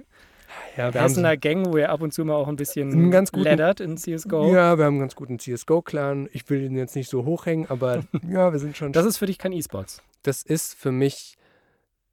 ja, 0.76 0.90
Essener 0.90 1.36
Gang, 1.36 1.66
wo 1.66 1.76
ihr 1.76 1.90
ab 1.90 2.02
und 2.02 2.12
zu 2.12 2.24
mal 2.24 2.34
auch 2.34 2.48
ein 2.48 2.56
bisschen 2.56 3.10
ganz 3.10 3.32
guten, 3.32 3.44
laddert 3.44 3.80
in 3.80 3.96
CSGO. 3.96 4.52
Ja, 4.52 4.78
wir 4.78 4.84
haben 4.84 4.94
einen 4.94 5.00
ganz 5.00 5.14
guten 5.14 5.38
CSGO-Clan. 5.38 6.28
Ich 6.32 6.48
will 6.48 6.62
ihn 6.62 6.76
jetzt 6.76 6.96
nicht 6.96 7.08
so 7.08 7.24
hochhängen, 7.24 7.66
aber 7.68 8.04
ja, 8.28 8.52
wir 8.52 8.58
sind 8.58 8.76
schon... 8.76 8.92
Das 8.92 9.06
ist 9.06 9.18
für 9.18 9.26
dich 9.26 9.38
kein 9.38 9.52
E-Sports? 9.52 10.02
Das 10.22 10.42
ist 10.42 10.74
für 10.74 10.92
mich... 10.92 11.36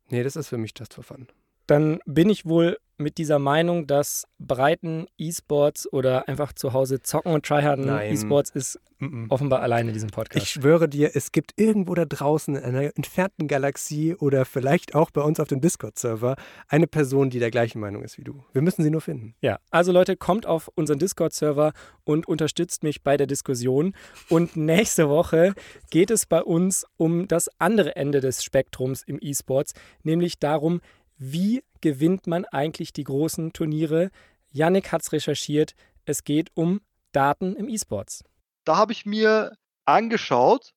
Nee, 0.10 0.24
das 0.24 0.36
ist 0.36 0.48
für 0.48 0.58
mich 0.58 0.74
just 0.78 0.94
for 0.94 1.04
fun. 1.04 1.28
Dann 1.70 1.99
bin 2.07 2.30
ich 2.30 2.47
wohl 2.47 2.78
mit 2.97 3.17
dieser 3.20 3.38
Meinung, 3.38 3.86
dass 3.86 4.26
breiten 4.39 5.05
E-Sports 5.17 5.91
oder 5.93 6.28
einfach 6.28 6.51
zu 6.53 6.74
Hause 6.74 7.01
zocken 7.01 7.32
und 7.32 7.45
tryharden 7.45 7.88
E-Sports 7.88 8.49
ist 8.49 8.80
-mm. 8.99 9.30
offenbar 9.30 9.61
alleine 9.61 9.89
in 9.89 9.93
diesem 9.93 10.09
Podcast. 10.09 10.43
Ich 10.43 10.51
schwöre 10.51 10.89
dir, 10.89 11.11
es 11.13 11.32
gibt 11.32 11.53
irgendwo 11.57 11.95
da 11.95 12.05
draußen 12.05 12.55
in 12.55 12.63
einer 12.63 12.95
entfernten 12.95 13.47
Galaxie 13.47 14.15
oder 14.15 14.45
vielleicht 14.45 14.95
auch 14.95 15.11
bei 15.11 15.22
uns 15.22 15.39
auf 15.39 15.47
dem 15.47 15.61
Discord-Server 15.61 16.36
eine 16.67 16.88
Person, 16.88 17.30
die 17.30 17.39
der 17.39 17.51
gleichen 17.51 17.80
Meinung 17.80 18.03
ist 18.03 18.17
wie 18.17 18.24
du. 18.24 18.43
Wir 18.51 18.61
müssen 18.61 18.84
sie 18.84 18.89
nur 18.89 19.01
finden. 19.01 19.36
Ja, 19.41 19.59
also 19.72 19.91
Leute, 19.91 20.17
kommt 20.17 20.45
auf 20.45 20.70
unseren 20.76 20.99
Discord-Server 20.99 21.74
und 22.03 22.28
unterstützt 22.28 22.84
mich 22.84 23.03
bei 23.03 23.17
der 23.17 23.28
Diskussion. 23.28 23.95
Und 24.30 24.57
nächste 24.57 25.09
Woche 25.09 25.53
geht 25.89 26.11
es 26.11 26.26
bei 26.26 26.41
uns 26.41 26.86
um 26.97 27.28
das 27.28 27.49
andere 27.59 27.95
Ende 27.95 28.20
des 28.20 28.43
Spektrums 28.43 29.03
im 29.03 29.20
E-Sports, 29.22 29.74
nämlich 30.03 30.39
darum, 30.39 30.82
wie 31.20 31.63
gewinnt 31.82 32.28
man 32.28 32.45
eigentlich 32.45 32.93
die 32.93 33.03
großen 33.03 33.53
Turniere? 33.53 34.09
Yannick 34.51 34.91
hat 34.91 35.03
es 35.03 35.11
recherchiert. 35.11 35.76
Es 36.05 36.24
geht 36.24 36.49
um 36.55 36.82
Daten 37.11 37.55
im 37.55 37.70
E-Sports. 37.70 38.24
Da 38.63 38.78
habe 38.78 38.93
ich 38.93 39.05
mir 39.05 39.55
angeschaut, 39.86 40.74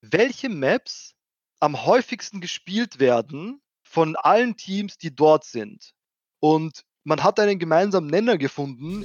welche 0.00 0.48
Maps 0.48 1.14
am 1.58 1.84
häufigsten 1.84 2.40
gespielt 2.40 3.00
werden 3.00 3.60
von 3.82 4.16
allen 4.16 4.56
Teams, 4.56 4.96
die 4.96 5.14
dort 5.14 5.44
sind. 5.44 5.92
Und 6.38 6.84
man 7.04 7.22
hat 7.22 7.40
einen 7.40 7.58
gemeinsamen 7.58 8.08
Nenner 8.08 8.38
gefunden. 8.38 9.04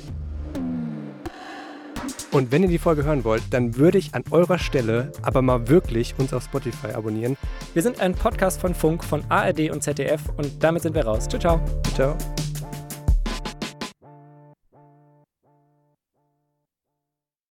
Und 2.36 2.52
wenn 2.52 2.64
ihr 2.64 2.68
die 2.68 2.80
Folge 2.80 3.06
hören 3.06 3.24
wollt, 3.24 3.44
dann 3.52 3.78
würde 3.78 3.98
ich 3.98 4.14
an 4.14 4.26
eurer 4.30 4.60
Stelle 4.60 5.14
aber 5.22 5.42
mal 5.42 5.70
wirklich 5.70 6.16
uns 6.18 6.34
auf 6.34 6.44
Spotify 6.44 6.88
abonnieren. 6.88 7.38
Wir 7.74 7.82
sind 7.82 8.02
ein 8.02 8.14
Podcast 8.14 8.60
von 8.60 8.76
Funk, 8.76 9.06
von 9.06 9.24
ARD 9.30 9.72
und 9.72 9.82
ZDF 9.82 10.22
und 10.36 10.62
damit 10.62 10.82
sind 10.82 10.96
wir 10.96 11.06
raus. 11.06 11.30
Ciao, 11.30 11.40
ciao. 11.40 11.62
Ciao. 11.94 12.18